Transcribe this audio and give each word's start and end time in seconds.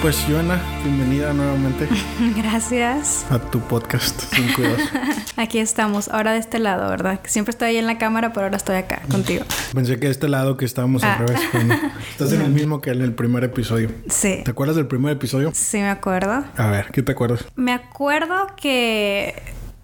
Pues 0.00 0.24
Joana, 0.28 0.60
bienvenida 0.84 1.32
nuevamente 1.32 1.88
Gracias. 2.36 3.26
a 3.30 3.38
tu 3.40 3.58
podcast 3.60 4.20
Sin 4.32 4.52
Cuidados. 4.52 4.80
Aquí 5.36 5.58
estamos, 5.58 6.08
ahora 6.08 6.32
de 6.32 6.38
este 6.38 6.60
lado, 6.60 6.88
¿verdad? 6.88 7.18
Siempre 7.24 7.50
estoy 7.50 7.68
ahí 7.70 7.76
en 7.78 7.86
la 7.86 7.98
cámara, 7.98 8.32
pero 8.32 8.44
ahora 8.46 8.56
estoy 8.56 8.76
acá 8.76 9.02
contigo. 9.10 9.44
Pensé 9.74 9.98
que 9.98 10.06
de 10.06 10.12
este 10.12 10.28
lado 10.28 10.56
que 10.56 10.64
estábamos 10.64 11.02
Ah. 11.02 11.14
al 11.14 11.26
revés. 11.26 11.40
pero 11.50 11.64
no. 11.64 11.74
Estás 12.10 12.32
en 12.32 12.42
el 12.42 12.50
mismo 12.50 12.80
que 12.80 12.90
en 12.90 13.02
el 13.02 13.12
primer 13.12 13.42
episodio. 13.42 13.90
Sí, 14.08 14.42
¿Te 14.44 14.50
acuerdas 14.52 14.76
del 14.76 14.86
primer 14.86 15.12
episodio? 15.12 15.50
sí 15.52 15.78
me 15.78 15.88
acuerdo. 15.90 16.44
A 16.56 16.66
ver, 16.68 16.90
¿qué 16.92 17.02
te 17.02 17.12
acuerdas? 17.12 17.44
Me 17.56 17.72
acuerdo 17.72 18.46
que 18.56 19.34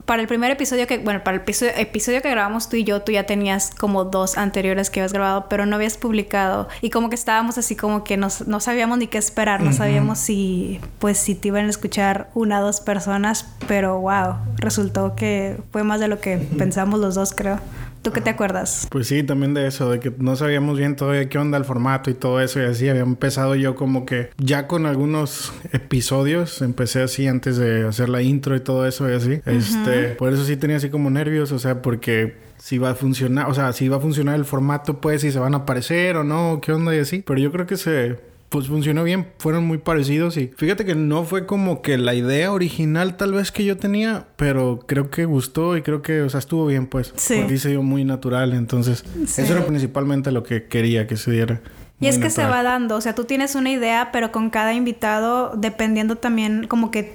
para 0.07 0.21
el 0.21 0.29
primer 0.29 0.51
episodio 0.51 0.87
que, 0.87 0.99
bueno, 0.99 1.25
para 1.25 1.37
el 1.37 1.43
episodio, 1.43 1.73
episodio 1.77 2.21
que 2.21 2.29
grabamos 2.31 2.69
tú 2.69 2.77
y 2.77 2.85
yo, 2.85 3.01
tú 3.03 3.13
ya 3.13 3.25
tenías 3.25 3.71
como 3.75 4.05
dos 4.05 4.37
anteriores 4.37 4.91
que 4.91 5.01
habías 5.01 5.13
grabado, 5.15 5.47
pero 5.49 5.65
no 5.65 5.77
habías 5.77 5.97
publicado. 5.97 6.69
Y 6.83 6.91
como 6.91 7.09
que 7.09 7.15
estábamos 7.15 7.57
así 7.57 7.75
como 7.75 8.05
que 8.05 8.17
nos- 8.17 8.47
no 8.47 8.61
sabíamos 8.61 8.99
ni 8.99 9.07
qué 9.07 9.17
esperar, 9.19 9.63
no 9.63 9.73
sabíamos 9.73 10.19
si, 10.19 10.79
pues, 10.99 11.17
si 11.19 11.35
te 11.35 11.49
iban 11.49 11.67
a 11.67 11.71
escuchar 11.71 12.29
una 12.35 12.61
o 12.61 12.65
dos 12.65 12.81
personas, 12.81 13.47
pero 13.67 13.99
wow, 14.01 14.35
resultó 14.57 15.15
que 15.17 15.57
fue 15.73 15.85
más 15.85 16.01
de 16.01 16.09
lo 16.09 16.21
que 16.21 16.37
pensamos 16.37 17.01
los 17.01 17.15
dos, 17.15 17.33
creo. 17.33 17.59
¿Tú 18.05 18.13
qué 18.13 18.21
te 18.21 18.29
acuerdas? 18.29 18.87
Pues 18.91 19.09
sí, 19.09 19.23
también 19.23 19.55
de 19.55 19.67
eso, 19.67 19.91
de 19.91 19.99
que 19.99 20.13
no 20.19 20.37
sabíamos 20.37 20.77
bien 20.77 20.95
todavía 20.95 21.27
qué 21.31 21.39
onda 21.39 21.57
el 21.57 21.65
formato 21.65 22.11
y 22.11 22.15
todo 22.15 22.43
eso 22.43 22.61
y 22.61 22.65
así. 22.67 22.87
Había 22.87 23.01
empezado 23.01 23.55
yo 23.55 23.75
como 23.77 24.05
que 24.05 24.29
ya 24.37 24.67
con 24.67 24.85
algunos 24.85 25.55
episodios, 25.73 26.61
empecé 26.61 27.01
así 27.01 27.27
antes 27.27 27.57
de 27.57 27.89
hacer 27.89 28.11
la 28.11 28.21
intro 28.21 28.57
y 28.57 28.61
todo 28.61 28.87
eso 28.87 29.09
y 29.09 29.15
así. 29.15 29.41
Este, 29.47 30.09
por 30.17 30.35
eso 30.35 30.45
sí 30.45 30.59
tenía 30.59 30.77
así 30.77 30.91
como 30.91 31.09
nervios, 31.09 31.51
o 31.53 31.59
sea, 31.59 31.81
porque 31.81 32.37
si 32.59 32.77
va 32.77 32.91
a 32.91 32.95
funcionar, 32.95 33.49
o 33.49 33.55
sea, 33.55 33.73
si 33.73 33.89
va 33.89 33.97
a 33.97 34.01
funcionar 34.01 34.35
el 34.35 34.45
formato, 34.45 35.01
pues 35.01 35.23
si 35.23 35.33
se 35.33 35.39
van 35.39 35.55
a 35.55 35.59
aparecer 35.59 36.19
o 36.19 36.25
no, 36.25 36.61
qué 36.61 36.73
onda 36.73 36.95
y 36.95 36.99
así. 36.99 37.25
Pero 37.27 37.41
yo 37.41 37.51
creo 37.53 37.67
que 37.67 37.79
se 37.79 38.19
pues 38.49 38.69
funcionó 38.69 39.03
bien, 39.05 39.29
fueron 39.39 39.67
muy 39.67 39.79
parecidos 39.79 40.37
y 40.37 40.53
fíjate 40.57 40.85
que 40.85 40.95
no 40.95 41.25
fue 41.25 41.45
como 41.47 41.83
que 41.83 41.99
la 41.99 42.15
idea 42.15 42.53
original 42.53 43.17
tal 43.17 43.33
vez 43.33 43.51
que 43.51 43.65
yo 43.65 43.77
tenía, 43.77 44.27
pero 44.37 44.81
creo 44.87 45.11
que 45.11 45.25
gustó 45.25 45.77
y 45.77 45.83
creo 45.83 46.03
que, 46.03 46.23
o 46.23 46.29
sea, 46.31 46.39
estuvo 46.39 46.67
bien 46.67 46.87
pues, 46.87 47.13
Sí. 47.17 47.35
porque 47.41 47.59
se 47.59 47.71
dio 47.71 47.83
muy 47.83 48.05
natural, 48.05 48.53
entonces 48.53 49.05
Sí. 49.27 49.43
eso 49.43 49.53
era 49.57 49.67
principalmente 49.67 50.31
lo 50.31 50.43
que 50.45 50.65
quería 50.69 51.07
que 51.07 51.17
se 51.17 51.33
diera. 51.33 51.61
Y 52.01 52.09
es 52.09 52.19
que 52.19 52.29
se 52.29 52.45
va 52.45 52.63
dando, 52.63 52.97
o 52.97 53.01
sea, 53.01 53.15
tú 53.15 53.25
tienes 53.25 53.55
una 53.55 53.71
idea, 53.71 54.11
pero 54.13 54.31
con 54.31 54.51
cada 54.51 54.75
invitado, 54.75 55.53
dependiendo 55.57 56.17
también, 56.17 56.67
como 56.69 56.91
que 56.91 57.15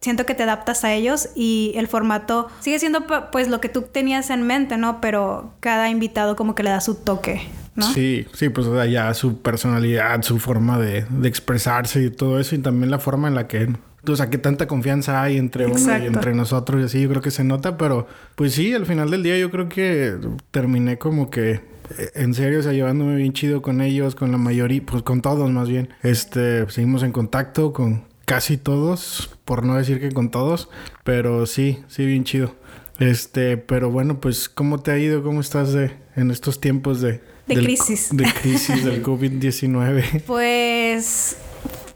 siento 0.00 0.24
que 0.24 0.34
te 0.34 0.44
adaptas 0.44 0.84
a 0.84 0.92
ellos 0.92 1.28
y 1.34 1.72
el 1.76 1.86
formato 1.86 2.48
sigue 2.60 2.78
siendo 2.78 3.06
pues 3.30 3.48
lo 3.48 3.60
que 3.60 3.68
tú 3.68 3.82
tenías 3.82 4.30
en 4.30 4.42
mente, 4.46 4.76
¿no? 4.76 5.00
Pero 5.00 5.52
cada 5.60 5.90
invitado 5.90 6.36
como 6.36 6.54
que 6.54 6.62
le 6.62 6.70
da 6.70 6.80
su 6.80 6.94
toque, 6.94 7.42
¿no? 7.74 7.92
Sí, 7.92 8.26
sí, 8.32 8.48
pues 8.48 8.66
o 8.66 8.74
sea, 8.74 8.86
ya 8.86 9.12
su 9.14 9.42
personalidad, 9.42 10.22
su 10.22 10.38
forma 10.38 10.78
de, 10.78 11.04
de 11.08 11.28
expresarse 11.28 12.02
y 12.02 12.10
todo 12.10 12.40
eso, 12.40 12.54
y 12.54 12.58
también 12.58 12.90
la 12.90 12.98
forma 12.98 13.28
en 13.28 13.34
la 13.34 13.46
que, 13.46 13.68
o 14.06 14.16
sea, 14.16 14.30
que 14.30 14.38
tanta 14.38 14.66
confianza 14.66 15.22
hay 15.22 15.36
entre 15.36 15.66
uno 15.66 15.98
y 15.98 16.06
entre 16.06 16.34
nosotros 16.34 16.80
y 16.80 16.84
así, 16.84 17.02
yo 17.02 17.08
creo 17.10 17.22
que 17.22 17.30
se 17.30 17.44
nota, 17.44 17.76
pero 17.76 18.06
pues 18.36 18.54
sí, 18.54 18.72
al 18.72 18.86
final 18.86 19.10
del 19.10 19.22
día 19.22 19.38
yo 19.38 19.50
creo 19.50 19.68
que 19.68 20.16
terminé 20.50 20.96
como 20.96 21.28
que 21.28 21.60
eh, 21.98 22.10
en 22.14 22.32
serio, 22.32 22.60
o 22.60 22.62
sea, 22.62 22.72
llevándome 22.72 23.16
bien 23.16 23.34
chido 23.34 23.60
con 23.60 23.82
ellos, 23.82 24.14
con 24.14 24.32
la 24.32 24.38
mayoría, 24.38 24.82
pues 24.86 25.02
con 25.02 25.20
todos 25.20 25.50
más 25.50 25.68
bien. 25.68 25.90
Este, 26.02 26.70
seguimos 26.70 27.02
en 27.02 27.12
contacto 27.12 27.72
con 27.72 28.04
casi 28.30 28.56
todos, 28.56 29.28
por 29.44 29.64
no 29.64 29.74
decir 29.74 29.98
que 30.00 30.12
con 30.12 30.30
todos, 30.30 30.68
pero 31.02 31.46
sí, 31.46 31.80
sí, 31.88 32.06
bien 32.06 32.22
chido. 32.22 32.54
Este, 33.00 33.56
pero 33.56 33.90
bueno, 33.90 34.20
pues, 34.20 34.48
¿cómo 34.48 34.78
te 34.80 34.92
ha 34.92 34.98
ido? 34.98 35.22
¿Cómo 35.24 35.40
estás 35.40 35.72
de, 35.72 35.96
en 36.14 36.30
estos 36.30 36.60
tiempos 36.60 37.00
de... 37.00 37.14
De 37.48 37.56
del- 37.56 37.64
crisis. 37.64 38.10
De 38.12 38.24
crisis 38.40 38.84
del 38.84 39.02
COVID-19. 39.04 40.22
Pues 40.22 41.36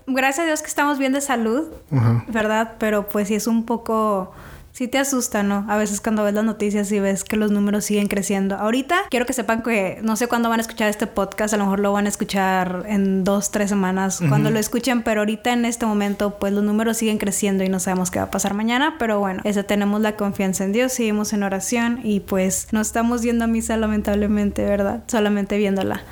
gracias 0.09 0.41
a 0.41 0.47
Dios 0.47 0.61
que 0.61 0.67
estamos 0.67 0.99
bien 0.99 1.12
de 1.12 1.21
salud, 1.21 1.69
Ajá. 1.93 2.25
¿verdad? 2.28 2.75
Pero 2.81 3.09
pues 3.09 3.28
sí 3.28 3.34
es 3.37 3.47
un 3.47 3.65
poco... 3.65 4.33
Sí 4.77 4.89
te 4.89 4.99
asusta, 4.99 5.45
¿no? 5.45 5.65
A 5.69 5.77
veces 5.77 6.01
cuando 6.01 6.25
ves 6.25 6.35
las 6.35 6.45
noticias 6.45 6.91
y 6.91 6.99
ves 6.99 7.23
que 7.23 7.37
los 7.37 7.53
números 7.53 7.85
siguen 7.85 8.09
creciendo. 8.09 8.57
Ahorita 8.57 9.03
quiero 9.09 9.25
que 9.25 9.33
sepan 9.33 9.62
que 9.62 10.01
no 10.03 10.17
sé 10.17 10.27
cuándo 10.27 10.49
van 10.49 10.59
a 10.59 10.62
escuchar 10.62 10.89
este 10.91 11.07
podcast, 11.07 11.55
a 11.55 11.59
lo 11.59 11.62
mejor 11.62 11.79
lo 11.79 11.93
van 11.93 12.07
a 12.07 12.09
escuchar 12.09 12.83
en 12.89 13.23
dos, 13.23 13.53
tres 13.53 13.69
semanas, 13.69 14.21
cuando 14.29 14.51
lo 14.51 14.59
escuchen, 14.59 15.03
pero 15.03 15.21
ahorita 15.21 15.53
en 15.53 15.65
este 15.65 15.87
momento 15.87 16.41
pues 16.41 16.53
los 16.53 16.65
números 16.65 16.97
siguen 16.97 17.19
creciendo 17.19 17.63
y 17.63 17.69
no 17.69 17.79
sabemos 17.79 18.11
qué 18.11 18.19
va 18.19 18.25
a 18.25 18.31
pasar 18.33 18.55
mañana, 18.55 18.97
pero 18.99 19.21
bueno, 19.21 19.43
ese, 19.45 19.63
tenemos 19.63 20.01
la 20.01 20.17
confianza 20.17 20.65
en 20.65 20.73
Dios, 20.73 20.93
seguimos 20.93 21.33
en 21.33 21.45
oración 21.45 22.01
y 22.03 22.19
pues 22.19 22.67
no 22.73 22.81
estamos 22.81 23.23
yendo 23.23 23.45
a 23.45 23.47
misa 23.47 23.77
lamentablemente, 23.77 24.65
¿verdad? 24.65 25.05
Solamente 25.07 25.57
viéndola, 25.57 26.03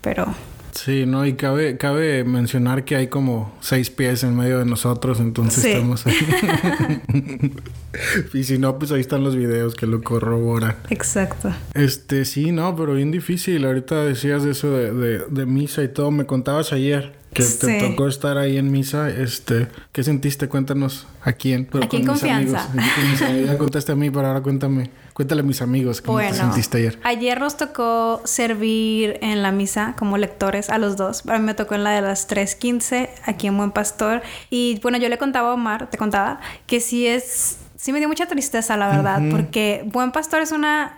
pero... 0.00 0.32
Sí, 0.70 1.06
no, 1.06 1.26
y 1.26 1.34
cabe, 1.34 1.76
cabe 1.76 2.22
mencionar 2.22 2.84
que 2.84 2.94
hay 2.94 3.08
como 3.08 3.52
seis 3.60 3.90
pies 3.90 4.22
en 4.22 4.36
medio 4.36 4.60
de 4.60 4.64
nosotros, 4.64 5.18
entonces 5.18 5.64
Sí. 5.64 5.70
estamos 5.72 6.06
ahí. 6.06 6.14
y 8.34 8.44
si 8.44 8.58
no, 8.58 8.78
pues 8.78 8.92
ahí 8.92 9.00
están 9.00 9.22
los 9.24 9.36
videos 9.36 9.74
que 9.74 9.86
lo 9.86 10.02
corroboran. 10.02 10.76
Exacto. 10.90 11.52
Este, 11.74 12.24
sí, 12.24 12.52
no, 12.52 12.74
pero 12.76 12.94
bien 12.94 13.10
difícil. 13.10 13.64
Ahorita 13.64 14.04
decías 14.04 14.44
eso 14.44 14.70
de, 14.70 14.92
de, 14.92 15.18
de 15.28 15.46
misa 15.46 15.82
y 15.82 15.88
todo. 15.88 16.10
Me 16.10 16.24
contabas 16.26 16.72
ayer 16.72 17.20
que 17.32 17.42
te 17.44 17.80
tocó 17.80 18.08
estar 18.08 18.36
ahí 18.36 18.58
en 18.58 18.70
misa. 18.70 19.08
Este, 19.08 19.68
¿qué 19.92 20.02
sentiste? 20.02 20.48
Cuéntanos 20.48 21.06
a 21.22 21.32
quién. 21.32 21.66
Pero 21.70 21.84
Aquí 21.84 21.96
en 21.96 22.04
con 22.06 22.12
mis 22.14 22.20
confianza. 22.22 22.68
mis 23.10 23.22
amigos. 23.22 23.48
Ya 23.50 23.58
contaste 23.58 23.92
a 23.92 23.94
mí, 23.96 24.10
pero 24.10 24.26
ahora 24.26 24.42
cuéntame. 24.42 24.90
Cuéntale 25.14 25.40
a 25.40 25.44
mis 25.44 25.60
amigos 25.62 26.00
cómo 26.00 26.18
te 26.18 26.24
Bueno, 26.28 26.36
sentiste 26.44 26.78
ayer. 26.78 26.98
ayer 27.04 27.38
nos 27.40 27.56
tocó 27.58 28.20
servir 28.24 29.18
en 29.22 29.42
la 29.42 29.52
misa 29.52 29.94
como 29.98 30.16
lectores 30.18 30.68
a 30.70 30.78
los 30.78 30.96
dos. 30.96 31.26
A 31.26 31.38
mí 31.38 31.44
me 31.44 31.54
tocó 31.54 31.74
en 31.74 31.84
la 31.84 31.90
de 31.92 32.00
las 32.02 32.28
3.15 32.28 33.08
aquí 33.24 33.46
en 33.46 33.56
Buen 33.56 33.70
Pastor. 33.72 34.22
Y 34.50 34.78
bueno, 34.82 34.98
yo 34.98 35.08
le 35.10 35.16
contaba 35.18 35.50
a 35.50 35.54
Omar, 35.54 35.90
te 35.90 35.98
contaba, 35.98 36.40
que 36.66 36.80
sí 36.80 37.06
es... 37.06 37.58
Sí 37.82 37.92
me 37.92 37.98
dio 37.98 38.06
mucha 38.06 38.26
tristeza, 38.26 38.76
la 38.76 38.86
verdad, 38.86 39.20
porque 39.32 39.82
Buen 39.86 40.12
Pastor 40.12 40.40
es 40.40 40.52
una 40.52 40.96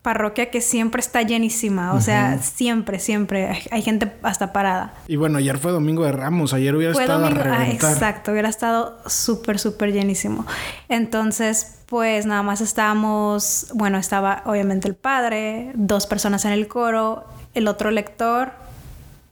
parroquia 0.00 0.50
que 0.50 0.62
siempre 0.62 1.00
está 1.00 1.20
llenísima. 1.20 1.92
O 1.92 2.00
sea, 2.00 2.38
siempre, 2.38 2.98
siempre. 2.98 3.48
Hay, 3.48 3.62
hay 3.70 3.82
gente 3.82 4.10
hasta 4.22 4.54
parada. 4.54 4.94
Y 5.06 5.16
bueno, 5.16 5.36
ayer 5.36 5.58
fue 5.58 5.70
Domingo 5.70 6.06
de 6.06 6.12
Ramos. 6.12 6.54
Ayer 6.54 6.74
hubiera 6.74 6.94
Fue 6.94 7.02
estado 7.02 7.20
domingo, 7.20 7.42
a 7.42 7.58
ah, 7.58 7.68
exacto, 7.68 8.32
hubiera 8.32 8.48
estado 8.48 8.96
súper, 9.04 9.58
súper 9.58 9.92
llenísimo. 9.92 10.46
Entonces, 10.88 11.80
pues 11.84 12.24
nada 12.24 12.42
más 12.42 12.62
estábamos, 12.62 13.66
bueno, 13.74 13.98
estaba 13.98 14.40
obviamente 14.46 14.88
el 14.88 14.94
padre, 14.94 15.72
dos 15.74 16.06
personas 16.06 16.46
en 16.46 16.52
el 16.52 16.68
coro, 16.68 17.26
el 17.52 17.68
otro 17.68 17.90
lector, 17.90 18.52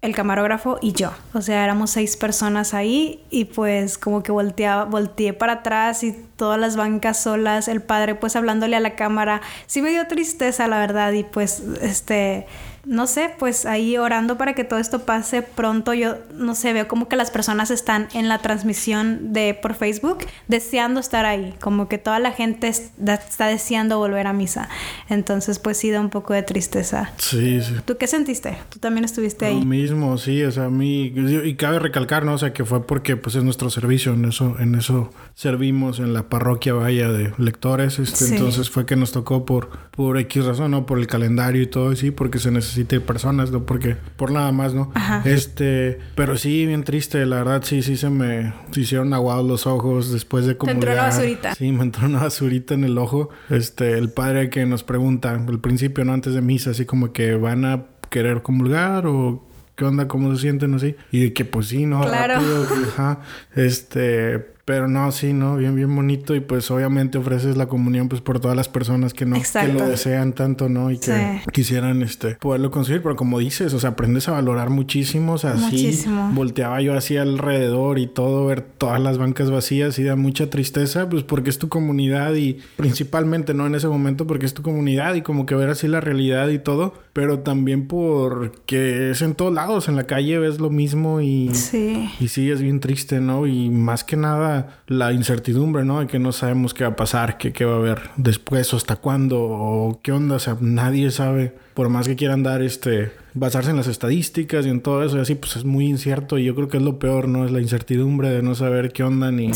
el 0.07 0.15
camarógrafo 0.15 0.79
y 0.81 0.93
yo. 0.93 1.11
O 1.35 1.43
sea, 1.43 1.65
éramos 1.65 1.91
seis 1.91 2.17
personas 2.17 2.75
ahí 2.75 3.25
y 3.29 3.47
pues 3.47 3.99
como 3.99 4.23
que 4.23 4.33
volteaba, 4.33 4.85
volteé 4.85 5.33
para 5.33 5.55
atrás 5.55 6.03
y 6.03 6.13
todas 6.37 6.59
las 6.59 6.77
bancas 6.77 7.21
solas, 7.23 7.69
el 7.69 7.83
padre 7.83 8.15
pues 8.15 8.37
hablándole 8.37 8.77
a 8.77 8.81
la 8.81 8.95
cámara. 8.95 9.43
Sí 9.67 9.83
me 9.83 9.91
dio 9.91 10.07
tristeza, 10.07 10.69
la 10.69 10.79
verdad, 10.79 11.13
y 11.13 11.25
pues 11.25 11.63
este 11.83 12.47
no 12.87 13.07
sé, 13.07 13.31
pues 13.39 13.67
ahí 13.67 13.97
orando 13.97 14.39
para 14.39 14.55
que 14.55 14.65
todo 14.65 14.79
esto 14.79 15.01
pase 15.05 15.43
pronto. 15.43 15.93
Yo 15.93 16.17
no 16.35 16.55
sé, 16.55 16.73
veo 16.73 16.87
como 16.89 17.09
que 17.09 17.17
las 17.17 17.31
personas 17.31 17.71
están 17.71 18.09
en 18.15 18.29
la 18.29 18.39
transmisión 18.39 19.33
de 19.33 19.55
por 19.61 19.75
Facebook 19.75 20.19
deseando 20.49 21.01
estar 21.01 21.27
ahí, 21.27 21.55
como 21.61 21.89
que 21.89 21.99
toda 21.99 22.19
la 22.21 22.31
gente 22.33 22.69
está 22.69 23.47
deseando 23.49 23.99
volver 23.99 24.27
a 24.27 24.33
misa. 24.33 24.69
Entonces, 25.09 25.59
pues 25.59 25.77
sí 25.79 25.91
da 25.91 26.01
un 26.01 26.11
poco 26.11 26.33
de 26.33 26.43
tristeza. 26.43 27.11
Sí, 27.19 27.61
sí. 27.61 27.75
¿Tú 27.85 27.97
qué 27.97 28.07
sentiste? 28.07 28.57
Tú 28.71 28.79
también 28.79 29.05
estuviste 29.05 29.51
Lo 29.51 29.59
ahí. 29.59 29.65
mismo, 29.65 30.17
sí, 30.19 30.43
o 30.45 30.51
sea, 30.53 30.65
a 30.67 30.71
mí 30.71 31.13
y 31.17 31.55
cabe 31.57 31.79
recalcar, 31.79 32.25
¿no? 32.25 32.35
O 32.35 32.39
sea, 32.39 32.53
que 32.53 32.65
fue 32.65 32.87
porque 32.87 33.17
pues 33.17 33.35
es 33.37 33.45
nuestro 33.45 33.69
servicio, 33.71 34.15
en 34.15 34.25
eso 34.27 34.57
en 34.61 34.75
eso 34.77 35.13
servimos 35.35 35.99
en 35.99 36.15
la 36.15 36.29
parroquia 36.29 36.73
vaya 36.73 37.11
de 37.11 37.33
lectores, 37.39 37.99
este, 37.99 38.27
Sí. 38.27 38.35
entonces 38.35 38.71
fue 38.71 38.87
que 38.87 38.97
nos 38.97 39.13
tocó 39.13 39.45
por 39.45 39.71
por 39.97 40.19
X 40.19 40.45
razón, 40.45 40.71
¿no? 40.73 40.85
Por 40.87 40.99
el 40.99 41.07
calendario 41.07 41.63
y 41.63 41.67
todo 41.67 41.91
así, 41.91 42.11
porque 42.11 42.39
se 42.39 42.51
necesita 42.51 42.76
personas, 42.85 43.51
no 43.51 43.65
porque 43.65 43.97
por 44.17 44.31
nada 44.31 44.53
más, 44.53 44.75
¿no? 44.75 44.91
Ajá. 44.95 45.23
Este, 45.25 45.99
pero 46.15 46.37
sí 46.37 46.67
bien 46.67 46.85
triste, 46.85 47.25
la 47.27 47.37
verdad 47.37 47.63
sí 47.65 47.83
sí 47.83 47.97
se 47.97 48.11
me 48.11 48.53
se 48.71 48.81
hicieron 48.81 49.13
aguados 49.15 49.47
los 49.47 49.67
ojos 49.67 50.13
después 50.13 50.47
de 50.47 50.57
como 50.57 50.73
entró 50.73 50.93
una 50.93 51.03
basurita. 51.03 51.55
Sí, 51.55 51.73
me 51.73 51.83
entró 51.83 52.07
una 52.07 52.21
basurita 52.21 52.75
en 52.75 52.85
el 52.85 52.99
ojo. 52.99 53.31
Este, 53.51 53.99
el 53.99 54.11
padre 54.11 54.51
que 54.51 54.67
nos 54.67 54.83
pregunta 54.83 55.33
al 55.33 55.61
principio, 55.61 56.05
¿no? 56.05 56.13
Antes 56.13 56.35
de 56.35 56.43
misa, 56.43 56.71
así 56.71 56.85
como 56.85 57.13
que 57.13 57.35
van 57.35 57.65
a 57.65 57.87
querer 58.11 58.43
comulgar 58.43 59.07
o 59.07 59.47
qué 59.77 59.85
onda, 59.85 60.09
cómo 60.09 60.35
se 60.35 60.43
sienten 60.43 60.75
así. 60.75 60.97
Y 61.13 61.21
de 61.21 61.33
que 61.33 61.45
pues 61.45 61.69
sí, 61.69 61.87
¿no? 61.87 62.03
Claro. 62.03 62.35
Rápido, 62.35 62.67
ajá. 62.89 63.21
Este, 63.55 64.56
Pero 64.67 64.89
no, 64.89 65.13
sí, 65.13 65.33
¿no? 65.33 65.57
Bien, 65.57 65.77
bien 65.77 65.95
bonito 65.95 66.35
y 66.35 66.41
pues 66.41 66.73
obviamente 66.73 67.19
ofreces 67.19 67.57
la 67.57 67.67
comunión 67.67 68.09
pues 68.09 68.21
por 68.21 68.41
todas 68.41 68.57
las 68.57 68.69
personas 68.69 69.15
que 69.15 69.25
no, 69.25 69.37
que 69.41 69.73
lo 69.73 69.87
desean 69.87 70.33
tanto, 70.33 70.69
¿no? 70.69 70.91
Y 70.91 70.99
que 70.99 71.41
quisieran 71.53 72.03
este 72.03 72.35
poderlo 72.35 72.73
conseguir, 72.73 73.01
pero 73.01 73.15
como 73.15 73.39
dices, 73.39 73.73
o 73.75 73.79
sea, 73.79 73.91
aprendes 73.91 74.29
a 74.29 74.33
valorar 74.33 74.71
muchísimo, 74.71 75.35
o 75.35 75.39
sea, 75.39 75.55
muchísimo. 75.55 76.33
volteaba 76.35 76.83
yo 76.83 76.97
así 76.97 77.17
alrededor 77.17 78.01
y 78.01 78.09
todo, 78.09 78.45
ver 78.47 78.61
todas 78.61 79.01
las 79.01 79.19
bancas 79.19 79.53
vacías 79.53 80.01
y 80.01 80.03
da 80.03 80.17
mucha 80.17 80.51
tristeza, 80.51 81.09
pues 81.09 81.23
porque 81.23 81.51
es 81.51 81.61
tu 81.61 81.69
comunidad 81.69 82.35
y 82.35 82.59
principalmente, 82.75 83.55
¿no? 83.55 83.69
En 83.69 83.77
ese 83.77 83.87
momento 83.87 84.27
porque 84.27 84.47
es 84.47 84.55
tu 84.55 84.63
comunidad 84.63 85.15
y 85.15 85.23
como 85.23 85.47
que 85.47 85.55
ver 85.55 85.71
así 85.71 85.87
la 85.87 86.01
realidad 86.01 86.49
y 86.49 86.59
todo, 86.59 86.93
pero 87.13 87.39
también 87.39 87.87
porque 87.87 89.13
es 89.13 89.23
en 89.23 89.37
todos 89.37 89.55
lados, 89.55 89.87
en 89.87 89.95
la 89.95 90.09
calle 90.09 90.41
ves 90.41 90.59
lo 90.59 90.71
mismo 90.71 91.21
y 91.21 91.55
sí, 91.55 92.11
y 92.19 92.27
sí 92.27 92.51
es 92.51 92.61
bien 92.61 92.81
triste, 92.81 93.21
¿no? 93.21 93.47
Y 93.47 93.71
más 93.71 94.03
que 94.03 94.17
nada 94.17 94.56
la 94.87 95.13
incertidumbre, 95.13 95.85
¿no? 95.85 96.01
De 96.01 96.07
que 96.07 96.19
no 96.19 96.33
sabemos 96.33 96.75
qué 96.75 96.85
va 96.85 96.91
a 96.91 96.97
pasar, 96.97 97.39
qué, 97.39 97.53
qué 97.53 97.65
va 97.65 97.75
a 97.75 97.79
haber 97.79 98.11
después 98.17 98.73
o 98.73 98.77
hasta 98.77 98.97
cuándo 98.97 99.41
o 99.41 100.01
qué 100.03 100.13
onda, 100.13 100.37
o 100.37 100.39
sea, 100.39 100.57
nadie 100.61 101.11
sabe, 101.11 101.55
por 101.75 101.89
más 101.89 102.09
que 102.09 102.17
quieran 102.17 102.43
dar 102.43 102.63
este 102.63 103.11
basarse 103.37 103.71
en 103.71 103.77
las 103.77 103.87
estadísticas 103.87 104.65
y 104.65 104.71
en 104.71 104.81
todo 104.81 105.05
eso 105.05 105.19
y 105.19 105.21
así, 105.21 105.35
pues 105.35 105.57
es 105.57 105.65
muy 105.65 105.87
incierto 105.87 106.39
y 106.39 106.45
yo 106.45 106.55
creo 106.55 106.69
que 106.69 106.79
es 106.79 106.83
lo 106.83 106.99
peor, 106.99 107.29
¿no? 107.29 107.45
Es 107.45 107.53
la 107.53 107.61
incertidumbre 107.61 108.31
de 108.31 108.43
no 108.43 108.55
saber 108.55 108.93
qué 108.93 109.03
onda 109.03 109.31
ni, 109.31 109.51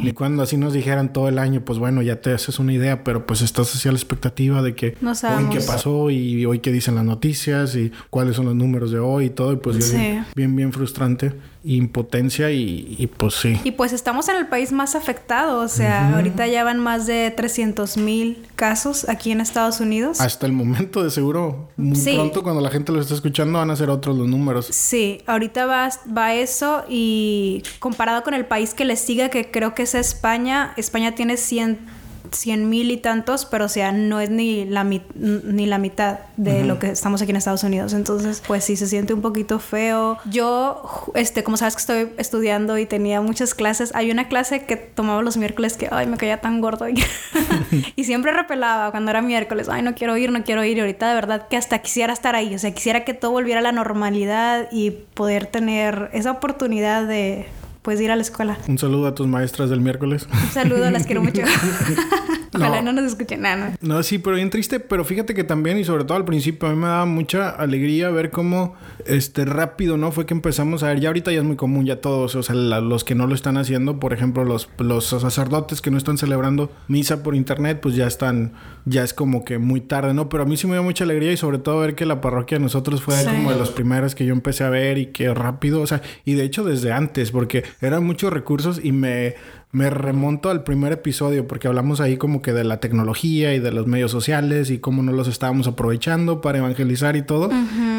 ni 0.00 0.12
cuando 0.12 0.44
así 0.44 0.56
nos 0.56 0.72
dijeran 0.72 1.12
todo 1.12 1.28
el 1.28 1.38
año, 1.40 1.62
pues 1.64 1.80
bueno, 1.80 2.02
ya 2.02 2.20
te 2.20 2.32
haces 2.32 2.60
una 2.60 2.72
idea, 2.72 3.02
pero 3.02 3.26
pues 3.26 3.42
estás 3.42 3.74
hacia 3.74 3.90
la 3.90 3.98
expectativa 3.98 4.62
de 4.62 4.76
que 4.76 4.96
no 5.00 5.10
hoy 5.10 5.44
qué 5.50 5.60
pasó 5.60 6.08
y 6.10 6.46
hoy 6.46 6.60
qué 6.60 6.70
dicen 6.70 6.94
las 6.94 7.04
noticias 7.04 7.74
y 7.74 7.90
cuáles 8.10 8.36
son 8.36 8.46
los 8.46 8.54
números 8.54 8.92
de 8.92 9.00
hoy 9.00 9.26
y 9.26 9.30
todo 9.30 9.52
y 9.52 9.56
pues 9.56 9.92
bien, 10.34 10.54
bien 10.54 10.72
frustrante 10.72 11.32
impotencia 11.66 12.50
y, 12.50 13.10
pues 13.16 13.34
sí. 13.34 13.60
Y 13.64 13.72
pues 13.72 13.92
estamos 13.92 14.28
en 14.28 14.36
el 14.36 14.46
país 14.46 14.72
más 14.72 14.94
afectado, 14.94 15.60
o 15.60 15.68
sea, 15.68 16.14
ahorita 16.14 16.46
ya 16.46 16.64
van 16.64 16.78
más 16.78 17.06
de 17.06 17.30
300 17.30 17.96
mil 17.96 18.46
casos 18.54 19.08
aquí 19.08 19.32
en 19.32 19.40
Estados 19.40 19.80
Unidos. 19.80 20.20
Hasta 20.20 20.46
el 20.46 20.52
momento 20.52 21.02
de 21.02 21.10
seguro, 21.10 21.68
muy 21.76 22.00
pronto 22.00 22.42
cuando 22.42 22.60
la 22.60 22.70
gente 22.70 22.92
lo 22.92 23.00
está 23.00 23.14
escuchando 23.14 23.58
van 23.58 23.70
a 23.70 23.76
ser 23.76 23.90
otros 23.90 24.16
los 24.16 24.28
números. 24.28 24.66
Sí, 24.66 25.22
ahorita 25.26 25.66
va, 25.66 25.90
va 26.16 26.34
eso 26.34 26.84
y 26.88 27.62
comparado 27.78 28.22
con 28.22 28.34
el 28.34 28.46
país 28.46 28.74
que 28.74 28.84
le 28.84 28.96
siga, 28.96 29.28
que 29.28 29.50
creo 29.50 29.74
que 29.74 29.82
es 29.82 29.94
España, 29.94 30.72
España 30.76 31.14
tiene 31.14 31.36
100 31.36 31.95
cien 32.32 32.68
mil 32.68 32.90
y 32.90 32.96
tantos, 32.96 33.44
pero 33.44 33.66
o 33.66 33.68
sea, 33.68 33.92
no 33.92 34.20
es 34.20 34.30
ni 34.30 34.64
la, 34.64 34.84
ni 34.84 35.66
la 35.66 35.78
mitad 35.78 36.20
de 36.36 36.64
lo 36.64 36.78
que 36.78 36.90
estamos 36.90 37.22
aquí 37.22 37.30
en 37.30 37.36
Estados 37.36 37.64
Unidos. 37.64 37.92
Entonces, 37.92 38.42
pues 38.46 38.64
sí, 38.64 38.76
se 38.76 38.86
siente 38.86 39.14
un 39.14 39.22
poquito 39.22 39.58
feo. 39.58 40.18
Yo, 40.30 40.82
este, 41.14 41.44
como 41.44 41.56
sabes 41.56 41.74
que 41.74 41.80
estoy 41.80 42.08
estudiando 42.18 42.78
y 42.78 42.86
tenía 42.86 43.20
muchas 43.20 43.54
clases, 43.54 43.94
hay 43.94 44.10
una 44.10 44.28
clase 44.28 44.64
que 44.64 44.76
tomaba 44.76 45.22
los 45.22 45.36
miércoles 45.36 45.76
que, 45.76 45.88
ay, 45.90 46.06
me 46.06 46.16
caía 46.16 46.40
tan 46.40 46.60
gordo. 46.60 46.86
y 47.96 48.04
siempre 48.04 48.32
repelaba 48.32 48.90
cuando 48.90 49.10
era 49.10 49.22
miércoles, 49.22 49.68
ay, 49.68 49.82
no 49.82 49.94
quiero 49.94 50.16
ir, 50.16 50.30
no 50.30 50.44
quiero 50.44 50.64
ir. 50.64 50.76
Y 50.76 50.80
ahorita 50.80 51.08
de 51.08 51.14
verdad 51.14 51.48
que 51.48 51.56
hasta 51.56 51.78
quisiera 51.80 52.12
estar 52.12 52.34
ahí. 52.34 52.54
O 52.54 52.58
sea, 52.58 52.72
quisiera 52.72 53.04
que 53.04 53.14
todo 53.14 53.32
volviera 53.32 53.60
a 53.60 53.62
la 53.62 53.72
normalidad 53.72 54.68
y 54.70 54.90
poder 54.90 55.46
tener 55.46 56.10
esa 56.12 56.30
oportunidad 56.30 57.06
de 57.06 57.46
pues 57.86 58.00
ir 58.00 58.10
a 58.10 58.16
la 58.16 58.22
escuela. 58.22 58.58
Un 58.66 58.78
saludo 58.78 59.06
a 59.06 59.14
tus 59.14 59.28
maestras 59.28 59.70
del 59.70 59.80
miércoles. 59.80 60.26
Un 60.32 60.50
saludo, 60.50 60.90
las 60.90 61.06
quiero 61.06 61.22
mucho. 61.22 61.42
Ojalá 62.56 62.82
no. 62.82 62.92
nos 62.92 63.04
escuchen 63.04 63.42
nada. 63.42 63.76
No. 63.80 64.02
sí, 64.02 64.18
pero 64.18 64.36
bien 64.36 64.50
triste. 64.50 64.80
Pero 64.80 65.04
fíjate 65.04 65.34
que 65.34 65.44
también, 65.44 65.78
y 65.78 65.84
sobre 65.84 66.04
todo 66.04 66.16
al 66.16 66.24
principio, 66.24 66.68
a 66.68 66.72
mí 66.72 66.78
me 66.78 66.86
daba 66.86 67.06
mucha 67.06 67.50
alegría 67.50 68.10
ver 68.10 68.30
cómo 68.30 68.74
este 69.06 69.44
rápido, 69.44 69.96
¿no? 69.96 70.12
Fue 70.12 70.26
que 70.26 70.34
empezamos 70.34 70.82
a 70.82 70.88
ver. 70.88 71.00
Ya 71.00 71.08
ahorita 71.08 71.32
ya 71.32 71.38
es 71.38 71.44
muy 71.44 71.56
común, 71.56 71.86
ya 71.86 72.00
todos, 72.00 72.34
o 72.34 72.42
sea, 72.42 72.54
los 72.54 73.04
que 73.04 73.14
no 73.14 73.26
lo 73.26 73.34
están 73.34 73.56
haciendo, 73.56 74.00
por 74.00 74.12
ejemplo, 74.12 74.44
los, 74.44 74.68
los 74.78 75.06
sacerdotes 75.06 75.80
que 75.80 75.90
no 75.90 75.98
están 75.98 76.18
celebrando 76.18 76.70
misa 76.88 77.22
por 77.22 77.34
internet, 77.34 77.80
pues 77.80 77.94
ya 77.94 78.06
están, 78.06 78.52
ya 78.84 79.02
es 79.02 79.14
como 79.14 79.44
que 79.44 79.58
muy 79.58 79.80
tarde, 79.80 80.14
¿no? 80.14 80.28
Pero 80.28 80.44
a 80.44 80.46
mí 80.46 80.56
sí 80.56 80.66
me 80.66 80.74
dio 80.74 80.82
mucha 80.82 81.04
alegría 81.04 81.32
y 81.32 81.36
sobre 81.36 81.58
todo 81.58 81.80
ver 81.80 81.94
que 81.94 82.06
la 82.06 82.20
parroquia 82.20 82.58
de 82.58 82.64
nosotros 82.64 83.02
fue 83.02 83.14
como 83.24 83.50
de 83.52 83.58
los 83.58 83.70
primeros 83.70 84.14
que 84.14 84.24
yo 84.24 84.32
empecé 84.32 84.64
a 84.64 84.70
ver 84.70 84.98
y 84.98 85.06
que 85.06 85.32
rápido, 85.34 85.80
o 85.80 85.86
sea, 85.86 86.02
y 86.24 86.34
de 86.34 86.44
hecho 86.44 86.64
desde 86.64 86.92
antes, 86.92 87.30
porque 87.30 87.64
eran 87.80 88.04
muchos 88.04 88.32
recursos 88.32 88.80
y 88.82 88.92
me, 88.92 89.34
me 89.76 89.90
remonto 89.90 90.48
al 90.48 90.62
primer 90.62 90.92
episodio 90.92 91.46
porque 91.46 91.68
hablamos 91.68 92.00
ahí 92.00 92.16
como 92.16 92.40
que 92.40 92.54
de 92.54 92.64
la 92.64 92.80
tecnología 92.80 93.52
y 93.52 93.58
de 93.58 93.72
los 93.72 93.86
medios 93.86 94.10
sociales 94.10 94.70
y 94.70 94.78
cómo 94.78 95.02
no 95.02 95.12
los 95.12 95.28
estábamos 95.28 95.66
aprovechando 95.66 96.40
para 96.40 96.56
evangelizar 96.56 97.14
y 97.14 97.20
todo. 97.20 97.50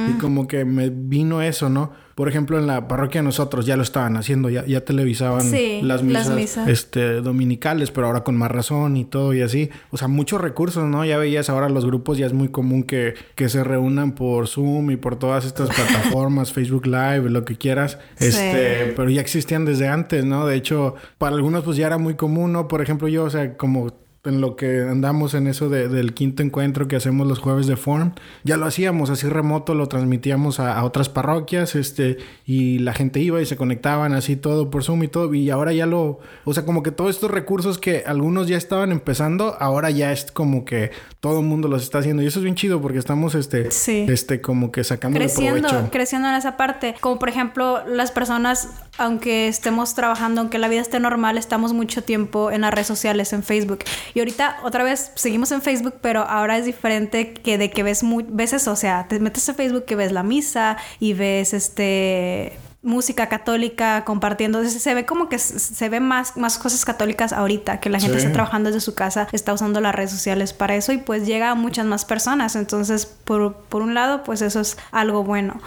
Y 0.10 0.18
como 0.20 0.48
que 0.48 0.66
me 0.66 0.90
vino 0.90 1.42
eso, 1.42 1.70
¿no? 1.70 1.92
Por 2.18 2.28
ejemplo, 2.28 2.58
en 2.58 2.66
la 2.66 2.88
parroquia 2.88 3.22
nosotros 3.22 3.68
ya 3.68 3.78
lo 3.78 3.84
estaban 3.84 4.18
haciendo, 4.18 4.50
ya, 4.50 4.66
ya 4.66 4.84
televisaban 4.84 5.52
las, 5.84 6.02
misas, 6.02 6.68
Este, 6.68 7.22
dominicales, 7.22 7.92
pero 7.92 8.08
ahora 8.08 8.24
con 8.24 8.36
más 8.36 8.50
razón 8.50 8.98
y 8.98 9.06
todo 9.06 9.36
y 9.36 9.42
así. 9.42 9.70
O 9.92 9.98
sea, 9.98 10.08
muchos 10.08 10.42
recursos, 10.42 10.86
¿no? 10.86 11.06
Ya 11.06 11.20
veías 11.20 11.50
ahora 11.52 11.70
los 11.70 11.86
grupos, 11.86 12.18
ya 12.18 12.26
es 12.26 12.34
muy 12.34 12.48
común 12.48 12.82
que, 12.82 13.14
que 13.36 13.50
se 13.50 13.64
reúnan 13.64 14.14
por 14.14 14.48
Zoom 14.48 14.90
y 14.90 14.98
por 14.98 15.18
todas 15.18 15.46
estas 15.46 15.70
plataformas, 15.70 16.52
Facebook 16.54 16.88
Live, 16.88 17.30
lo 17.30 17.46
que 17.46 17.56
quieras. 17.56 18.00
Este, 18.18 18.94
pero 18.96 19.12
ya 19.12 19.22
existían 19.22 19.66
desde 19.66 19.88
antes, 19.88 20.26
¿no? 20.26 20.48
De 20.48 20.56
hecho, 20.56 20.96
para 21.20 21.36
algunos 21.36 21.64
pues 21.64 21.78
ya 21.78 21.86
era 21.86 22.00
muy 22.00 22.16
común, 22.16 22.52
¿no? 22.52 22.68
Por 22.68 22.82
ejemplo, 22.82 23.08
yo, 23.08 23.26
o 23.26 23.30
sea, 23.30 23.58
como 23.58 23.94
en 24.28 24.42
lo 24.42 24.56
que 24.56 24.82
andamos 24.82 25.34
en 25.34 25.48
eso 25.48 25.70
del 25.70 26.14
quinto 26.14 26.44
encuentro 26.44 26.88
que 26.88 26.96
hacemos 26.96 27.28
los 27.28 27.40
jueves 27.40 27.68
de 27.68 27.78
Form, 27.78 28.14
ya 28.44 28.58
lo 28.58 28.66
hacíamos 28.66 29.10
así 29.10 29.28
remoto, 29.28 29.74
lo 29.74 29.88
transmitíamos 29.88 30.60
a, 30.60 30.84
otras 30.84 31.10
parroquias, 31.10 31.76
este, 31.76 32.18
y 32.46 32.80
la 32.80 32.94
gente 32.94 33.20
iba 33.20 33.42
y 33.42 33.46
se 33.46 33.58
conectaban 33.58 34.14
así 34.14 34.36
todo 34.36 34.70
por 34.70 34.84
Zoom 34.84 35.04
y 35.04 35.08
todo, 35.08 35.34
y 35.34 35.50
ahora 35.50 35.74
ya 35.74 35.86
lo, 35.86 36.20
o 36.46 36.54
sea, 36.54 36.66
como 36.66 36.84
que 36.84 36.92
todos 36.92 37.12
estos 37.12 37.32
recursos 37.32 37.78
que 37.78 38.04
algunos 38.06 38.48
ya 38.48 38.58
estaban 38.58 38.92
empezando, 38.92 39.58
ahora 39.60 39.90
ya 39.90 40.12
es 40.12 40.32
como 40.32 40.66
que 40.66 40.92
todo 41.20 41.40
el 41.40 41.46
mundo 41.46 41.68
los 41.68 41.84
está 41.84 42.00
haciendo, 42.00 42.22
y 42.22 42.28
eso 42.28 42.40
es 42.40 42.44
bien 42.44 42.56
chido 42.56 42.82
porque 42.82 43.00
estamos, 43.00 43.36
este, 43.36 43.70
este, 44.12 44.42
como 44.42 44.72
que 44.72 44.84
sacando 44.84 45.18
creciendo, 45.18 45.68
provecho. 45.68 45.92
creciendo 45.92 46.28
en 46.30 46.36
esa 46.36 46.58
parte, 46.58 46.96
como 47.00 47.20
por 47.20 47.30
ejemplo 47.30 47.86
las 47.88 48.12
personas, 48.12 48.70
aunque 48.98 49.48
estemos 49.48 49.94
trabajando, 49.94 50.42
aunque 50.42 50.58
la 50.58 50.68
vida 50.68 50.82
esté 50.82 51.00
normal, 51.00 51.38
estamos 51.38 51.74
mucho 51.74 52.04
tiempo 52.04 52.52
en 52.52 52.62
las 52.62 52.74
redes 52.74 52.88
sociales, 52.88 53.34
en 53.34 53.44
Facebook 53.44 53.80
y 54.18 54.20
ahorita 54.20 54.58
otra 54.64 54.84
vez 54.84 55.12
seguimos 55.14 55.52
en 55.52 55.62
Facebook, 55.62 55.98
pero 56.02 56.24
ahora 56.24 56.58
es 56.58 56.66
diferente 56.66 57.36
que 57.36 57.60
de 57.60 57.70
que 57.70 57.84
ves, 57.84 58.02
muy, 58.02 58.26
ves 58.28 58.52
eso, 58.52 58.72
o 58.72 58.76
sea, 58.76 59.06
te 59.08 59.20
metes 59.20 59.48
a 59.48 59.54
Facebook 59.54 59.86
que 59.86 59.96
ves 59.96 60.12
la 60.12 60.24
misa 60.24 60.78
y 61.00 61.14
ves 61.14 61.54
este 61.54 62.58
música 62.88 63.28
católica 63.28 64.06
compartiendo. 64.06 64.64
Se 64.64 64.94
ve 64.94 65.06
como 65.06 65.30
que 65.30 65.38
se 65.40 65.90
ve 65.90 66.00
más, 66.00 66.38
más 66.38 66.58
cosas 66.58 66.86
católicas 66.86 67.34
ahorita, 67.34 67.80
que 67.80 67.90
la 67.90 68.00
gente 68.00 68.18
está 68.18 68.32
trabajando 68.32 68.70
desde 68.70 68.82
su 68.82 68.96
casa, 68.96 69.28
está 69.34 69.54
usando 69.54 69.82
las 69.82 69.94
redes 69.94 70.12
sociales 70.12 70.54
para 70.54 70.76
eso 70.76 70.94
y 70.94 70.98
pues 70.98 71.28
llega 71.28 71.52
a 71.52 71.56
muchas 71.56 71.86
más 71.86 72.06
personas. 72.06 72.56
Entonces, 72.56 73.06
por, 73.06 73.56
por 73.56 73.82
un 73.82 73.94
lado, 73.94 74.24
pues 74.24 74.42
eso 74.42 74.62
es 74.62 74.78
algo 74.92 75.24
bueno. 75.24 75.60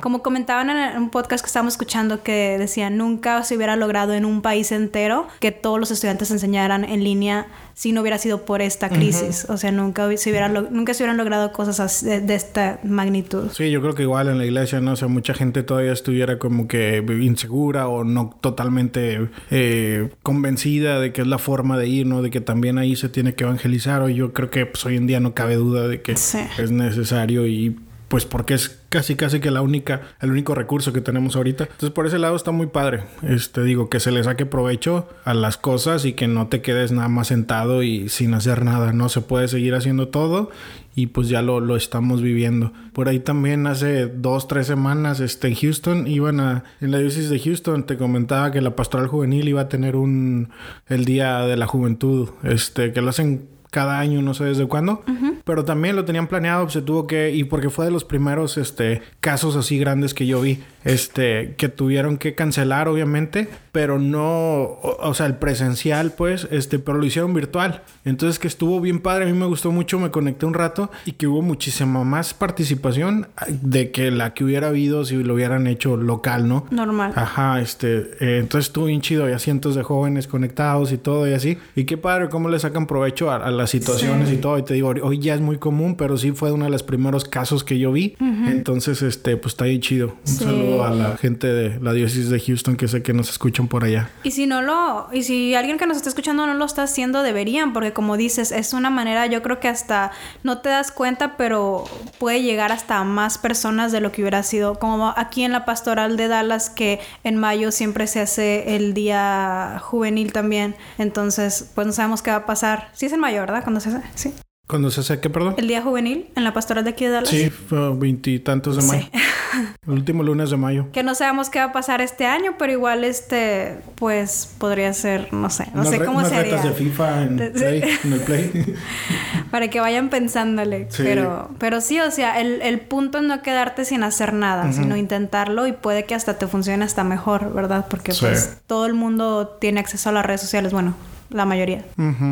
Como 0.00 0.22
comentaban 0.22 0.70
en 0.70 0.96
un 0.96 1.10
podcast 1.10 1.42
que 1.42 1.48
estábamos 1.48 1.74
escuchando 1.74 2.22
que 2.22 2.56
decía, 2.58 2.90
nunca 2.90 3.42
se 3.42 3.56
hubiera 3.56 3.76
logrado 3.76 4.14
en 4.14 4.24
un 4.24 4.40
país 4.40 4.70
entero 4.70 5.26
que 5.40 5.52
todos 5.52 5.80
los 5.80 5.90
estudiantes 5.90 6.30
enseñaran 6.30 6.84
en 6.84 7.02
línea 7.02 7.46
si 7.78 7.92
no 7.92 8.00
hubiera 8.00 8.18
sido 8.18 8.44
por 8.44 8.60
esta 8.60 8.88
crisis. 8.88 9.46
O 9.48 9.56
sea, 9.56 9.70
nunca 9.70 10.10
se, 10.16 10.30
hubiera 10.30 10.48
nunca 10.48 10.94
se 10.94 11.04
hubieran 11.04 11.16
logrado 11.16 11.52
cosas 11.52 12.04
de, 12.04 12.34
esta 12.34 12.80
magnitud. 12.82 13.50
Sí, 13.52 13.70
yo 13.70 13.80
creo 13.80 13.94
que 13.94 14.02
igual 14.02 14.26
en 14.26 14.36
la 14.36 14.44
iglesia, 14.44 14.80
¿no? 14.80 14.94
O 14.94 14.96
sea, 14.96 15.06
mucha 15.06 15.32
gente 15.32 15.62
todavía 15.62 15.92
estuviera 15.92 16.40
como 16.40 16.66
que 16.66 17.04
insegura 17.22 17.86
o 17.86 18.02
no 18.02 18.36
totalmente 18.40 19.28
eh, 19.52 20.10
convencida 20.24 20.98
de 20.98 21.12
que 21.12 21.20
es 21.20 21.28
la 21.28 21.38
forma 21.38 21.78
de 21.78 21.86
ir, 21.86 22.04
¿no? 22.04 22.20
De 22.20 22.30
que 22.30 22.40
también 22.40 22.78
ahí 22.78 22.96
se 22.96 23.08
tiene 23.08 23.34
que 23.34 23.44
evangelizar. 23.44 24.02
O 24.02 24.08
yo 24.08 24.32
creo 24.32 24.50
que 24.50 24.66
pues, 24.66 24.84
hoy 24.84 24.96
en 24.96 25.06
día 25.06 25.20
no 25.20 25.34
cabe 25.34 25.54
duda 25.54 25.86
de 25.86 26.02
que 26.02 26.10
es 26.10 26.72
necesario 26.72 27.46
y 27.46 27.76
pues 28.08 28.24
porque 28.24 28.54
es 28.54 28.80
casi 28.88 29.14
casi 29.16 29.38
que 29.38 29.50
la 29.50 29.60
única 29.60 30.00
el 30.20 30.30
único 30.30 30.54
recurso 30.54 30.92
que 30.92 31.00
tenemos 31.00 31.36
ahorita. 31.36 31.64
Entonces 31.64 31.90
por 31.90 32.06
ese 32.06 32.18
lado 32.18 32.36
está 32.36 32.50
muy 32.50 32.66
padre. 32.66 33.04
Este 33.22 33.62
digo 33.62 33.88
que 33.90 34.00
se 34.00 34.10
le 34.10 34.24
saque 34.24 34.46
provecho 34.46 35.08
a 35.24 35.34
las 35.34 35.56
cosas 35.58 36.04
y 36.04 36.14
que 36.14 36.26
no 36.26 36.48
te 36.48 36.62
quedes 36.62 36.90
nada 36.90 37.08
más 37.08 37.28
sentado 37.28 37.82
y 37.82 38.08
sin 38.08 38.34
hacer 38.34 38.64
nada 38.64 38.92
no 38.92 39.08
se 39.08 39.20
puede 39.20 39.48
seguir 39.48 39.74
haciendo 39.74 40.08
todo 40.08 40.50
y 40.94 41.06
pues 41.06 41.28
ya 41.28 41.42
lo, 41.42 41.60
lo 41.60 41.76
estamos 41.76 42.22
viviendo. 42.22 42.72
Por 42.92 43.08
ahí 43.08 43.20
también 43.20 43.66
hace 43.66 44.06
dos 44.06 44.48
tres 44.48 44.66
semanas 44.66 45.20
este 45.20 45.48
en 45.48 45.54
Houston 45.54 46.06
iban 46.06 46.40
a 46.40 46.64
en 46.80 46.90
la 46.90 46.98
diócesis 46.98 47.30
de 47.30 47.38
Houston 47.38 47.84
te 47.84 47.96
comentaba 47.96 48.50
que 48.50 48.60
la 48.60 48.74
pastoral 48.74 49.06
juvenil 49.06 49.46
iba 49.48 49.60
a 49.60 49.68
tener 49.68 49.96
un 49.96 50.48
el 50.88 51.04
día 51.04 51.42
de 51.42 51.56
la 51.56 51.66
juventud 51.66 52.30
este 52.42 52.92
que 52.92 53.02
lo 53.02 53.10
hacen 53.10 53.57
cada 53.70 53.98
año, 53.98 54.22
no 54.22 54.34
sé 54.34 54.44
desde 54.44 54.66
cuándo, 54.66 55.02
pero 55.44 55.64
también 55.64 55.96
lo 55.96 56.04
tenían 56.04 56.26
planeado, 56.26 56.68
se 56.68 56.82
tuvo 56.82 57.06
que, 57.06 57.30
y 57.34 57.44
porque 57.44 57.70
fue 57.70 57.84
de 57.84 57.90
los 57.90 58.04
primeros 58.04 58.56
este, 58.56 59.02
casos 59.20 59.56
así 59.56 59.78
grandes 59.78 60.14
que 60.14 60.26
yo 60.26 60.40
vi, 60.40 60.62
este, 60.84 61.54
que 61.56 61.68
tuvieron 61.68 62.18
que 62.18 62.34
cancelar, 62.34 62.88
obviamente, 62.88 63.48
pero 63.72 63.98
no, 63.98 64.20
o, 64.62 64.96
o, 65.00 65.14
sea, 65.14 65.26
el 65.26 65.36
presencial, 65.36 66.12
pues, 66.12 66.48
este, 66.50 66.78
pero 66.78 66.98
lo 66.98 67.04
hicieron 67.04 67.34
virtual. 67.34 67.82
Entonces, 68.04 68.38
que 68.38 68.48
estuvo 68.48 68.80
bien 68.80 69.00
padre, 69.00 69.24
a 69.24 69.26
mí 69.28 69.38
me 69.38 69.46
gustó 69.46 69.70
mucho, 69.70 69.98
me 69.98 70.10
conecté 70.10 70.46
un 70.46 70.54
rato 70.54 70.90
y 71.04 71.12
que 71.12 71.26
hubo 71.26 71.42
muchísima 71.42 72.04
más 72.04 72.34
participación 72.34 73.28
de 73.48 73.90
que 73.90 74.10
la 74.10 74.34
que 74.34 74.44
hubiera 74.44 74.68
habido 74.68 75.04
si 75.04 75.16
lo 75.22 75.34
hubieran 75.34 75.66
hecho 75.66 75.96
local, 75.96 76.48
¿no? 76.48 76.66
Normal. 76.70 77.12
Ajá, 77.14 77.60
este, 77.60 77.98
eh, 78.20 78.38
entonces 78.38 78.68
estuvo 78.68 78.86
bien 78.86 79.00
chido, 79.00 79.24
había 79.24 79.38
cientos 79.38 79.74
de 79.74 79.82
jóvenes 79.82 80.26
conectados 80.26 80.92
y 80.92 80.98
todo 80.98 81.28
y 81.28 81.32
así. 81.34 81.58
Y 81.76 81.84
qué 81.84 81.96
padre 81.96 82.28
cómo 82.28 82.48
le 82.48 82.58
sacan 82.58 82.86
provecho 82.86 83.30
a, 83.30 83.36
a 83.36 83.50
las 83.50 83.70
situaciones 83.70 84.28
Sí. 84.28 84.34
y 84.36 84.38
todo. 84.38 84.58
Y 84.58 84.62
te 84.62 84.74
digo, 84.74 84.92
hoy 85.02 85.18
ya 85.18 85.34
es 85.34 85.40
muy 85.40 85.58
común, 85.58 85.96
pero 85.96 86.16
sí 86.16 86.32
fue 86.32 86.50
uno 86.52 86.64
de 86.64 86.70
los 86.70 86.82
primeros 86.82 87.24
casos 87.24 87.62
que 87.64 87.78
yo 87.78 87.92
vi. 87.92 88.16
Entonces, 88.46 89.02
este, 89.02 89.36
pues 89.36 89.52
está 89.54 89.64
bien 89.64 89.80
chido. 89.80 90.08
Un 90.08 90.14
Sí. 90.26 90.44
saludo 90.44 90.67
a 90.84 90.90
la 90.90 91.16
gente 91.16 91.46
de 91.46 91.80
la 91.80 91.92
diócesis 91.92 92.30
de 92.30 92.40
Houston 92.40 92.76
que 92.76 92.88
sé 92.88 93.02
que 93.02 93.12
nos 93.12 93.30
escuchan 93.30 93.68
por 93.68 93.84
allá. 93.84 94.10
Y 94.22 94.32
si 94.32 94.46
no 94.46 94.62
lo, 94.62 95.08
y 95.12 95.22
si 95.22 95.54
alguien 95.54 95.78
que 95.78 95.86
nos 95.86 95.96
está 95.96 96.08
escuchando 96.08 96.46
no 96.46 96.54
lo 96.54 96.64
está 96.64 96.84
haciendo, 96.84 97.22
deberían, 97.22 97.72
porque 97.72 97.92
como 97.92 98.16
dices, 98.16 98.52
es 98.52 98.72
una 98.72 98.90
manera, 98.90 99.26
yo 99.26 99.42
creo 99.42 99.60
que 99.60 99.68
hasta 99.68 100.12
no 100.42 100.58
te 100.58 100.68
das 100.68 100.92
cuenta, 100.92 101.36
pero 101.36 101.84
puede 102.18 102.42
llegar 102.42 102.72
hasta 102.72 103.02
más 103.04 103.38
personas 103.38 103.92
de 103.92 104.00
lo 104.00 104.12
que 104.12 104.22
hubiera 104.22 104.42
sido. 104.42 104.78
Como 104.78 105.12
aquí 105.16 105.44
en 105.44 105.52
la 105.52 105.64
pastoral 105.64 106.16
de 106.16 106.28
Dallas, 106.28 106.70
que 106.70 107.00
en 107.24 107.36
mayo 107.36 107.72
siempre 107.72 108.06
se 108.06 108.20
hace 108.20 108.76
el 108.76 108.94
día 108.94 109.80
juvenil 109.82 110.32
también. 110.32 110.76
Entonces, 110.98 111.70
pues 111.74 111.86
no 111.86 111.92
sabemos 111.92 112.22
qué 112.22 112.30
va 112.30 112.38
a 112.38 112.46
pasar. 112.46 112.88
Sí 112.92 113.06
es 113.06 113.12
en 113.12 113.20
mayo, 113.20 113.40
¿verdad? 113.40 113.62
Cuando 113.62 113.80
se 113.80 113.90
hace, 113.90 114.02
sí. 114.14 114.34
Cuando 114.68 114.90
se 114.90 115.00
hace, 115.00 115.18
¿qué, 115.18 115.30
perdón? 115.30 115.54
El 115.56 115.66
día 115.66 115.80
juvenil 115.82 116.26
en 116.36 116.44
la 116.44 116.52
pastoral 116.52 116.84
de 116.84 116.90
aquí 116.90 117.06
de 117.06 117.10
Dallas. 117.12 117.30
Sí, 117.30 117.50
veintitantos 117.96 118.76
de 118.76 118.82
mayo. 118.82 119.02
Sí. 119.10 119.10
El 119.86 119.94
último 119.94 120.22
lunes 120.22 120.50
de 120.50 120.58
mayo. 120.58 120.88
Que 120.92 121.02
no 121.02 121.14
sabemos 121.14 121.48
qué 121.48 121.58
va 121.58 121.64
a 121.66 121.72
pasar 121.72 122.02
este 122.02 122.26
año, 122.26 122.56
pero 122.58 122.70
igual 122.72 123.02
este, 123.02 123.78
pues 123.94 124.54
podría 124.58 124.92
ser, 124.92 125.32
no 125.32 125.48
sé, 125.48 125.68
no 125.72 125.80
Unas 125.80 125.88
sé 125.94 126.04
cómo 126.04 126.18
unas 126.18 126.28
sería. 126.28 126.56
retas 126.56 126.64
de 126.64 126.72
FIFA 126.72 127.22
en, 127.22 127.36
De- 127.38 127.50
Play, 127.50 127.82
en 128.04 128.12
el 128.12 128.20
Play. 128.20 128.74
Para 129.50 129.68
que 129.68 129.80
vayan 129.80 130.10
pensándole. 130.10 130.88
Sí. 130.90 131.02
Pero, 131.02 131.50
pero 131.58 131.80
sí, 131.80 131.98
o 132.00 132.10
sea, 132.10 132.38
el, 132.38 132.60
el 132.60 132.80
punto 132.80 133.18
es 133.18 133.24
no 133.24 133.40
quedarte 133.40 133.86
sin 133.86 134.02
hacer 134.02 134.34
nada, 134.34 134.70
sino 134.74 134.94
intentarlo 134.98 135.66
y 135.66 135.72
puede 135.72 136.04
que 136.04 136.14
hasta 136.14 136.36
te 136.38 136.46
funcione 136.46 136.84
hasta 136.84 137.02
mejor, 137.04 137.54
¿verdad? 137.54 137.86
Porque 137.88 138.12
pues 138.20 138.58
todo 138.66 138.84
el 138.84 138.92
mundo 138.92 139.56
tiene 139.58 139.80
acceso 139.80 140.10
a 140.10 140.12
las 140.12 140.26
redes 140.26 140.42
sociales, 140.42 140.74
bueno, 140.74 140.94
la 141.30 141.44
mayoría. 141.44 141.84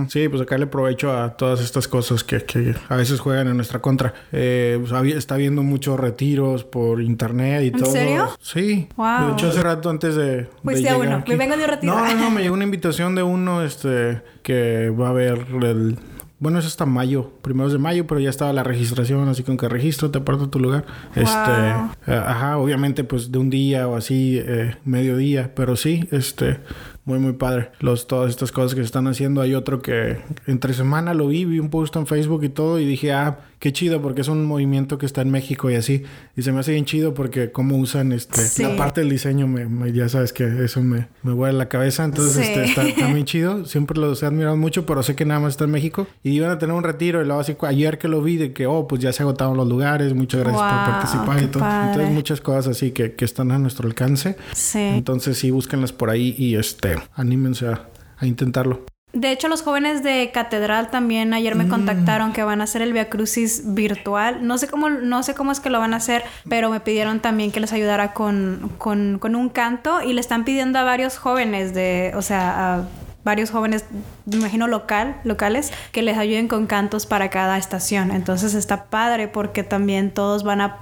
Sí, 0.09 0.29
pues 0.29 0.43
acá 0.43 0.57
le 0.59 0.67
provecho 0.67 1.13
a 1.13 1.37
todas 1.37 1.61
estas 1.61 1.87
cosas 1.89 2.25
que, 2.25 2.43
que 2.45 2.75
a 2.89 2.97
veces 2.97 3.21
juegan 3.21 3.49
en 3.49 3.57
nuestra 3.57 3.81
contra. 3.81 4.15
Eh, 4.33 4.79
pues, 4.81 4.93
está 5.15 5.35
habiendo 5.35 5.63
muchos 5.63 5.99
retiros 6.01 6.65
por 6.65 7.01
internet 7.03 7.65
y 7.65 7.67
¿En 7.69 7.73
todo. 7.75 7.93
serio? 7.93 8.29
Sí. 8.41 8.89
Wow. 8.97 9.27
De 9.29 9.33
hecho, 9.35 9.49
hace 9.49 9.63
rato 9.63 9.91
antes 9.91 10.15
de. 10.17 10.27
de 10.37 10.49
Fuiste 10.63 10.89
a 10.89 10.93
llegar 10.95 11.09
uno. 11.09 11.17
aquí- 11.19 11.33
Me 11.33 11.39
vengo 11.39 11.57
de 11.57 11.65
un 11.65 11.69
retiro. 11.71 11.95
No, 11.95 12.07
no, 12.07 12.15
no, 12.15 12.31
me 12.31 12.41
llegó 12.43 12.55
una 12.55 12.65
invitación 12.65 13.15
de 13.15 13.23
uno 13.23 13.63
este 13.63 14.23
que 14.43 14.91
va 14.91 15.09
a 15.09 15.11
haber 15.11 15.47
el. 15.63 15.99
Bueno, 16.39 16.59
es 16.59 16.67
hasta 16.67 16.85
mayo, 16.85 17.31
primeros 17.41 17.73
de 17.73 17.79
mayo, 17.79 18.07
pero 18.07 18.21
ya 18.21 18.29
estaba 18.29 18.53
la 18.53 18.63
registración, 18.63 19.27
así 19.27 19.43
con 19.43 19.57
que 19.57 19.71
registro, 19.71 20.11
te 20.11 20.19
aparto 20.19 20.51
tu 20.51 20.61
lugar. 20.61 20.85
Wow. 21.15 21.25
Este, 21.25 22.13
eh, 22.13 22.15
ajá, 22.27 22.59
obviamente, 22.59 23.05
pues 23.05 23.33
de 23.33 23.39
un 23.39 23.49
día 23.49 23.89
o 23.89 23.97
así, 23.97 24.39
eh, 24.45 24.75
mediodía, 24.85 25.53
pero 25.55 25.77
sí, 25.77 26.07
este, 26.13 26.59
muy, 27.07 27.21
muy 27.21 27.33
padre. 27.33 27.71
Los, 27.81 28.07
todas 28.07 28.31
estas 28.31 28.53
cosas 28.53 28.75
que 28.75 28.81
se 28.81 28.87
están 28.87 29.07
haciendo. 29.07 29.41
Hay 29.41 29.55
otro 29.55 29.81
que 29.81 30.19
entre 30.47 30.75
semana 30.75 31.15
lo 31.15 31.29
vi, 31.29 31.45
vi 31.45 31.61
un 31.61 31.71
post 31.71 31.97
en 31.97 32.07
Facebook 32.07 32.45
y 32.45 32.49
todo, 32.51 32.79
y 32.79 32.85
dije, 32.85 33.13
ah, 33.13 33.39
qué 33.67 33.73
chido, 33.73 34.01
porque 34.01 34.21
es 34.21 34.29
un 34.29 34.45
movimiento 34.45 34.97
que 34.97 35.07
está 35.07 35.23
en 35.23 35.31
México 35.31 35.69
y 35.71 35.75
así. 35.75 36.05
Y 36.37 36.43
se 36.43 36.53
me 36.53 36.61
hace 36.61 36.71
bien 36.71 36.85
chido 36.85 37.15
porque 37.15 37.51
cómo 37.51 37.77
usan 37.79 38.13
este, 38.13 38.43
Sí. 38.47 38.63
la 38.63 38.77
parte 38.77 39.01
del 39.01 39.11
diseño, 39.11 39.49
me, 39.49 39.67
me- 39.67 39.93
ya 39.93 40.09
sabes 40.09 40.33
que 40.33 40.65
eso 40.65 40.81
me, 40.83 41.09
me 41.25 41.33
vuela 41.33 41.59
la 41.59 41.69
cabeza. 41.69 42.05
Entonces, 42.05 42.35
Sí. 42.47 42.53
este, 42.53 42.65
está, 42.65 42.83
está 42.87 43.09
muy 43.09 43.25
chido. 43.25 43.65
Siempre 43.65 43.99
los 43.99 44.23
he 44.23 44.27
admirado 44.27 44.57
mucho, 44.57 44.87
pero 44.87 45.03
sé 45.03 45.17
que 45.17 45.25
nada 45.25 45.41
más 45.41 45.55
está 45.55 45.65
en 45.65 45.73
México. 45.73 46.07
Y 46.23 46.31
iban 46.31 46.51
a 46.51 46.59
tener 46.59 46.77
un 46.77 46.85
retiro. 46.85 47.21
Y 47.21 47.25
luego 47.25 47.41
así, 47.41 47.57
ayer 47.63 47.99
que 47.99 48.07
lo 48.07 48.23
vi, 48.23 48.37
de 48.37 48.53
que, 48.53 48.67
oh, 48.67 48.87
pues 48.87 49.03
ya 49.03 49.13
se 49.13 49.25
agotaron 49.25 49.57
los 49.57 49.67
lugares. 49.69 50.15
Muchas 50.15 50.43
gracias 50.43 50.63
por 50.63 50.93
participar 50.93 51.43
y 51.43 51.47
todo. 51.49 51.61
padre. 51.65 51.91
Entonces, 51.91 52.15
muchas 52.15 52.41
cosas 52.41 52.69
así 52.69 52.93
que, 52.93 53.15
que 53.15 53.25
están 53.25 53.51
a 53.51 53.59
nuestro 53.59 53.89
alcance. 53.89 54.37
Sí. 54.55 54.79
Entonces, 54.79 55.39
sí, 55.39 55.51
búsquenlas 55.51 55.91
por 55.93 56.11
ahí 56.11 56.37
y 56.39 56.55
este, 56.55 56.95
anímense 57.17 57.67
a, 57.67 57.89
a 58.17 58.27
intentarlo. 58.27 58.85
De 59.17 59.33
hecho, 59.33 59.49
los 59.49 59.63
jóvenes 59.63 60.03
de 60.03 60.31
Catedral 60.31 60.91
también 60.91 61.33
ayer 61.33 61.55
Mm. 61.55 61.59
me 61.59 61.69
contactaron 61.69 62.35
que 62.35 62.45
van 62.45 62.61
a 62.61 62.65
hacer 62.65 62.83
el 62.83 62.93
Via 62.93 63.09
Crucis 63.09 63.63
virtual. 63.65 64.47
No 64.47 64.59
sé 64.59 64.69
cómo, 64.69 64.91
no 64.91 65.23
sé 65.23 65.33
cómo 65.35 65.53
es 65.53 65.61
que 65.61 65.71
lo 65.71 65.79
van 65.79 65.95
a 65.95 65.97
hacer, 65.97 66.23
pero 66.51 66.69
me 66.69 66.81
pidieron 66.81 67.21
también 67.21 67.51
que 67.51 67.59
les 67.59 67.73
ayudara 67.73 68.13
con, 68.13 68.71
con, 68.77 69.19
con 69.19 69.35
un 69.35 69.49
canto 69.49 70.03
y 70.03 70.13
le 70.13 70.21
están 70.21 70.45
pidiendo 70.45 70.79
a 70.79 70.85
varios 70.85 71.17
jóvenes 71.17 71.73
de, 71.73 72.13
o 72.15 72.21
sea, 72.21 72.75
a 72.75 72.85
varios 73.25 73.51
jóvenes, 73.51 73.87
me 74.27 74.37
imagino 74.37 74.69
local, 74.69 75.17
locales, 75.25 75.73
que 75.93 76.03
les 76.03 76.19
ayuden 76.19 76.47
con 76.47 76.67
cantos 76.67 77.07
para 77.07 77.31
cada 77.31 77.57
estación. 77.57 78.11
Entonces 78.11 78.53
está 78.53 78.85
padre 78.85 79.29
porque 79.29 79.63
también 79.63 80.11
todos 80.11 80.45
van 80.45 80.61
a 80.61 80.77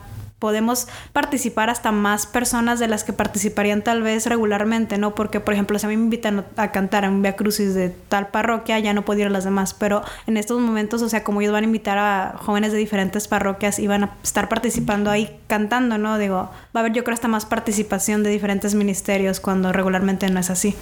podemos 0.44 0.88
participar 1.14 1.70
hasta 1.70 1.90
más 1.90 2.26
personas 2.26 2.78
de 2.78 2.86
las 2.86 3.02
que 3.02 3.14
participarían 3.14 3.80
tal 3.80 4.02
vez 4.02 4.26
regularmente, 4.26 4.98
¿no? 4.98 5.14
Porque, 5.14 5.40
por 5.40 5.54
ejemplo, 5.54 5.78
si 5.78 5.86
a 5.86 5.88
mí 5.88 5.96
me 5.96 6.02
invitan 6.02 6.44
a 6.58 6.70
cantar 6.70 7.04
en 7.04 7.12
un 7.12 7.22
Via 7.22 7.34
Crucis 7.34 7.72
de 7.72 7.88
tal 7.88 8.28
parroquia, 8.28 8.78
ya 8.78 8.92
no 8.92 9.06
puedo 9.06 9.20
ir 9.20 9.26
a 9.28 9.30
las 9.30 9.44
demás, 9.44 9.72
pero 9.72 10.02
en 10.26 10.36
estos 10.36 10.60
momentos, 10.60 11.00
o 11.00 11.08
sea, 11.08 11.24
como 11.24 11.40
ellos 11.40 11.54
van 11.54 11.64
a 11.64 11.66
invitar 11.66 11.96
a 11.96 12.34
jóvenes 12.36 12.72
de 12.72 12.78
diferentes 12.78 13.26
parroquias 13.26 13.78
y 13.78 13.86
van 13.86 14.04
a 14.04 14.10
estar 14.22 14.50
participando 14.50 15.10
ahí 15.10 15.34
cantando, 15.46 15.96
¿no? 15.96 16.18
Digo, 16.18 16.36
va 16.36 16.50
a 16.74 16.78
haber 16.80 16.92
yo 16.92 17.04
creo 17.04 17.14
hasta 17.14 17.28
más 17.28 17.46
participación 17.46 18.22
de 18.22 18.28
diferentes 18.28 18.74
ministerios 18.74 19.40
cuando 19.40 19.72
regularmente 19.72 20.28
no 20.28 20.40
es 20.40 20.50
así. 20.50 20.76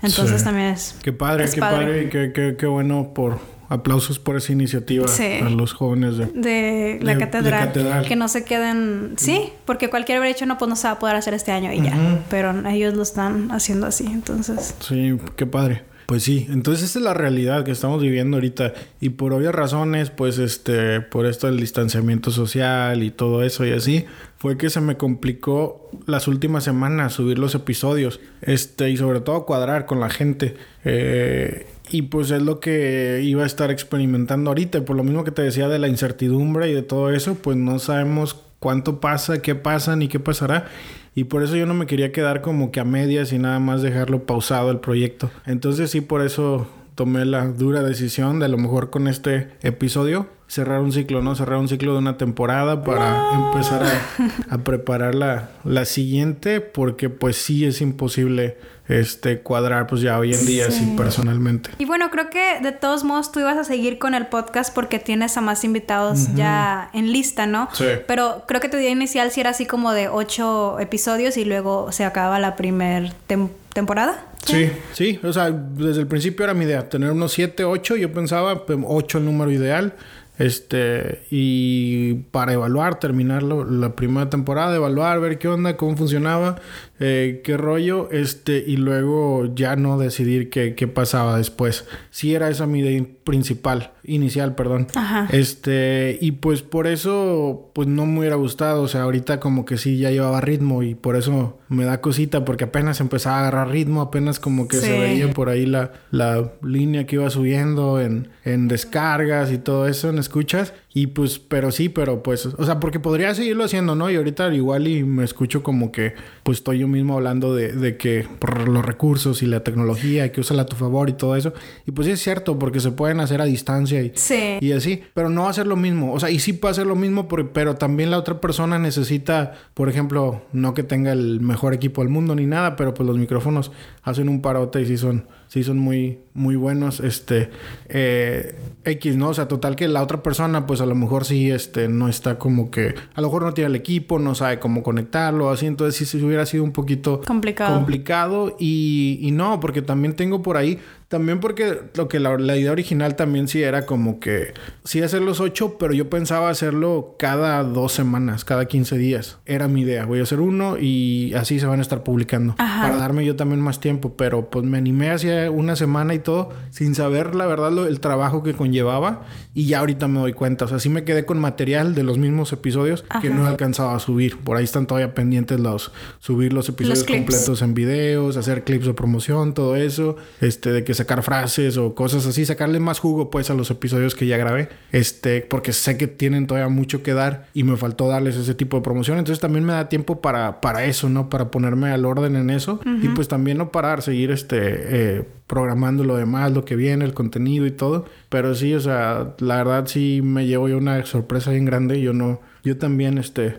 Entonces 0.00 0.38
Sí. 0.38 0.44
también 0.46 0.68
es... 0.68 0.96
Qué 1.02 1.12
padre, 1.12 1.44
es 1.44 1.54
qué 1.54 1.60
padre, 1.60 2.04
y 2.04 2.08
qué, 2.08 2.32
qué, 2.32 2.56
qué 2.58 2.66
bueno 2.66 3.12
por 3.12 3.40
aplausos 3.72 4.18
por 4.18 4.36
esa 4.36 4.52
iniciativa 4.52 5.08
Sí. 5.08 5.38
a 5.42 5.48
los 5.48 5.72
jóvenes 5.72 6.18
de 6.18 6.26
de 6.26 6.98
la 7.02 7.12
De- 7.12 7.18
de 7.18 7.24
catedral, 7.24 7.66
catedral. 7.68 8.06
que 8.06 8.16
no 8.16 8.28
se 8.28 8.44
queden 8.44 9.14
sí 9.16 9.50
porque 9.64 9.88
cualquier 9.88 10.18
haber 10.18 10.30
hecho 10.30 10.44
no 10.46 10.58
pues 10.58 10.68
no 10.68 10.76
se 10.76 10.86
va 10.88 10.94
a 10.94 10.98
poder 10.98 11.16
hacer 11.16 11.32
este 11.34 11.52
año 11.52 11.72
y 11.72 11.82
ya 11.82 11.94
pero 12.28 12.68
ellos 12.68 12.94
lo 12.94 13.02
están 13.02 13.50
haciendo 13.50 13.86
así 13.86 14.04
entonces 14.06 14.74
Sí, 14.80 15.16
qué 15.36 15.46
padre. 15.46 15.82
Pues 16.06 16.24
sí, 16.24 16.46
entonces 16.50 16.84
esa 16.90 16.98
es 16.98 17.04
la 17.04 17.14
realidad 17.14 17.64
que 17.64 17.70
estamos 17.70 18.02
viviendo 18.02 18.36
ahorita 18.36 18.74
y 19.00 19.10
por 19.10 19.32
obvias 19.32 19.54
razones, 19.54 20.10
pues 20.10 20.36
este, 20.38 21.00
por 21.00 21.24
esto 21.24 21.46
del 21.46 21.58
distanciamiento 21.58 22.30
social 22.30 23.02
y 23.02 23.10
todo 23.10 23.42
eso 23.42 23.64
y 23.64 23.70
así, 23.72 24.04
fue 24.36 24.58
que 24.58 24.68
se 24.68 24.80
me 24.82 24.96
complicó 24.98 25.88
las 26.06 26.28
últimas 26.28 26.64
semanas 26.64 27.14
subir 27.14 27.38
los 27.38 27.54
episodios, 27.54 28.20
este 28.42 28.90
y 28.90 28.96
sobre 28.98 29.20
todo 29.20 29.46
cuadrar 29.46 29.86
con 29.86 30.00
la 30.00 30.10
gente. 30.10 30.54
Eh, 30.84 31.66
y 31.92 32.02
pues 32.02 32.30
es 32.30 32.40
lo 32.40 32.58
que 32.58 33.20
iba 33.22 33.42
a 33.42 33.46
estar 33.46 33.70
experimentando 33.70 34.50
ahorita, 34.50 34.82
por 34.84 34.96
lo 34.96 35.04
mismo 35.04 35.24
que 35.24 35.30
te 35.30 35.42
decía 35.42 35.68
de 35.68 35.78
la 35.78 35.88
incertidumbre 35.88 36.70
y 36.70 36.72
de 36.72 36.82
todo 36.82 37.10
eso, 37.10 37.34
pues 37.34 37.58
no 37.58 37.78
sabemos 37.78 38.40
cuánto 38.58 38.98
pasa, 38.98 39.42
qué 39.42 39.54
pasa 39.54 39.94
ni 39.94 40.08
qué 40.08 40.18
pasará. 40.18 40.66
Y 41.14 41.24
por 41.24 41.42
eso 41.42 41.54
yo 41.54 41.66
no 41.66 41.74
me 41.74 41.84
quería 41.84 42.10
quedar 42.10 42.40
como 42.40 42.72
que 42.72 42.80
a 42.80 42.84
medias 42.84 43.30
y 43.34 43.38
nada 43.38 43.58
más 43.58 43.82
dejarlo 43.82 44.24
pausado 44.24 44.70
el 44.70 44.80
proyecto. 44.80 45.30
Entonces 45.44 45.90
sí, 45.90 46.00
por 46.00 46.22
eso 46.22 46.66
tomé 46.94 47.26
la 47.26 47.46
dura 47.46 47.82
decisión 47.82 48.38
de 48.38 48.46
a 48.46 48.48
lo 48.48 48.56
mejor 48.56 48.88
con 48.88 49.06
este 49.06 49.48
episodio 49.62 50.28
cerrar 50.46 50.80
un 50.80 50.92
ciclo, 50.92 51.20
¿no? 51.20 51.34
Cerrar 51.34 51.58
un 51.58 51.68
ciclo 51.68 51.92
de 51.92 51.98
una 51.98 52.16
temporada 52.16 52.82
para 52.84 53.34
empezar 53.34 53.82
a, 53.82 54.54
a 54.54 54.58
preparar 54.58 55.14
la, 55.14 55.50
la 55.64 55.84
siguiente 55.84 56.60
porque 56.62 57.10
pues 57.10 57.36
sí 57.36 57.66
es 57.66 57.82
imposible 57.82 58.56
este 58.88 59.40
cuadrar 59.40 59.86
pues 59.86 60.00
ya 60.02 60.18
hoy 60.18 60.34
en 60.34 60.44
día 60.44 60.70
Sí. 60.70 60.80
sí, 60.80 60.94
personalmente. 60.96 61.70
y 61.78 61.84
bueno 61.84 62.10
creo 62.10 62.30
que 62.30 62.58
de 62.60 62.72
todos 62.72 63.04
modos 63.04 63.30
tú 63.32 63.40
ibas 63.40 63.56
a 63.56 63.64
seguir 63.64 63.98
con 63.98 64.14
el 64.14 64.26
podcast 64.26 64.74
porque 64.74 64.98
tienes 64.98 65.36
a 65.36 65.40
más 65.40 65.62
invitados 65.64 66.34
ya 66.34 66.90
en 66.92 67.12
lista 67.12 67.46
no 67.46 67.68
Sí. 67.72 67.84
pero 68.08 68.42
creo 68.48 68.60
que 68.60 68.68
tu 68.68 68.76
idea 68.76 68.90
inicial 68.90 69.30
sí 69.30 69.40
era 69.40 69.50
así 69.50 69.66
como 69.66 69.92
de 69.92 70.08
ocho 70.08 70.78
episodios 70.80 71.36
y 71.36 71.44
luego 71.44 71.92
se 71.92 72.04
acaba 72.04 72.38
la 72.40 72.56
primer 72.56 73.12
tem- 73.28 73.50
temporada 73.72 74.26
Sí, 74.44 74.68
sí, 74.92 75.20
o 75.22 75.32
sea, 75.32 75.52
desde 75.52 76.00
el 76.00 76.08
principio 76.08 76.42
era 76.42 76.52
mi 76.52 76.64
idea, 76.64 76.88
tener 76.88 77.12
unos 77.12 77.30
7, 77.32 77.62
8, 77.62 77.94
yo 77.94 78.12
pensaba 78.12 78.64
8 78.88 79.18
el 79.18 79.24
número 79.24 79.52
ideal, 79.52 79.94
este, 80.36 81.22
y 81.30 82.14
para 82.32 82.52
evaluar, 82.52 82.98
terminarlo 82.98 83.64
la 83.64 83.94
primera 83.94 84.28
temporada, 84.30 84.74
evaluar, 84.74 85.20
ver 85.20 85.38
qué 85.38 85.46
onda, 85.46 85.76
cómo 85.76 85.96
funcionaba, 85.96 86.56
eh, 87.04 87.40
qué 87.42 87.56
rollo, 87.56 88.08
este, 88.12 88.62
y 88.64 88.76
luego 88.76 89.52
ya 89.56 89.74
no 89.74 89.98
decidir 89.98 90.50
qué, 90.50 90.76
qué 90.76 90.86
pasaba 90.86 91.36
después. 91.36 91.84
Sí 92.10 92.32
era 92.32 92.48
esa 92.48 92.66
mi 92.66 92.78
idea 92.78 93.04
principal, 93.24 93.90
inicial, 94.04 94.54
perdón. 94.54 94.86
Ajá. 94.94 95.28
Este, 95.32 96.16
y 96.20 96.32
pues 96.32 96.62
por 96.62 96.86
eso, 96.86 97.70
pues 97.74 97.88
no 97.88 98.06
me 98.06 98.20
hubiera 98.20 98.36
gustado. 98.36 98.82
O 98.82 98.88
sea, 98.88 99.02
ahorita 99.02 99.40
como 99.40 99.64
que 99.64 99.78
sí 99.78 99.98
ya 99.98 100.12
llevaba 100.12 100.40
ritmo 100.40 100.84
y 100.84 100.94
por 100.94 101.16
eso 101.16 101.58
me 101.68 101.84
da 101.84 102.00
cosita, 102.00 102.44
porque 102.44 102.64
apenas 102.64 103.00
empezaba 103.00 103.38
a 103.38 103.40
agarrar 103.40 103.70
ritmo, 103.70 104.00
apenas 104.00 104.38
como 104.38 104.68
que 104.68 104.76
se 104.76 104.98
veía 104.98 105.28
por 105.32 105.48
ahí 105.48 105.66
la, 105.66 105.92
la 106.10 106.52
línea 106.62 107.06
que 107.06 107.16
iba 107.16 107.30
subiendo 107.30 108.00
en, 108.00 108.28
en 108.44 108.68
descargas 108.68 109.50
y 109.50 109.58
todo 109.58 109.88
eso, 109.88 110.08
en 110.08 110.18
escuchas. 110.18 110.72
Y 110.94 111.06
pues, 111.06 111.38
pero 111.38 111.70
sí, 111.70 111.88
pero 111.88 112.22
pues, 112.22 112.44
o 112.44 112.64
sea, 112.66 112.78
porque 112.78 113.00
podría 113.00 113.34
seguirlo 113.34 113.64
haciendo, 113.64 113.94
¿no? 113.94 114.10
Y 114.10 114.16
ahorita 114.16 114.52
igual 114.54 114.86
y 114.88 115.04
me 115.04 115.24
escucho 115.24 115.62
como 115.62 115.90
que, 115.90 116.12
pues 116.42 116.58
estoy 116.58 116.80
yo 116.80 116.88
mismo 116.88 117.14
hablando 117.14 117.54
de, 117.54 117.72
de 117.72 117.96
que 117.96 118.26
por 118.38 118.68
los 118.68 118.84
recursos 118.84 119.42
y 119.42 119.46
la 119.46 119.64
tecnología, 119.64 120.30
que 120.32 120.42
usarla 120.42 120.64
a 120.64 120.66
tu 120.66 120.76
favor 120.76 121.08
y 121.08 121.14
todo 121.14 121.34
eso. 121.34 121.54
Y 121.86 121.92
pues 121.92 122.04
sí 122.06 122.12
es 122.12 122.20
cierto, 122.20 122.58
porque 122.58 122.78
se 122.78 122.90
pueden 122.90 123.20
hacer 123.20 123.40
a 123.40 123.44
distancia 123.46 124.02
y, 124.02 124.12
Sí. 124.14 124.58
y 124.60 124.72
así, 124.72 125.00
pero 125.14 125.30
no 125.30 125.44
va 125.44 125.50
a 125.50 125.54
ser 125.54 125.66
lo 125.66 125.76
mismo. 125.76 126.12
O 126.12 126.20
sea, 126.20 126.28
y 126.28 126.38
sí 126.40 126.52
puede 126.52 126.72
hacer 126.72 126.86
lo 126.86 126.94
mismo, 126.94 127.26
por- 127.26 127.52
pero 127.52 127.76
también 127.76 128.10
la 128.10 128.18
otra 128.18 128.38
persona 128.40 128.78
necesita, 128.78 129.54
por 129.72 129.88
ejemplo, 129.88 130.42
no 130.52 130.74
que 130.74 130.82
tenga 130.82 131.12
el 131.12 131.40
mejor 131.40 131.72
equipo 131.72 132.02
del 132.02 132.10
mundo 132.10 132.34
ni 132.34 132.44
nada, 132.46 132.76
pero 132.76 132.92
pues 132.92 133.06
los 133.06 133.16
micrófonos 133.16 133.72
hacen 134.02 134.28
un 134.28 134.42
parote 134.42 134.82
y 134.82 134.86
sí 134.86 134.98
son, 134.98 135.26
sí 135.52 135.62
son 135.62 135.76
muy, 135.76 136.18
muy 136.32 136.56
buenos. 136.56 137.00
Este, 137.00 137.50
eh, 137.90 138.54
X, 138.84 139.16
¿no? 139.16 139.28
O 139.28 139.34
sea, 139.34 139.48
total 139.48 139.76
que 139.76 139.86
la 139.86 140.02
otra 140.02 140.22
persona, 140.22 140.66
pues 140.66 140.80
a 140.80 140.86
lo 140.86 140.94
mejor 140.94 141.26
sí, 141.26 141.50
este, 141.50 141.88
no 141.88 142.08
está 142.08 142.38
como 142.38 142.70
que, 142.70 142.94
a 143.12 143.20
lo 143.20 143.26
mejor 143.26 143.42
no 143.42 143.52
tiene 143.52 143.68
el 143.68 143.76
equipo, 143.76 144.18
no 144.18 144.34
sabe 144.34 144.58
cómo 144.58 144.82
conectarlo, 144.82 145.50
así, 145.50 145.66
entonces 145.66 145.94
sí, 145.94 146.06
sí 146.06 146.24
hubiera 146.24 146.46
sido 146.46 146.64
un 146.64 146.72
poquito 146.72 147.20
Complicado. 147.20 147.74
complicado 147.74 148.56
y, 148.58 149.18
y 149.20 149.30
no, 149.30 149.60
porque 149.60 149.82
también 149.82 150.16
tengo 150.16 150.40
por 150.40 150.56
ahí, 150.56 150.78
también 151.12 151.40
porque 151.40 151.78
lo 151.94 152.08
que 152.08 152.18
la, 152.18 152.36
la 152.38 152.56
idea 152.56 152.72
original 152.72 153.14
también 153.16 153.46
sí 153.46 153.62
era 153.62 153.84
como 153.86 154.18
que 154.18 154.54
sí 154.82 155.02
hacer 155.02 155.20
los 155.22 155.40
ocho, 155.40 155.76
pero 155.78 155.92
yo 155.92 156.08
pensaba 156.08 156.48
hacerlo 156.48 157.16
cada 157.18 157.62
dos 157.62 157.92
semanas, 157.92 158.44
cada 158.44 158.64
15 158.64 158.96
días. 158.96 159.38
Era 159.46 159.68
mi 159.68 159.82
idea, 159.82 160.06
voy 160.06 160.20
a 160.20 160.22
hacer 160.22 160.40
uno 160.40 160.78
y 160.78 161.34
así 161.34 161.60
se 161.60 161.66
van 161.66 161.78
a 161.80 161.82
estar 161.82 162.02
publicando 162.02 162.54
Ajá. 162.56 162.82
para 162.82 162.96
darme 162.96 163.24
yo 163.26 163.36
también 163.36 163.60
más 163.60 163.78
tiempo, 163.78 164.16
pero 164.16 164.48
pues 164.50 164.64
me 164.64 164.78
animé 164.78 165.10
hacia 165.10 165.50
una 165.50 165.76
semana 165.76 166.14
y 166.14 166.18
todo 166.18 166.48
sin 166.70 166.94
saber 166.94 167.34
la 167.34 167.46
verdad 167.46 167.70
lo- 167.70 167.86
el 167.86 168.00
trabajo 168.00 168.42
que 168.42 168.54
conllevaba 168.54 169.22
y 169.54 169.66
ya 169.66 169.80
ahorita 169.80 170.08
me 170.08 170.18
doy 170.20 170.32
cuenta, 170.32 170.64
o 170.64 170.68
sea, 170.68 170.78
sí 170.78 170.88
me 170.88 171.04
quedé 171.04 171.26
con 171.26 171.38
material 171.38 171.94
de 171.94 172.04
los 172.04 172.16
mismos 172.16 172.52
episodios 172.54 173.02
que 173.20 173.28
Ajá. 173.28 173.36
no 173.36 173.44
he 173.46 173.48
alcanzado 173.50 173.90
a 173.90 173.98
subir, 174.00 174.38
por 174.38 174.56
ahí 174.56 174.64
están 174.64 174.86
todavía 174.86 175.12
pendientes 175.14 175.60
los 175.60 175.92
subir 176.20 176.54
los 176.54 176.68
episodios 176.70 177.04
clips. 177.04 177.20
completos 177.26 177.60
en 177.62 177.74
videos, 177.74 178.38
hacer 178.38 178.64
clips 178.64 178.86
de 178.86 178.94
promoción, 178.94 179.52
todo 179.52 179.76
eso, 179.76 180.16
este, 180.40 180.72
de 180.72 180.84
que 180.84 180.94
sacar 181.02 181.22
frases 181.22 181.76
o 181.76 181.94
cosas 181.94 182.26
así, 182.26 182.44
sacarle 182.44 182.80
más 182.80 182.98
jugo 182.98 183.30
pues 183.30 183.50
a 183.50 183.54
los 183.54 183.70
episodios 183.70 184.14
que 184.14 184.26
ya 184.26 184.36
grabé, 184.36 184.68
este, 184.90 185.42
porque 185.42 185.72
sé 185.72 185.96
que 185.96 186.06
tienen 186.06 186.46
todavía 186.46 186.68
mucho 186.68 187.02
que 187.02 187.12
dar 187.12 187.46
y 187.54 187.64
me 187.64 187.76
faltó 187.76 188.08
darles 188.08 188.36
ese 188.36 188.54
tipo 188.54 188.76
de 188.76 188.82
promoción, 188.82 189.18
entonces 189.18 189.40
también 189.40 189.64
me 189.64 189.72
da 189.72 189.88
tiempo 189.88 190.20
para, 190.20 190.60
para 190.60 190.84
eso, 190.84 191.08
¿no? 191.08 191.28
Para 191.28 191.50
ponerme 191.50 191.90
al 191.90 192.04
orden 192.04 192.36
en 192.36 192.50
eso. 192.50 192.80
Y 193.02 193.08
pues 193.08 193.28
también 193.28 193.58
no 193.58 193.70
parar, 193.70 194.02
seguir 194.02 194.30
este, 194.30 194.58
eh, 194.60 195.24
programando 195.46 196.04
lo 196.04 196.16
demás, 196.16 196.52
lo 196.52 196.64
que 196.64 196.76
viene, 196.76 197.04
el 197.04 197.14
contenido 197.14 197.66
y 197.66 197.70
todo, 197.70 198.06
pero 198.28 198.54
sí, 198.54 198.74
o 198.74 198.80
sea, 198.80 199.34
la 199.38 199.56
verdad 199.56 199.86
sí 199.86 200.20
me 200.22 200.46
llevo 200.46 200.68
yo 200.68 200.78
una 200.78 201.04
sorpresa 201.04 201.50
bien 201.50 201.64
grande, 201.64 202.00
yo 202.00 202.12
no, 202.12 202.40
yo 202.62 202.78
también, 202.78 203.18
este, 203.18 203.56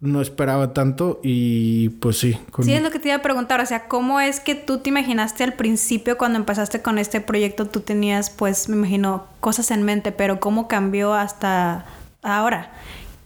no 0.00 0.20
esperaba 0.20 0.74
tanto 0.74 1.20
y 1.22 1.88
pues 1.88 2.18
sí. 2.18 2.38
Sí, 2.62 2.74
es 2.74 2.82
lo 2.82 2.90
que 2.90 2.98
te 2.98 3.08
iba 3.08 3.16
a 3.16 3.22
preguntar, 3.22 3.60
o 3.60 3.66
sea, 3.66 3.88
¿cómo 3.88 4.20
es 4.20 4.40
que 4.40 4.54
tú 4.54 4.78
te 4.78 4.90
imaginaste 4.90 5.44
al 5.44 5.54
principio 5.54 6.18
cuando 6.18 6.38
empezaste 6.38 6.82
con 6.82 6.98
este 6.98 7.20
proyecto? 7.20 7.66
Tú 7.66 7.80
tenías, 7.80 8.30
pues, 8.30 8.68
me 8.68 8.76
imagino, 8.76 9.24
cosas 9.40 9.70
en 9.70 9.82
mente, 9.82 10.12
pero 10.12 10.38
¿cómo 10.38 10.68
cambió 10.68 11.14
hasta 11.14 11.86
ahora? 12.22 12.72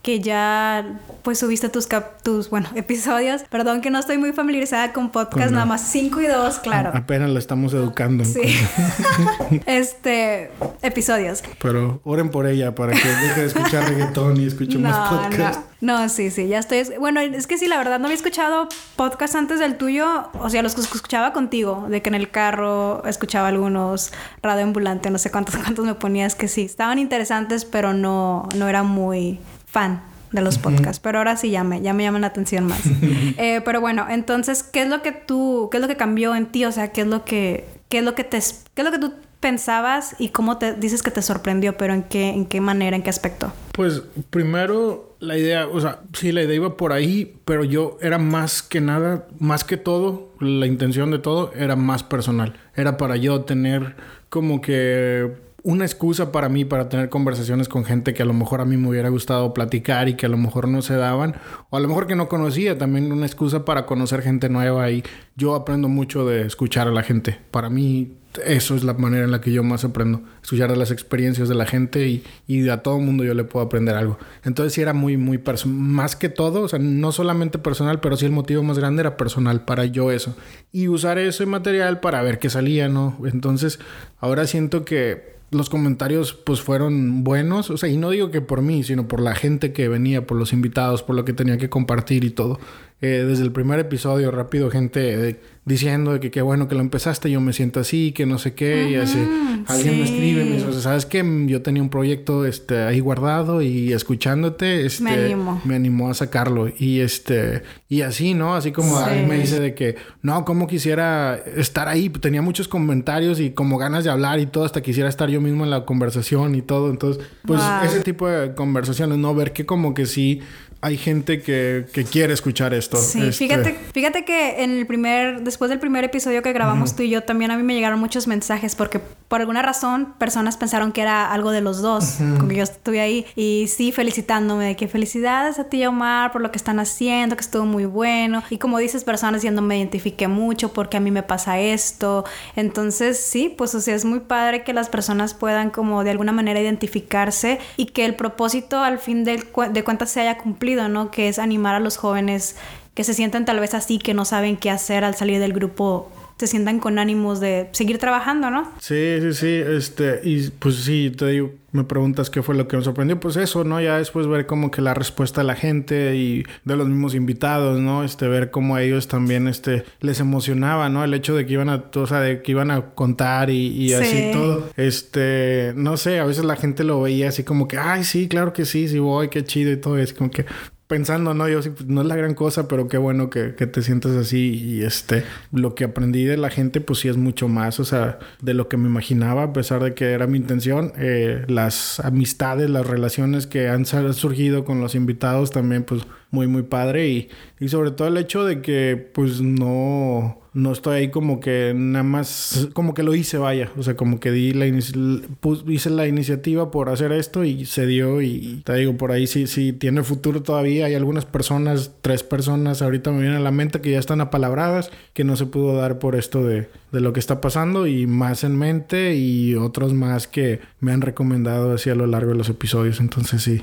Que 0.03 0.21
ya, 0.21 0.99
pues, 1.23 1.39
subiste 1.39 1.69
tus, 1.69 1.87
cap- 1.87 2.23
tus 2.23 2.49
bueno, 2.49 2.69
episodios. 2.75 3.43
Perdón 3.51 3.81
que 3.83 3.91
no 3.91 3.99
estoy 3.99 4.17
muy 4.19 4.33
familiarizada 4.33 4.93
con 4.93 5.11
podcast, 5.11 5.47
Con- 5.47 5.55
nada 5.55 5.67
más 5.67 5.83
5 5.91 6.21
y 6.23 6.27
2, 6.27 6.59
claro. 6.61 6.91
A- 6.95 6.99
apenas 6.99 7.29
la 7.31 7.39
estamos 7.39 7.75
educando. 7.75 8.25
Sí. 8.25 8.41
este, 9.67 10.51
episodios. 10.83 11.43
Pero 11.61 12.01
oren 12.05 12.31
por 12.31 12.47
ella 12.47 12.75
para 12.75 12.93
que 12.93 13.09
deje 13.09 13.41
de 13.41 13.47
escuchar 13.49 13.89
reggaetón 13.89 14.41
y 14.41 14.47
escuche 14.47 14.79
más 14.79 15.09
podcast. 15.11 15.61
No, 15.81 15.99
no, 16.01 16.09
sí, 16.09 16.31
sí, 16.31 16.47
ya 16.49 16.59
estoy. 16.59 16.83
Bueno, 16.99 17.21
es 17.21 17.47
que 17.47 17.57
sí, 17.59 17.67
la 17.67 17.79
verdad 17.79 17.99
no 17.99 18.07
había 18.07 18.17
escuchado 18.17 18.69
podcast 18.97 19.35
antes 19.35 19.59
del 19.61 19.77
tuyo. 19.77 20.29
O 20.41 20.51
sea, 20.51 20.63
los 20.63 20.75
que 20.75 20.81
escuchaba 20.83 21.33
contigo, 21.33 21.87
de 21.89 22.03
que 22.03 22.09
en 22.09 22.15
el 22.15 22.31
carro 22.31 23.05
escuchaba 23.07 23.49
algunos, 23.49 24.13
radio 24.43 24.65
ambulante, 24.65 25.11
no 25.11 25.19
sé 25.19 25.31
cuántos, 25.31 25.57
cuántos 25.63 25.85
me 25.85 25.95
ponías 25.95 26.35
que 26.35 26.49
sí. 26.49 26.63
Estaban 26.63 26.99
interesantes, 26.99 27.65
pero 27.65 27.93
no, 27.95 28.49
no 28.57 28.69
era 28.69 28.83
muy 28.83 29.39
fan 29.71 30.03
de 30.33 30.43
los 30.43 30.59
podcasts. 30.59 31.01
Pero 31.01 31.19
ahora 31.19 31.37
sí 31.37 31.51
ya 31.51 31.65
me, 31.65 31.81
ya 31.81 31.93
me 31.93 32.05
llaman 32.05 32.23
la 32.23 32.29
atención 32.29 32.67
más. 32.67 32.83
Eh, 33.37 33.63
pero 33.65 33.81
bueno, 33.81 34.07
entonces, 34.09 34.63
¿qué 34.63 34.83
es 34.83 34.89
lo 34.89 35.03
que 35.03 35.13
tú, 35.13 35.69
qué 35.71 35.79
es 35.79 35.81
lo 35.81 35.89
que 35.89 35.97
cambió 35.97 36.35
en 36.35 36.47
ti? 36.47 36.65
O 36.65 36.73
sea, 36.73 36.93
¿qué 36.93 37.03
es 37.03 37.07
lo 37.07 37.25
que, 37.25 37.67
qué 37.89 37.99
es 37.99 38.05
lo 38.05 38.15
que 38.15 38.25
te, 38.25 38.39
qué 38.75 38.83
es 38.83 38.85
lo 38.85 38.91
que 38.91 38.99
tú 38.99 39.15
pensabas 39.41 40.15
y 40.19 40.29
cómo 40.29 40.59
te 40.59 40.75
dices 40.75 41.03
que 41.03 41.11
te 41.11 41.23
sorprendió, 41.23 41.77
pero 41.77 41.95
en 41.95 42.03
qué, 42.03 42.29
en 42.29 42.45
qué 42.45 42.61
manera, 42.61 42.97
en 42.97 43.03
qué 43.03 43.11
aspecto? 43.11 43.53
Pues 43.73 44.03
primero 44.29 45.17
la 45.21 45.39
idea, 45.39 45.67
o 45.67 45.81
sea, 45.81 46.01
sí, 46.13 46.33
la 46.33 46.43
idea 46.43 46.57
iba 46.57 46.77
por 46.77 46.93
ahí, 46.93 47.37
pero 47.45 47.65
yo 47.65 47.99
era 48.03 48.19
más 48.19 48.63
que 48.63 48.81
nada, 48.81 49.27
más 49.39 49.65
que 49.65 49.77
todo, 49.77 50.35
la 50.41 50.67
intención 50.67 51.11
de 51.11 51.19
todo 51.19 51.53
era 51.55 51.77
más 51.77 52.03
personal. 52.03 52.55
Era 52.75 52.97
para 52.97 53.17
yo 53.17 53.43
tener 53.43 53.97
como 54.29 54.61
que 54.61 55.33
una 55.63 55.85
excusa 55.85 56.33
para 56.33 56.49
mí 56.49 56.65
para 56.65 56.89
tener 56.89 57.09
conversaciones 57.09 57.69
con 57.69 57.85
gente 57.85 58.15
que 58.15 58.23
a 58.23 58.27
lo 58.27 58.33
mejor 58.33 58.61
a 58.61 58.65
mí 58.65 58.77
me 58.77 58.89
hubiera 58.89 59.09
gustado 59.09 59.53
platicar 59.53 60.09
y 60.09 60.15
que 60.15 60.27
a 60.27 60.29
lo 60.29 60.37
mejor 60.37 60.69
no 60.69 60.83
se 60.83 60.97
daban, 60.97 61.35
o 61.71 61.77
a 61.77 61.81
lo 61.81 61.89
mejor 61.89 62.07
que 62.07 62.17
no 62.17 62.29
conocía, 62.29 62.79
también 62.79 63.13
una 63.13 63.27
excusa 63.27 63.65
para 63.65 63.87
conocer 63.87 64.23
gente 64.23 64.49
nueva 64.49 64.91
y 64.91 65.03
yo 65.37 65.55
aprendo 65.55 65.89
mucho 65.89 66.27
de 66.27 66.47
escuchar 66.47 66.89
a 66.89 66.93
la 66.93 67.03
gente. 67.03 67.39
Para 67.51 67.71
mí 67.71 68.17
eso 68.45 68.77
es 68.77 68.85
la 68.85 68.95
manera 68.95 69.25
en 69.25 69.33
la 69.33 69.41
que 69.41 69.51
yo 69.51 69.65
más 69.65 69.85
aprendo, 69.85 70.23
escuchar 70.43 70.77
las 70.77 70.93
experiencias 70.93 71.49
de 71.49 71.55
la 71.57 71.67
gente 71.67 72.07
y, 72.07 72.23
y 72.47 72.69
a 72.69 72.79
todo 72.79 72.99
mundo 73.01 73.25
yo 73.25 73.35
le 73.35 73.45
puedo 73.45 73.67
aprender 73.67 73.97
algo. 73.97 74.19
Entonces 74.45 74.73
sí 74.73 74.81
era 74.81 74.93
muy, 74.93 75.17
muy 75.17 75.43
más 75.67 76.15
que 76.15 76.29
todo, 76.29 76.63
o 76.63 76.69
sea, 76.69 76.79
no 76.79 77.11
solamente 77.11 77.59
personal, 77.59 78.01
pero 78.01 78.17
sí 78.17 78.27
el 78.27 78.33
motivo 78.33 78.63
más 78.63 78.79
grande 78.79 79.01
era 79.01 79.17
personal 79.17 79.65
para 79.65 79.85
yo 79.85 80.13
eso. 80.13 80.37
Y 80.71 80.89
usar 80.89 81.19
ese 81.19 81.45
material 81.45 82.01
para 82.01 82.23
ver 82.23 82.39
qué 82.39 82.51
salía, 82.51 82.89
¿no? 82.89 83.19
Entonces 83.25 83.81
ahora 84.21 84.47
siento 84.47 84.85
que 84.85 85.40
los 85.51 85.69
comentarios 85.69 86.33
pues 86.33 86.61
fueron 86.61 87.25
buenos, 87.25 87.71
o 87.71 87.77
sea, 87.77 87.89
y 87.89 87.97
no 87.97 88.11
digo 88.11 88.31
que 88.31 88.41
por 88.41 88.63
mí, 88.63 88.85
sino 88.85 89.09
por 89.09 89.21
la 89.21 89.35
gente 89.35 89.73
que 89.73 89.89
venía, 89.89 90.27
por 90.27 90.37
los 90.37 90.53
invitados, 90.53 91.03
por 91.03 91.17
lo 91.17 91.25
que 91.25 91.33
tenía 91.33 91.59
que 91.59 91.69
compartir 91.69 92.25
y 92.25 92.31
todo. 92.31 92.61
Eh, 93.01 93.25
desde 93.27 93.43
el 93.45 93.51
primer 93.51 93.79
episodio, 93.81 94.31
rápido, 94.31 94.71
gente 94.71 95.41
diciendo 95.71 96.13
de 96.13 96.21
que 96.21 96.31
qué 96.31 96.43
bueno 96.43 96.69
que 96.69 96.75
lo 96.75 96.81
empezaste, 96.83 97.31
yo 97.31 97.41
me 97.41 97.53
siento 97.55 97.81
así, 97.81 98.13
que 98.13 98.27
no 98.27 98.39
sé 98.39 98.53
qué, 98.55 98.91
y 98.91 98.97
así. 98.97 99.19
Alguien 99.67 99.99
me 99.99 100.05
escribe, 100.05 100.45
me 100.45 100.57
dice, 100.57 100.81
¿sabes 100.83 101.07
qué? 101.07 101.25
Yo 101.47 101.63
tenía 101.63 101.83
un 101.83 101.89
proyecto 101.91 102.45
este, 102.45 102.83
ahí 102.83 103.01
guardado 103.01 103.63
y 103.63 103.93
escuchándote, 103.93 104.85
este, 104.87 105.05
Me 105.05 105.11
animo. 105.13 105.61
me 105.65 105.75
animó 105.77 106.11
a 106.11 106.15
sacarlo. 106.15 106.69
Y 106.79 107.01
este, 107.01 107.63
y 107.89 108.03
así, 108.03 108.35
¿no? 108.35 108.55
Así 108.55 108.73
como 108.73 108.99
Sí. 108.99 109.05
alguien 109.07 109.29
me 109.29 109.39
dice 109.39 109.61
de 109.61 109.75
que, 109.75 109.97
no, 110.23 110.45
como 110.45 110.67
quisiera 110.67 111.37
estar 111.57 111.89
ahí. 111.89 112.09
Tenía 112.11 112.43
muchos 112.43 112.69
comentarios 112.69 113.39
y 113.41 113.51
como 113.51 113.79
ganas 113.79 114.05
de 114.05 114.11
hablar 114.11 114.41
y 114.41 114.47
todo, 114.47 114.65
hasta 114.65 114.81
quisiera 114.83 115.09
estar 115.09 115.31
yo 115.31 115.41
mismo 115.41 115.65
en 115.65 115.71
la 115.71 115.85
conversación 115.85 116.55
y 116.55 116.63
todo. 116.63 116.91
Entonces, 116.91 117.23
pues 117.47 117.61
Wow. 117.61 117.85
ese 117.85 118.01
tipo 118.01 118.29
de 118.29 118.55
conversaciones, 118.55 119.19
¿no? 119.19 119.35
Ver 119.35 119.53
que 119.53 119.65
como 119.67 119.95
que 119.95 120.07
sí 120.07 120.41
hay 120.83 120.97
gente 120.97 121.43
que, 121.43 121.87
que 121.93 122.05
quiere 122.05 122.33
escuchar 122.33 122.73
esto. 122.75 122.97
Sí, 122.97 123.19
Este, 123.29 123.33
fíjate, 123.33 123.77
fíjate 123.93 124.25
que 124.25 124.63
en 124.65 124.71
el 124.71 124.87
primer, 124.87 125.43
después 125.43 125.69
del 125.69 125.79
primer 125.79 126.05
episodio 126.05 126.43
que 126.43 126.53
grabamos 126.53 126.97
tú 126.97 127.03
y 127.03 127.11
yo, 127.11 127.23
también 127.23 127.51
a 127.51 127.57
mí 127.57 127.63
me 127.63 127.75
llegaron 127.75 128.01
muchos 128.01 128.27
mensajes 128.27 128.75
porque 128.75 128.99
por 129.29 129.41
alguna 129.41 129.63
razón 129.63 130.15
personas 130.19 130.57
pensaron 130.57 130.93
que 130.93 131.03
era 131.03 131.33
algo 131.33 131.51
de 131.51 131.61
los 131.61 131.83
dos, 131.83 132.17
como 132.37 132.49
que 132.49 132.57
yo 132.57 132.63
estuve 132.65 133.01
ahí 133.01 133.27
y 133.37 133.67
sí 133.69 133.93
felicitándome 133.93 134.65
de 134.67 134.77
que 134.77 134.89
felicidades 134.89 135.59
a 135.59 135.65
ti 135.65 135.79
y 135.79 135.83
a 135.85 135.91
Omar 135.91 136.33
por 136.33 136.41
lo 136.41 136.51
que 136.51 136.57
están 136.57 136.81
haciendo, 136.81 137.37
que 137.37 137.43
estuvo 137.43 137.65
muy 137.67 137.85
bueno. 137.85 138.43
Y 138.51 138.59
como 138.59 138.79
dices 138.79 139.05
personas 139.05 139.43
diciendo 139.43 139.63
me 139.63 139.77
identifiqué 139.79 140.29
mucho 140.29 140.73
porque 140.73 140.97
a 140.97 141.01
mí 141.01 141.11
me 141.11 141.23
pasa 141.23 141.61
esto, 141.61 142.25
entonces 142.57 143.19
sí, 143.21 143.55
pues 143.57 143.75
o 143.75 143.81
sea 143.81 143.95
es 143.95 144.05
muy 144.05 144.21
padre 144.21 144.65
que 144.65 144.73
las 144.73 144.89
personas 144.89 145.35
puedan 145.35 145.71
como 145.71 146.05
de 146.05 146.11
alguna 146.11 146.33
manera 146.33 146.61
identificarse 146.61 147.59
y 147.77 147.87
que 147.87 148.05
el 148.05 148.15
propósito 148.15 148.79
al 148.81 148.99
fin 148.99 149.25
del 149.25 149.45
cu- 149.47 149.71
de 149.73 149.85
cuentas 149.85 150.11
se 150.11 150.21
haya 150.21 150.39
cumplido, 150.39 150.70
¿no? 150.77 151.11
Que 151.11 151.29
es 151.29 151.39
animar 151.39 151.75
a 151.75 151.81
los 151.81 151.97
jóvenes 151.97 152.57
que 152.95 153.05
se 153.05 153.15
sienten 153.15 153.45
tal 153.45 153.61
vez 153.61 153.75
así, 153.75 153.99
que 153.99 154.15
no 154.15 154.25
saben 154.25 154.57
qué 154.57 154.71
hacer 154.71 155.05
al 155.05 155.15
salir 155.15 155.41
del 155.41 155.53
grupo, 155.53 156.11
se 156.41 156.47
sientan 156.47 156.81
con 156.81 156.99
ánimos 156.99 157.39
de 157.41 157.69
seguir 157.73 157.99
trabajando, 157.99 158.51
¿no? 158.51 158.71
Sí, 158.81 159.19
sí, 159.21 159.33
sí, 159.35 159.47
este, 159.49 160.21
y 160.25 160.49
pues 160.51 160.77
sí, 160.77 161.13
te 161.17 161.27
digo, 161.29 161.53
me 161.73 161.85
preguntas 161.85 162.31
qué 162.31 162.43
fue 162.43 162.55
lo 162.57 162.67
que 162.67 162.77
me 162.77 162.83
sorprendió, 162.83 163.21
pues 163.21 163.37
eso, 163.37 163.63
¿no? 163.63 163.81
Ya 163.81 163.99
después 163.99 164.27
ver 164.27 164.47
como 164.47 164.71
que 164.71 164.81
la 164.83 164.95
respuesta 164.95 165.43
de 165.43 165.47
la 165.47 165.55
gente 165.55 166.17
y 166.17 166.45
de 166.65 166.77
los 166.77 166.89
mismos 166.89 167.15
invitados, 167.15 167.79
¿no? 167.79 168.03
Este, 168.03 168.27
ver 168.27 168.51
cómo 168.51 168.75
a 168.77 168.83
ellos 168.83 169.07
también, 169.07 169.47
este, 169.47 169.85
les 170.01 170.19
emocionaba, 170.19 170.89
¿no? 170.89 171.05
El 171.05 171.15
hecho 171.15 171.35
de 171.37 171.47
que 171.47 171.53
iban 171.53 171.69
a, 171.69 171.85
o 171.95 172.07
sea, 172.07 172.21
de 172.21 172.43
que 172.43 172.51
iban 172.53 172.71
a 172.71 172.87
contar 172.95 173.51
y, 173.51 173.69
y 173.69 173.93
así 173.93 174.17
Sí. 174.17 174.31
todo, 174.33 174.69
este, 174.77 175.73
no 175.77 175.97
sé, 175.97 176.19
a 176.19 176.25
veces 176.25 176.45
la 176.45 176.57
gente 176.57 176.83
lo 176.85 177.01
veía 177.03 177.29
así 177.29 177.45
como 177.45 177.69
que, 177.69 177.77
ay, 177.79 178.03
sí, 178.05 178.27
claro 178.29 178.53
que 178.53 178.65
sí, 178.65 178.89
sí 178.89 178.99
voy, 178.99 179.29
qué 179.29 179.45
chido 179.45 179.71
y 179.71 179.77
todo, 179.77 179.99
es 179.99 180.13
como 180.13 180.31
que... 180.31 180.47
pensando, 180.91 181.35
¿no? 181.35 181.49
Yo 181.49 181.63
sí, 181.63 181.71
pues, 181.71 181.87
no 181.87 182.01
es 182.01 182.09
la 182.09 182.17
gran 182.17 182.35
cosa, 182.35 182.67
pero 182.67 182.89
qué 182.89 182.99
bueno 182.99 183.31
que, 183.31 183.55
que, 183.55 183.69
te 183.69 183.81
sientas 183.81 184.17
así. 184.17 184.55
Y 184.57 184.83
este, 184.83 185.23
lo 185.53 185.77
que 185.77 185.85
aprendí 185.85 186.25
de 186.25 186.37
la 186.37 186.51
gente, 186.51 186.81
pues 186.81 186.99
sí 186.99 187.09
es 187.09 187.17
mucho 187.17 187.47
más, 187.47 187.79
o 187.79 187.85
sea, 187.85 188.19
de 188.43 188.55
lo 188.55 188.69
que 188.69 188.77
me 188.77 188.89
imaginaba, 188.89 189.45
a 189.45 189.53
pesar 189.53 189.85
de 189.85 189.95
que 189.95 190.11
era 190.11 190.27
mi 190.27 190.37
intención. 190.37 190.93
Eh, 190.99 191.45
las 191.47 192.01
amistades, 192.01 192.69
las 192.69 192.89
relaciones 192.89 193.47
que 193.47 193.69
han 193.69 193.87
surgido 193.87 194.65
con 194.65 194.81
los 194.81 194.97
invitados 194.97 195.53
también, 195.53 195.85
pues 195.85 196.03
muy, 196.31 196.47
muy 196.47 196.63
padre. 196.63 197.09
Y, 197.09 197.29
y 197.59 197.69
sobre 197.69 197.91
todo 197.91 198.09
el 198.09 198.17
hecho 198.17 198.45
de 198.45 198.63
que, 198.63 198.97
pues 199.13 199.41
no 199.41 200.41
no 200.53 200.73
estoy 200.73 200.97
ahí 200.97 201.11
como 201.11 201.39
que 201.39 201.73
nada 201.77 202.03
más, 202.03 202.69
como 202.73 202.93
que 202.93 203.03
lo 203.03 203.15
hice, 203.15 203.39
vaya. 203.39 203.71
O 203.79 203.83
sea, 203.83 203.97
como 203.97 204.19
que 204.19 204.33
di 204.33 204.53
la 204.53 204.67
hice 204.67 205.91
la 205.91 206.09
iniciativa 206.09 206.71
por 206.71 206.89
hacer 206.89 207.13
esto 207.13 207.45
y 207.45 207.67
se 207.67 207.87
dio. 207.87 208.21
Y 208.21 208.63
te 208.65 208.75
digo, 208.75 208.97
por 208.97 209.13
ahí 209.13 209.27
sí, 209.27 209.47
sí 209.47 209.73
tiene 209.73 210.03
futuro 210.03 210.43
todavía. 210.43 210.87
Hay 210.87 210.95
algunas 210.95 211.25
personas, 211.25 211.93
tres 212.03 212.23
personas 212.23 212.83
ahorita 212.83 213.13
me 213.13 213.21
vienen 213.21 213.39
a 213.39 213.41
la 213.41 213.53
mente 213.53 213.81
que 213.81 213.93
ya 213.93 213.99
están 213.99 214.21
apalabradas, 214.21 214.91
que 215.15 215.25
no 215.25 215.37
se 215.37 215.47
pudo 215.47 215.77
dar 215.77 215.99
por 215.99 216.17
esto 216.17 216.45
de, 216.45 216.69
de 216.91 217.01
lo 217.01 217.13
que 217.13 217.21
está 217.21 217.41
pasando 217.41 217.87
y 217.87 218.07
más 218.07 218.43
en 218.43 218.59
mente 218.59 219.15
y 219.15 219.55
otros 219.55 219.93
más 219.93 220.27
que 220.27 220.61
me 220.81 220.93
han 220.93 221.01
recomendado 221.01 221.73
así 221.73 221.91
a 221.91 221.95
lo 221.95 222.07
largo 222.07 222.33
de 222.33 222.39
los 222.39 222.49
episodios. 222.49 223.01
Entonces 223.01 223.43
sí 223.43 223.63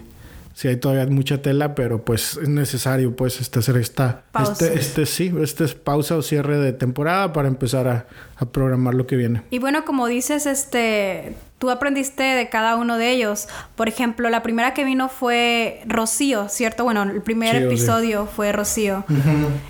sí 0.57 0.67
hay 0.67 0.77
todavía 0.77 1.05
mucha 1.05 1.39
tela, 1.39 1.75
pero 1.75 2.03
pues 2.03 2.39
es 2.41 2.49
necesario 2.49 3.15
pues 3.15 3.39
este, 3.39 3.59
hacer 3.59 3.77
esta 3.77 4.23
pausa. 4.31 4.65
Este, 4.65 4.79
este 4.79 5.05
sí, 5.05 5.31
este 5.39 5.65
es 5.65 5.75
pausa 5.75 6.15
o 6.15 6.23
cierre 6.23 6.57
de 6.57 6.73
temporada 6.73 7.31
para 7.31 7.47
empezar 7.47 7.87
a, 7.87 8.07
a, 8.37 8.45
programar 8.47 8.95
lo 8.95 9.05
que 9.05 9.17
viene. 9.17 9.43
Y 9.51 9.59
bueno, 9.59 9.85
como 9.85 10.07
dices, 10.07 10.47
este 10.47 11.35
tú 11.59 11.69
aprendiste 11.69 12.23
de 12.23 12.49
cada 12.49 12.75
uno 12.75 12.97
de 12.97 13.11
ellos. 13.11 13.47
Por 13.75 13.87
ejemplo, 13.87 14.31
la 14.31 14.41
primera 14.41 14.73
que 14.73 14.83
vino 14.83 15.09
fue 15.09 15.81
Rocío, 15.85 16.49
¿cierto? 16.49 16.83
Bueno, 16.83 17.03
el 17.03 17.21
primer 17.21 17.55
episodio 17.55 18.25
fue 18.25 18.51
Rocío. 18.51 19.05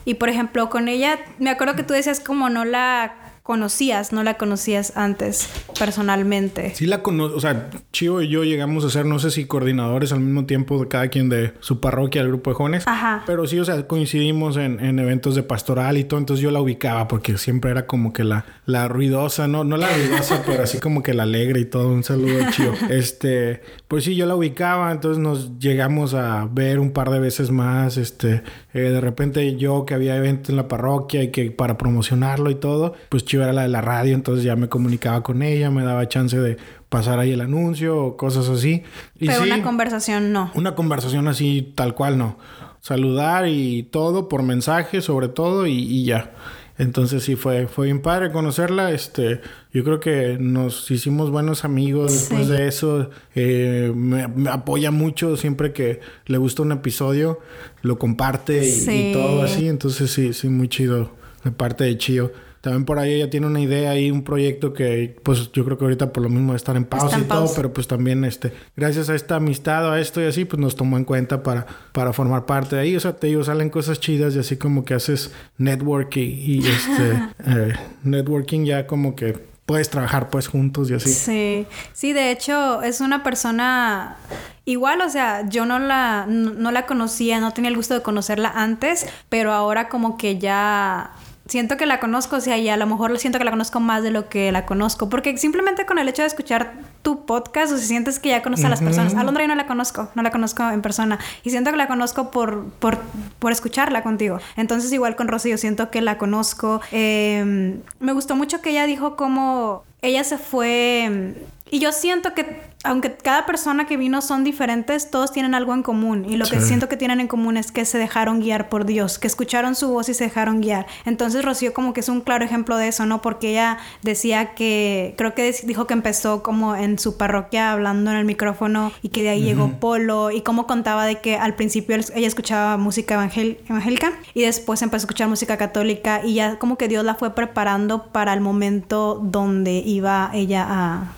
Y 0.05 0.13
por 0.13 0.29
ejemplo, 0.29 0.69
con 0.69 0.87
ella, 0.87 1.19
me 1.37 1.49
acuerdo 1.49 1.75
que 1.75 1.83
tú 1.83 1.93
decías 1.93 2.21
como 2.21 2.49
no 2.49 2.63
la 2.63 3.26
conocías, 3.47 4.11
no 4.11 4.23
la 4.23 4.33
conocías 4.33 4.91
antes 4.97 5.49
personalmente. 5.79 6.75
Sí 6.75 6.85
la 6.85 7.01
conozco, 7.01 7.37
o 7.37 7.39
sea, 7.39 7.69
Chivo 7.93 8.21
y 8.21 8.27
yo 8.27 8.43
llegamos 8.43 8.83
a 8.83 8.89
ser, 8.89 9.05
no 9.05 9.19
sé 9.19 9.31
si 9.31 9.45
coordinadores 9.45 10.11
al 10.11 10.19
mismo 10.19 10.45
tiempo 10.45 10.77
de 10.77 10.89
cada 10.89 11.07
quien 11.07 11.29
de 11.29 11.53
su 11.61 11.79
parroquia, 11.79 12.23
el 12.23 12.27
grupo 12.27 12.49
de 12.49 12.55
jóvenes. 12.55 12.83
Ajá. 12.85 13.23
Pero 13.25 13.47
sí, 13.47 13.57
o 13.57 13.63
sea, 13.63 13.87
coincidimos 13.87 14.57
en, 14.57 14.81
en, 14.81 14.99
eventos 14.99 15.33
de 15.33 15.43
pastoral 15.43 15.97
y 15.97 16.03
todo, 16.03 16.19
entonces 16.19 16.43
yo 16.43 16.51
la 16.51 16.59
ubicaba 16.59 17.07
porque 17.07 17.37
siempre 17.37 17.71
era 17.71 17.87
como 17.87 18.11
que 18.11 18.25
la, 18.25 18.43
la 18.65 18.89
ruidosa, 18.89 19.47
no, 19.47 19.63
no 19.63 19.77
la 19.77 19.87
ruidosa, 19.95 20.43
pero 20.45 20.63
así 20.63 20.79
como 20.79 21.01
que 21.01 21.13
la 21.13 21.23
alegre 21.23 21.61
y 21.61 21.65
todo. 21.65 21.87
Un 21.87 22.03
saludo 22.03 22.39
Chivo. 22.51 22.73
Este, 22.89 23.61
pues 23.87 24.03
sí, 24.03 24.15
yo 24.17 24.25
la 24.25 24.35
ubicaba, 24.35 24.91
entonces 24.91 25.23
nos 25.23 25.57
llegamos 25.57 26.13
a 26.13 26.49
ver 26.51 26.79
un 26.79 26.91
par 26.91 27.11
de 27.11 27.19
veces 27.19 27.49
más, 27.49 27.95
este, 27.95 28.43
eh, 28.73 28.79
de 28.79 28.99
repente 28.99 29.55
yo 29.55 29.85
que 29.85 29.93
había 29.93 30.17
evento 30.17 30.51
en 30.51 30.57
la 30.57 30.67
parroquia 30.67 31.23
y 31.23 31.31
que 31.31 31.49
para 31.51 31.77
promocionarlo 31.77 32.51
y 32.51 32.55
todo, 32.55 32.93
pues 33.07 33.23
Chivo 33.23 33.36
era 33.43 33.53
la 33.53 33.63
de 33.63 33.69
la 33.69 33.81
radio, 33.81 34.15
entonces 34.15 34.43
ya 34.43 34.55
me 34.55 34.69
comunicaba 34.69 35.23
con 35.23 35.41
ella, 35.41 35.69
me 35.69 35.83
daba 35.83 36.07
chance 36.07 36.37
de 36.37 36.57
pasar 36.89 37.19
ahí 37.19 37.31
el 37.31 37.41
anuncio 37.41 37.97
o 37.97 38.17
cosas 38.17 38.49
así. 38.49 38.83
Pero 39.19 39.43
una 39.43 39.61
conversación 39.61 40.31
no. 40.31 40.51
Una 40.55 40.75
conversación 40.75 41.27
así 41.27 41.73
tal 41.75 41.95
cual 41.95 42.17
no. 42.17 42.37
Saludar 42.81 43.47
y 43.47 43.83
todo 43.83 44.29
por 44.29 44.43
mensaje 44.43 45.01
sobre 45.01 45.27
todo 45.27 45.67
y, 45.67 46.05
ya. 46.05 46.33
Entonces 46.77 47.23
sí 47.23 47.35
fue, 47.35 47.67
fue 47.67 47.85
bien 47.85 48.01
padre 48.01 48.31
conocerla. 48.31 48.91
Este, 48.91 49.41
yo 49.73 49.83
creo 49.83 49.99
que 49.99 50.37
nos 50.39 50.89
hicimos 50.91 51.31
buenos 51.31 51.65
amigos 51.65 52.13
después 52.13 52.47
de 52.47 52.67
eso. 52.67 53.09
Eh, 53.33 53.91
me, 53.95 54.27
apoya 54.49 54.91
mucho 54.91 55.37
siempre 55.37 55.73
que 55.73 55.99
le 56.27 56.37
gusta 56.37 56.61
un 56.61 56.71
episodio, 56.71 57.39
lo 57.81 57.97
comparte 57.97 58.65
y, 58.65 58.89
y, 58.89 59.13
todo 59.13 59.41
así. 59.41 59.67
Entonces 59.67 60.11
sí, 60.11 60.33
sí, 60.33 60.49
muy 60.49 60.69
chido 60.69 61.11
de 61.43 61.51
parte 61.51 61.83
de 61.83 61.97
Chio. 61.97 62.31
También 62.67 62.83
por 62.83 62.99
ahí 62.99 63.13
ella 63.13 63.29
tiene 63.29 63.47
una 63.47 63.61
idea 63.61 63.97
y 63.97 64.11
un 64.11 64.25
proyecto 64.25 64.73
que, 64.73 65.15
pues 65.23 65.53
yo 65.53 65.63
creo 65.63 65.77
que 65.77 65.85
ahorita 65.85 66.11
por 66.11 66.21
lo 66.21 66.27
mismo 66.27 66.51
de 66.51 66.57
estar 66.57 66.75
en 66.75 66.83
pausa 66.83 67.17
y 67.17 67.21
todo, 67.21 67.49
pero 67.55 67.71
pues 67.71 67.87
también, 67.87 68.25
este, 68.25 68.51
gracias 68.75 69.09
a 69.09 69.15
esta 69.15 69.37
amistad, 69.37 69.89
a 69.89 70.01
esto 70.01 70.21
y 70.21 70.25
así, 70.25 70.43
pues 70.43 70.59
nos 70.59 70.75
tomó 70.75 70.97
en 70.97 71.05
cuenta 71.05 71.43
para, 71.43 71.65
para 71.93 72.11
formar 72.11 72.45
parte 72.45 72.75
de 72.75 72.81
ahí. 72.81 72.97
O 72.97 72.99
sea, 72.99 73.15
te 73.15 73.27
digo, 73.27 73.41
salen 73.45 73.69
cosas 73.69 74.01
chidas 74.01 74.35
y 74.35 74.39
así 74.39 74.57
como 74.57 74.83
que 74.83 74.95
haces 74.95 75.31
networking 75.57 76.27
y, 76.27 76.59
este, 76.59 77.13
eh, 77.45 77.73
networking 78.03 78.65
ya 78.65 78.85
como 78.85 79.15
que 79.15 79.39
puedes 79.65 79.89
trabajar 79.89 80.29
pues 80.29 80.49
juntos 80.49 80.91
y 80.91 80.95
así. 80.95 81.13
Sí, 81.13 81.65
sí, 81.93 82.11
de 82.11 82.31
hecho 82.31 82.81
es 82.81 82.99
una 82.99 83.23
persona 83.23 84.17
igual, 84.65 84.99
o 84.99 85.09
sea, 85.09 85.47
yo 85.47 85.65
no 85.65 85.79
la, 85.79 86.25
no 86.27 86.71
la 86.71 86.85
conocía, 86.85 87.39
no 87.39 87.53
tenía 87.53 87.69
el 87.69 87.77
gusto 87.77 87.93
de 87.93 88.01
conocerla 88.01 88.51
antes, 88.53 89.05
pero 89.29 89.53
ahora 89.53 89.87
como 89.87 90.17
que 90.17 90.37
ya 90.37 91.13
siento 91.47 91.77
que 91.77 91.85
la 91.85 91.99
conozco, 91.99 92.37
o 92.37 92.41
sea, 92.41 92.57
y 92.57 92.69
a 92.69 92.77
lo 92.77 92.85
mejor 92.87 93.17
siento 93.19 93.39
que 93.39 93.45
la 93.45 93.51
conozco 93.51 93.79
más 93.79 94.03
de 94.03 94.11
lo 94.11 94.29
que 94.29 94.51
la 94.51 94.65
conozco, 94.65 95.09
porque 95.09 95.37
simplemente 95.37 95.85
con 95.85 95.99
el 95.99 96.07
hecho 96.07 96.21
de 96.21 96.27
escuchar 96.27 96.73
tu 97.01 97.25
podcast, 97.25 97.73
o 97.73 97.77
si 97.77 97.85
sientes 97.85 98.19
que 98.19 98.29
ya 98.29 98.41
conoces 98.41 98.65
a 98.65 98.69
las 98.69 98.81
personas, 98.81 99.15
a 99.15 99.23
Londra 99.23 99.43
yo 99.43 99.47
no 99.47 99.55
la 99.55 99.67
conozco, 99.67 100.09
no 100.15 100.23
la 100.23 100.31
conozco 100.31 100.69
en 100.69 100.81
persona, 100.81 101.19
y 101.43 101.49
siento 101.49 101.71
que 101.71 101.77
la 101.77 101.87
conozco 101.87 102.31
por, 102.31 102.65
por, 102.79 102.99
por 103.39 103.51
escucharla 103.51 104.03
contigo. 104.03 104.39
Entonces, 104.55 104.91
igual 104.91 105.15
con 105.15 105.27
Rocío, 105.27 105.57
siento 105.57 105.89
que 105.89 106.01
la 106.01 106.17
conozco. 106.17 106.81
Em, 106.91 107.81
me 107.99 108.13
gustó 108.13 108.35
mucho 108.35 108.61
que 108.61 108.71
ella 108.71 108.85
dijo 108.85 109.15
cómo 109.15 109.83
ella 110.01 110.23
se 110.23 110.37
fue 110.37 111.35
y 111.69 111.79
yo 111.79 111.91
siento 111.91 112.33
que, 112.33 112.61
aunque 112.83 113.15
cada 113.15 113.45
persona 113.45 113.85
que 113.85 113.97
vino 113.97 114.21
son 114.21 114.43
diferentes, 114.43 115.11
todos 115.11 115.31
tienen 115.31 115.53
algo 115.53 115.73
en 115.73 115.83
común. 115.83 116.25
Y 116.27 116.37
lo 116.37 116.45
que 116.45 116.61
siento 116.61 116.87
que 116.87 116.97
tienen 116.97 117.19
en 117.19 117.27
común 117.27 117.57
es 117.57 117.71
que 117.71 117.85
se 117.85 117.97
dejaron 117.97 118.39
guiar 118.39 118.69
por 118.69 118.85
Dios, 118.85 119.19
que 119.19 119.27
escucharon 119.27 119.75
su 119.75 119.89
voz 119.89 120.09
y 120.09 120.13
se 120.13 120.25
dejaron 120.25 120.61
guiar. 120.61 120.87
Entonces 121.05 121.43
Rocío 121.43 121.73
como 121.73 121.93
que 121.93 121.99
es 121.99 122.09
un 122.09 122.21
claro 122.21 122.45
ejemplo 122.45 122.77
de 122.77 122.87
eso, 122.87 123.05
¿no? 123.05 123.21
Porque 123.21 123.51
ella 123.51 123.77
decía 124.03 124.53
que, 124.53 125.15
creo 125.17 125.33
que 125.33 125.53
dijo 125.63 125.87
que 125.87 125.93
empezó 125.93 126.43
como 126.43 126.75
en 126.75 126.99
su 126.99 127.17
parroquia 127.17 127.71
hablando 127.71 128.11
en 128.11 128.17
el 128.17 128.25
micrófono 128.25 128.91
y 129.01 129.09
que 129.09 129.23
de 129.23 129.29
ahí 129.29 129.43
llegó 129.43 129.79
Polo 129.79 130.31
y 130.31 130.41
como 130.41 130.67
contaba 130.67 131.05
de 131.05 131.19
que 131.19 131.35
al 131.35 131.55
principio 131.55 131.95
ella 131.95 132.27
escuchaba 132.27 132.77
música 132.77 133.15
evangélica 133.15 134.13
y 134.33 134.41
después 134.41 134.81
empezó 134.81 135.03
a 135.03 135.05
escuchar 135.05 135.27
música 135.27 135.57
católica 135.57 136.21
y 136.23 136.35
ya 136.35 136.57
como 136.57 136.77
que 136.77 136.87
Dios 136.87 137.03
la 137.03 137.15
fue 137.15 137.35
preparando 137.35 138.07
para 138.07 138.33
el 138.33 138.41
momento 138.41 139.19
donde 139.23 139.73
iba 139.85 140.31
ella 140.33 140.65
a 140.67 141.13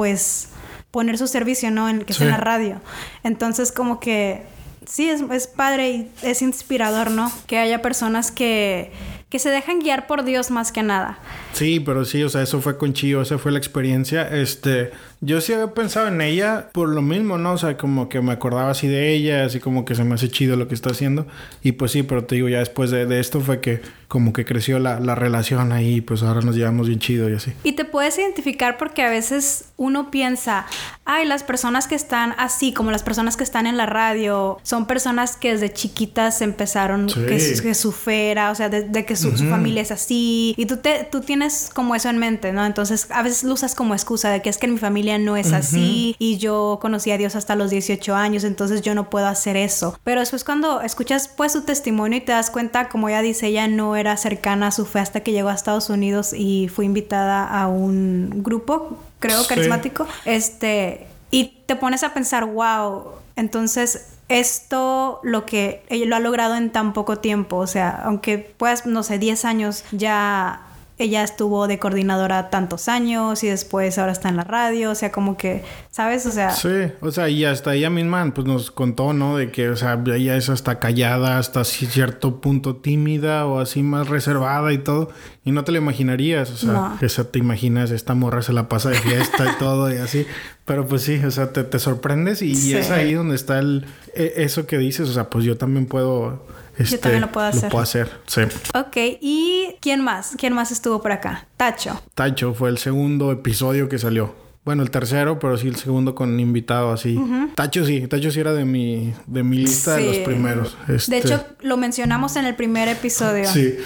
pues 0.00 0.48
poner 0.90 1.18
su 1.18 1.26
servicio, 1.26 1.70
¿no? 1.70 1.86
En 1.86 2.06
que 2.06 2.14
sea 2.14 2.24
en 2.24 2.32
la 2.32 2.38
radio. 2.38 2.80
Entonces 3.22 3.70
como 3.70 4.00
que 4.00 4.44
sí, 4.86 5.10
es, 5.10 5.20
es 5.30 5.46
padre 5.46 5.90
y 5.90 6.10
es 6.22 6.40
inspirador, 6.40 7.10
¿no? 7.10 7.30
Que 7.46 7.58
haya 7.58 7.82
personas 7.82 8.32
que 8.32 8.92
que 9.28 9.38
se 9.38 9.50
dejan 9.50 9.80
guiar 9.80 10.06
por 10.06 10.24
Dios 10.24 10.50
más 10.50 10.72
que 10.72 10.82
nada. 10.82 11.18
Sí, 11.52 11.80
pero 11.80 12.06
sí, 12.06 12.22
o 12.22 12.30
sea, 12.30 12.40
eso 12.40 12.62
fue 12.62 12.78
con 12.78 12.94
Chío, 12.94 13.20
esa 13.20 13.36
fue 13.36 13.52
la 13.52 13.58
experiencia. 13.58 14.26
Este, 14.26 14.90
yo 15.22 15.40
sí 15.42 15.52
había 15.52 15.74
pensado 15.74 16.08
en 16.08 16.20
ella 16.22 16.70
por 16.72 16.88
lo 16.88 17.02
mismo, 17.02 17.36
¿no? 17.36 17.52
O 17.52 17.58
sea, 17.58 17.76
como 17.76 18.08
que 18.08 18.22
me 18.22 18.32
acordaba 18.32 18.70
así 18.70 18.88
de 18.88 19.12
ella, 19.12 19.44
así 19.44 19.60
como 19.60 19.84
que 19.84 19.94
se 19.94 20.02
me 20.02 20.14
hace 20.14 20.30
chido 20.30 20.56
lo 20.56 20.66
que 20.66 20.74
está 20.74 20.90
haciendo. 20.90 21.26
Y 21.62 21.72
pues 21.72 21.92
sí, 21.92 22.02
pero 22.02 22.24
te 22.24 22.36
digo, 22.36 22.48
ya 22.48 22.60
después 22.60 22.90
de, 22.90 23.04
de 23.04 23.20
esto 23.20 23.40
fue 23.40 23.60
que 23.60 23.82
como 24.08 24.32
que 24.32 24.44
creció 24.44 24.80
la, 24.80 24.98
la, 24.98 25.14
relación 25.14 25.70
ahí, 25.70 26.00
pues 26.00 26.24
ahora 26.24 26.40
nos 26.40 26.56
llevamos 26.56 26.88
bien 26.88 26.98
chido 26.98 27.30
y 27.30 27.34
así. 27.34 27.52
Y 27.62 27.72
te 27.72 27.84
puedes 27.84 28.18
identificar 28.18 28.76
porque 28.76 29.02
a 29.02 29.08
veces 29.10 29.66
uno 29.76 30.10
piensa, 30.10 30.66
ay, 31.04 31.26
las 31.26 31.44
personas 31.44 31.86
que 31.86 31.94
están 31.94 32.34
así, 32.36 32.72
como 32.72 32.90
las 32.90 33.04
personas 33.04 33.36
que 33.36 33.44
están 33.44 33.68
en 33.68 33.76
la 33.76 33.86
radio, 33.86 34.58
son 34.64 34.86
personas 34.86 35.36
que 35.36 35.52
desde 35.52 35.72
chiquitas 35.72 36.42
empezaron, 36.42 37.06
que, 37.06 37.60
que 37.62 37.74
su 37.74 37.92
fera, 37.92 38.50
o 38.50 38.54
sea, 38.56 38.68
de, 38.68 38.82
de 38.82 39.04
que 39.04 39.14
su, 39.14 39.30
familia 39.30 39.82
es 39.82 39.92
así. 39.92 40.54
Y 40.56 40.66
tú, 40.66 40.78
te, 40.78 41.06
tú 41.08 41.20
tienes 41.20 41.70
como 41.72 41.94
eso 41.94 42.08
en 42.08 42.18
mente, 42.18 42.52
¿no? 42.52 42.66
Entonces 42.66 43.06
a 43.10 43.22
veces 43.22 43.44
lo 43.44 43.54
usas 43.54 43.76
como 43.76 43.94
excusa 43.94 44.30
de 44.30 44.42
que 44.42 44.48
es 44.50 44.58
que 44.58 44.66
mi 44.66 44.78
familia 44.78 45.09
no 45.18 45.36
es 45.36 45.52
así 45.52 46.16
y 46.18 46.38
yo 46.38 46.78
conocí 46.80 47.10
a 47.10 47.18
Dios 47.18 47.36
hasta 47.36 47.56
los 47.56 47.70
18 47.70 48.14
años, 48.14 48.44
entonces 48.44 48.82
yo 48.82 48.94
no 48.94 49.10
puedo 49.10 49.26
hacer 49.26 49.56
eso. 49.56 49.98
Pero 50.04 50.20
después 50.20 50.44
cuando 50.44 50.80
escuchas 50.80 51.28
pues 51.28 51.52
su 51.52 51.62
testimonio 51.62 52.18
y 52.18 52.20
te 52.20 52.32
das 52.32 52.50
cuenta, 52.50 52.88
como 52.88 53.08
ella 53.08 53.22
dice, 53.22 53.48
ella 53.48 53.68
no 53.68 53.96
era 53.96 54.16
cercana 54.16 54.68
a 54.68 54.70
su 54.70 54.86
fe 54.86 55.00
hasta 55.00 55.20
que 55.20 55.32
llegó 55.32 55.48
a 55.48 55.54
Estados 55.54 55.90
Unidos 55.90 56.32
y 56.32 56.68
fue 56.68 56.84
invitada 56.84 57.46
a 57.46 57.68
un 57.68 58.42
grupo, 58.42 58.98
creo, 59.18 59.46
carismático. 59.46 60.06
Este, 60.24 61.06
y 61.30 61.58
te 61.66 61.76
pones 61.76 62.02
a 62.02 62.12
pensar, 62.12 62.44
wow, 62.44 63.04
entonces 63.36 64.16
esto 64.28 65.20
lo 65.24 65.44
que 65.44 65.82
ella 65.88 66.06
lo 66.06 66.16
ha 66.16 66.20
logrado 66.20 66.54
en 66.56 66.70
tan 66.70 66.92
poco 66.92 67.18
tiempo, 67.18 67.56
o 67.56 67.66
sea, 67.66 67.90
aunque 68.04 68.38
puedas, 68.38 68.86
no 68.86 69.02
sé, 69.02 69.18
10 69.18 69.44
años 69.44 69.84
ya 69.90 70.69
ella 71.04 71.22
estuvo 71.22 71.66
de 71.66 71.78
coordinadora 71.78 72.50
tantos 72.50 72.88
años 72.88 73.42
y 73.44 73.48
después 73.48 73.98
ahora 73.98 74.12
está 74.12 74.28
en 74.28 74.36
la 74.36 74.44
radio, 74.44 74.90
o 74.90 74.94
sea, 74.94 75.10
como 75.12 75.36
que, 75.36 75.62
¿sabes? 75.90 76.26
O 76.26 76.30
sea... 76.30 76.50
Sí, 76.50 76.92
o 77.00 77.10
sea, 77.10 77.28
y 77.28 77.44
hasta 77.44 77.74
ella 77.74 77.90
misma 77.90 78.32
pues 78.34 78.46
nos 78.46 78.70
contó, 78.70 79.12
¿no? 79.12 79.36
De 79.36 79.50
que, 79.50 79.68
o 79.68 79.76
sea, 79.76 80.02
ella 80.06 80.36
es 80.36 80.48
hasta 80.48 80.78
callada, 80.78 81.38
hasta 81.38 81.64
cierto 81.64 82.40
punto 82.40 82.76
tímida 82.76 83.46
o 83.46 83.60
así 83.60 83.82
más 83.82 84.08
reservada 84.08 84.72
y 84.72 84.78
todo. 84.78 85.10
Y 85.44 85.52
no 85.52 85.64
te 85.64 85.72
lo 85.72 85.78
imaginarías, 85.78 86.50
o 86.50 86.56
sea, 86.56 86.98
esa 87.00 87.30
te 87.30 87.38
imaginas, 87.38 87.90
esta 87.90 88.14
morra 88.14 88.42
se 88.42 88.52
la 88.52 88.68
pasa 88.68 88.90
de 88.90 88.96
fiesta 88.96 89.46
y 89.46 89.58
todo 89.58 89.92
y 89.92 89.96
así. 89.96 90.26
Pero 90.66 90.86
pues 90.86 91.02
sí, 91.02 91.16
o 91.24 91.30
sea, 91.30 91.52
te, 91.52 91.78
sorprendes 91.78 92.42
y, 92.42 92.74
es 92.74 92.90
ahí 92.90 93.14
donde 93.14 93.34
está 93.34 93.58
el, 93.58 93.86
e, 94.14 94.34
eso 94.36 94.66
que 94.66 94.78
dices, 94.78 95.08
o 95.08 95.12
sea, 95.12 95.30
pues 95.30 95.44
yo 95.44 95.56
también 95.56 95.86
puedo 95.86 96.44
yo 96.84 96.98
también 96.98 97.22
lo 97.22 97.32
puedo 97.32 97.46
hacer. 97.46 97.64
Lo 97.64 97.68
puedo 97.70 97.82
hacer, 97.82 98.10
sí. 98.26 98.42
Ok, 98.74 98.96
¿y 99.20 99.76
quién 99.80 100.02
más? 100.02 100.34
¿Quién 100.38 100.52
más 100.52 100.70
estuvo 100.70 101.00
por 101.02 101.12
acá? 101.12 101.46
Tacho. 101.56 102.00
Tacho 102.14 102.54
fue 102.54 102.70
el 102.70 102.78
segundo 102.78 103.32
episodio 103.32 103.88
que 103.88 103.98
salió. 103.98 104.34
Bueno, 104.64 104.82
el 104.82 104.90
tercero, 104.90 105.38
pero 105.38 105.56
sí 105.56 105.68
el 105.68 105.76
segundo 105.76 106.14
con 106.14 106.38
invitado 106.38 106.92
así. 106.92 107.18
Tacho 107.54 107.84
sí, 107.84 108.06
Tacho 108.06 108.30
sí 108.30 108.40
era 108.40 108.52
de 108.52 108.66
mi, 108.66 109.14
de 109.26 109.42
mi 109.42 109.56
lista 109.56 109.96
de 109.96 110.06
los 110.06 110.16
primeros. 110.18 110.76
De 110.86 111.18
hecho, 111.18 111.34
este 111.34 111.66
lo 111.66 111.78
mencionamos 111.78 112.36
en 112.36 112.44
el 112.44 112.54
primer 112.54 112.88
episodio. 112.88 113.46
Sí, 113.48 113.76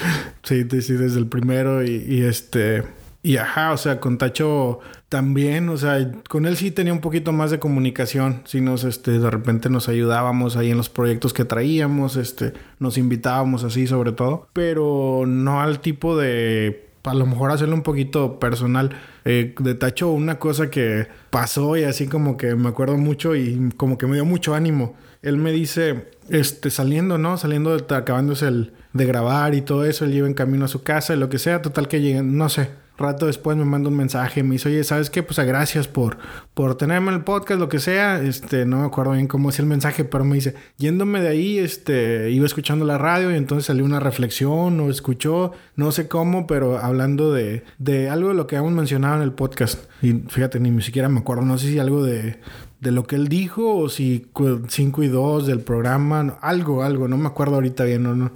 sí, 0.43 0.67
sí, 0.83 0.93
desde 0.95 1.19
el 1.19 1.29
primero 1.29 1.85
y, 1.85 2.05
y 2.09 2.25
este... 2.25 2.83
Y 3.25 3.39
ajá, 3.39 3.73
o 3.73 3.79
sea, 3.79 4.01
con 4.01 4.19
Tacho 4.19 4.81
también, 5.09 5.71
o 5.71 5.79
sea, 5.79 6.13
con 6.29 6.45
él 6.45 6.59
sí 6.59 6.71
tenía 6.71 6.93
un 6.93 7.01
poquito 7.01 7.33
más 7.33 7.51
de 7.51 7.59
comunicación, 7.59 8.43
si 8.45 8.61
nos, 8.61 8.85
este, 8.85 9.19
de 9.19 9.31
repente 9.31 9.71
nos 9.71 9.89
ayudábamos 9.89 10.57
ahí 10.59 10.71
en 10.71 10.77
los 10.77 10.91
proyectos 10.91 11.33
que 11.33 11.47
traíamos, 11.47 12.17
este, 12.17 12.53
nos 12.79 12.99
invitábamos 12.99 13.65
así 13.65 13.87
sobre 13.87 14.13
todo, 14.13 14.49
pero 14.53 15.25
no 15.27 15.63
al 15.63 15.81
tipo 15.81 16.19
de, 16.19 16.91
a 17.03 17.15
lo 17.15 17.25
mejor 17.25 17.51
hacerlo 17.51 17.75
un 17.75 17.83
poquito 17.83 18.39
personal. 18.39 18.91
Eh, 19.25 19.55
de 19.59 19.75
Tacho, 19.75 20.11
una 20.11 20.39
cosa 20.39 20.69
que 20.69 21.09
pasó 21.31 21.79
y 21.79 21.85
así 21.85 22.09
como 22.09 22.37
que 22.37 22.55
me 22.55 22.69
acuerdo 22.69 22.99
mucho 22.99 23.35
y 23.35 23.71
como 23.79 23.97
que 23.97 24.07
me 24.07 24.17
dio 24.17 24.27
mucho 24.27 24.55
ánimo. 24.55 24.97
Él 25.23 25.39
me 25.39 25.51
dice, 25.51 26.11
este, 26.29 26.69
saliendo, 26.69 27.17
¿no? 27.17 27.39
Saliendo, 27.39 27.75
de, 27.75 27.95
acabándose 27.95 28.49
el, 28.49 28.75
de 28.93 29.07
grabar 29.07 29.55
y 29.55 29.63
todo 29.63 29.87
eso, 29.87 30.05
él 30.05 30.13
iba 30.13 30.27
en 30.27 30.35
camino 30.35 30.67
a 30.67 30.69
su 30.69 30.83
casa 30.83 31.15
y 31.15 31.19
lo 31.19 31.31
que 31.31 31.39
sea, 31.39 31.63
total 31.63 31.89
que 31.89 32.03
lleguen, 32.03 32.37
no 32.37 32.51
sé, 32.51 32.84
rato 32.97 33.27
después 33.27 33.57
me 33.57 33.65
manda 33.65 33.89
un 33.89 33.97
mensaje, 33.97 34.43
me 34.43 34.53
dice, 34.53 34.69
oye, 34.69 34.85
¿sabes 34.85 35.11
qué? 35.11 35.23
Pues 35.23 35.39
gracias 35.39 35.89
por, 35.89 36.19
por 36.55 36.77
tenerme 36.77 37.09
en 37.09 37.15
el 37.15 37.25
podcast, 37.25 37.61
lo 37.61 37.69
que 37.69 37.81
sea. 37.81 38.23
Este, 38.23 38.67
no 38.67 38.81
me 38.81 38.87
acuerdo 38.87 39.13
bien 39.13 39.27
cómo 39.27 39.51
es 39.51 39.59
el 39.59 39.67
mensaje, 39.67 40.05
pero 40.05 40.25
me 40.25 40.37
dice, 40.37 40.55
yéndome 40.79 41.21
de 41.21 41.29
ahí, 41.29 41.59
este, 41.59 42.31
iba 42.31 42.47
escuchando 42.47 42.85
la 42.85 42.99
radio 42.99 43.31
y 43.33 43.37
entonces 43.37 43.67
salió 43.67 43.85
una 43.85 44.01
reflexión 44.01 44.79
o 44.81 44.91
escuchó, 44.91 45.53
no 45.77 45.93
sé 45.93 46.09
cómo, 46.09 46.47
pero 46.47 46.79
hablando 46.79 47.33
de, 47.33 47.65
de 47.79 48.09
algo 48.09 48.29
de 48.29 48.35
lo 48.35 48.47
que 48.47 48.57
habíamos 48.57 48.77
mencionado 48.77 49.17
en 49.17 49.23
el 49.23 49.33
podcast. 49.33 49.85
Y 50.03 50.13
fíjate, 50.29 50.61
ni 50.61 50.81
siquiera 50.83 51.09
me 51.09 51.21
acuerdo, 51.21 51.43
no 51.43 51.59
sé 51.59 51.69
si 51.69 51.79
algo 51.79 52.05
de, 52.05 52.39
de 52.85 52.93
lo 52.93 53.05
que 53.05 53.17
él 53.17 53.29
dijo 53.29 53.77
o 53.77 53.89
si 53.89 54.27
5 54.69 55.03
y 55.03 55.09
2 55.09 55.47
del 55.47 55.61
programa, 55.61 56.37
algo, 56.43 56.83
algo, 56.83 57.09
no 57.09 57.17
me 57.17 57.27
acuerdo 57.27 57.57
ahorita 57.57 57.85
bien, 57.85 58.03
no, 58.03 58.15
no. 58.15 58.33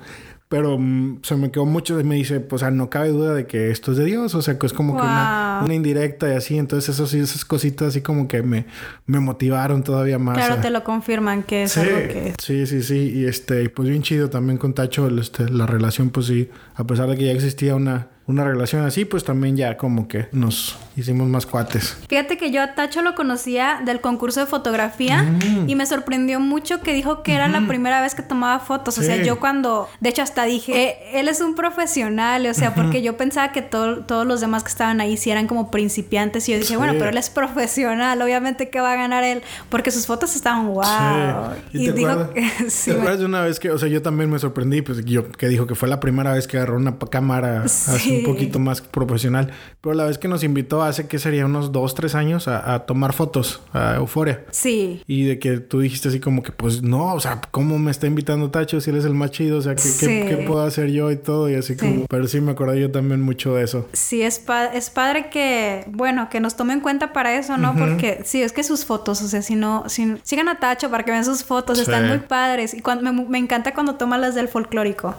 Pero 0.48 0.78
mm, 0.78 1.20
se 1.22 1.36
me 1.36 1.50
quedó 1.50 1.66
mucho 1.66 2.00
y 2.00 2.04
me 2.04 2.14
dice, 2.14 2.40
pues, 2.40 2.62
o 2.62 2.64
sea, 2.64 2.70
no 2.70 2.88
cabe 2.88 3.08
duda 3.08 3.34
de 3.34 3.46
que 3.46 3.70
esto 3.70 3.92
es 3.92 3.98
de 3.98 4.04
Dios. 4.04 4.34
O 4.34 4.42
sea, 4.42 4.58
que 4.58 4.66
es 4.66 4.72
como 4.72 4.96
que 4.96 5.02
una, 5.02 5.66
indirecta 5.70 6.28
y 6.32 6.36
así. 6.36 6.56
Entonces, 6.56 6.94
eso 6.94 7.06
sí, 7.06 7.20
esas 7.20 7.44
cositas 7.44 7.88
así 7.88 8.00
como 8.00 8.28
que 8.28 8.42
me, 8.42 8.66
me 9.06 9.20
motivaron 9.20 9.82
todavía 9.82 10.18
más. 10.18 10.36
Claro, 10.36 10.60
te 10.60 10.70
lo 10.70 10.84
confirman 10.84 11.42
que 11.42 11.64
es 11.64 11.76
algo 11.76 11.96
que... 11.96 12.32
Sí, 12.42 12.66
sí, 12.66 12.82
sí. 12.82 13.12
Y 13.14 13.26
este, 13.26 13.68
pues 13.68 13.88
bien 13.88 14.02
chido 14.02 14.30
también 14.30 14.58
con 14.58 14.72
Tacho, 14.72 15.08
este, 15.18 15.50
la 15.50 15.66
relación, 15.66 16.10
pues 16.10 16.26
sí. 16.26 16.48
A 16.74 16.84
pesar 16.84 17.08
de 17.08 17.16
que 17.16 17.26
ya 17.26 17.32
existía 17.32 17.74
una 17.74 18.08
una 18.28 18.44
relación 18.44 18.84
así, 18.84 19.06
pues 19.06 19.24
también 19.24 19.56
ya 19.56 19.78
como 19.78 20.06
que 20.06 20.28
nos 20.32 20.76
hicimos 20.96 21.28
más 21.28 21.46
cuates. 21.46 21.96
Fíjate 22.08 22.36
que 22.36 22.50
yo 22.50 22.62
a 22.62 22.74
Tacho 22.74 23.00
lo 23.00 23.14
conocía 23.14 23.80
del 23.86 24.02
concurso 24.02 24.40
de 24.40 24.46
fotografía 24.46 25.22
mm. 25.22 25.66
y 25.66 25.74
me 25.74 25.86
sorprendió 25.86 26.38
mucho 26.38 26.82
que 26.82 26.92
dijo 26.92 27.22
que 27.22 27.34
era 27.34 27.48
la 27.48 27.66
primera 27.66 28.02
vez 28.02 28.14
que 28.14 28.22
tomaba 28.22 28.60
fotos. 28.60 28.98
O 28.98 29.02
sea, 29.02 29.16
yo 29.16 29.40
cuando, 29.40 29.88
de 30.00 30.10
hecho 30.10 30.20
hasta 30.20 30.44
dije, 30.44 30.88
eh, 30.88 30.98
él 31.14 31.28
es 31.28 31.40
un 31.40 31.54
profesional, 31.54 32.44
o 32.46 32.52
sea, 32.52 32.74
porque 32.74 33.00
yo 33.00 33.16
pensaba 33.16 33.50
que 33.50 33.62
todos 33.62 34.26
los 34.26 34.42
demás 34.42 34.62
que 34.62 34.68
estaban 34.68 35.00
ahí 35.00 35.16
sí 35.16 35.30
eran 35.30 35.46
como 35.46 35.70
principiantes 35.70 36.46
y 36.50 36.52
yo 36.52 36.58
dije, 36.58 36.76
bueno, 36.76 36.92
pero 36.98 37.08
él 37.08 37.16
es 37.16 37.30
profesional, 37.30 38.20
obviamente 38.20 38.68
que 38.68 38.80
va 38.80 38.92
a 38.92 38.96
ganar 38.96 39.24
él, 39.24 39.40
porque 39.70 39.90
sus 39.90 40.06
fotos 40.06 40.36
estaban 40.36 40.66
wow. 40.66 41.54
¿Y, 41.72 41.92
dijo 41.92 42.30
que... 42.34 42.46
sí, 42.68 42.90
¿Te 42.90 42.98
acuerdas 42.98 43.20
de 43.20 43.24
una 43.24 43.40
vez 43.40 43.58
que, 43.58 43.70
o 43.70 43.78
sea, 43.78 43.88
yo 43.88 44.02
también 44.02 44.28
me 44.28 44.38
sorprendí, 44.38 44.82
pues 44.82 45.02
yo 45.06 45.32
que 45.32 45.48
dijo 45.48 45.66
que 45.66 45.74
fue 45.74 45.88
la 45.88 45.98
primera 45.98 46.32
vez 46.32 46.46
que 46.46 46.58
agarró 46.58 46.76
una 46.76 46.98
cámara 46.98 47.62
así 47.64 48.17
un 48.18 48.24
poquito 48.24 48.58
más 48.58 48.80
profesional. 48.80 49.50
Pero 49.80 49.94
la 49.94 50.04
vez 50.04 50.18
que 50.18 50.28
nos 50.28 50.44
invitó 50.44 50.82
hace 50.82 51.06
que 51.06 51.18
sería 51.18 51.46
unos 51.46 51.72
dos, 51.72 51.94
tres 51.94 52.14
años 52.14 52.48
a, 52.48 52.78
tomar 52.80 53.12
fotos 53.12 53.60
a 53.72 53.96
Euforia. 53.96 54.44
Sí. 54.50 55.02
Y 55.06 55.24
de 55.24 55.38
que 55.38 55.58
tú 55.58 55.80
dijiste 55.80 56.08
así 56.08 56.20
como 56.20 56.42
que, 56.42 56.52
pues 56.52 56.82
no, 56.82 57.14
o 57.14 57.20
sea, 57.20 57.40
¿cómo 57.50 57.78
me 57.78 57.90
está 57.90 58.06
invitando 58.06 58.50
Tacho 58.50 58.80
si 58.80 58.90
él 58.90 58.96
es 58.96 59.04
el 59.04 59.14
más 59.14 59.30
chido? 59.30 59.58
O 59.58 59.62
sea, 59.62 59.74
¿qué, 59.74 59.82
¿qué, 60.28 60.44
puedo 60.46 60.62
hacer 60.62 60.90
yo 60.90 61.10
y 61.10 61.16
todo? 61.16 61.50
Y 61.50 61.54
así 61.54 61.76
como, 61.76 62.06
pero 62.06 62.26
sí 62.28 62.40
me 62.40 62.52
acordé 62.52 62.80
yo 62.80 62.90
también 62.90 63.20
mucho 63.20 63.54
de 63.54 63.64
eso. 63.64 63.88
Sí, 63.92 64.22
es, 64.22 64.42
es 64.74 64.90
padre 64.90 65.30
que, 65.30 65.84
bueno, 65.88 66.28
que 66.30 66.40
nos 66.40 66.56
tome 66.56 66.72
en 66.72 66.80
cuenta 66.80 67.12
para 67.12 67.36
eso, 67.36 67.56
¿no? 67.56 67.74
Porque 67.76 68.22
sí, 68.24 68.42
es 68.42 68.52
que 68.52 68.62
sus 68.62 68.84
fotos, 68.84 69.22
o 69.22 69.28
sea, 69.28 69.42
si 69.42 69.54
no, 69.54 69.84
si, 69.88 70.16
sigan 70.22 70.48
a 70.48 70.58
Tacho 70.58 70.90
para 70.90 71.04
que 71.04 71.10
vean 71.10 71.24
sus 71.24 71.44
fotos, 71.44 71.78
están 71.78 72.08
muy 72.08 72.18
padres. 72.18 72.74
Y 72.74 72.80
cuando, 72.80 73.12
me, 73.12 73.24
me 73.24 73.38
encanta 73.38 73.74
cuando 73.74 73.94
toma 73.94 74.18
las 74.18 74.34
del 74.34 74.48
folclórico. 74.48 75.14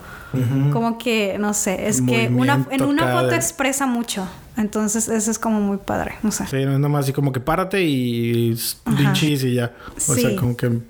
Como 0.72 0.98
que, 1.00 1.38
no 1.40 1.54
sé, 1.54 1.88
es 1.88 2.02
que 2.02 2.30
una, 2.34 2.66
en 2.70 2.84
una 2.90 3.12
foto 3.12 3.34
expresa 3.34 3.86
mucho. 3.86 4.28
Entonces, 4.58 5.08
eso 5.08 5.32
es 5.32 5.40
como 5.40 5.62
muy 5.62 5.78
padre, 5.78 6.16
no 6.22 6.32
sé. 6.32 6.46
Sí, 6.48 6.66
no 6.66 6.74
es 6.74 6.80
nomás 6.80 7.06
así 7.06 7.14
como 7.14 7.32
que 7.32 7.40
párate 7.40 7.82
y 7.84 8.54
dichis 8.98 9.44
y 9.44 9.54
ya. 9.54 9.74
O 9.96 10.14
sea, 10.16 10.36
como 10.36 10.58
que 10.58 10.82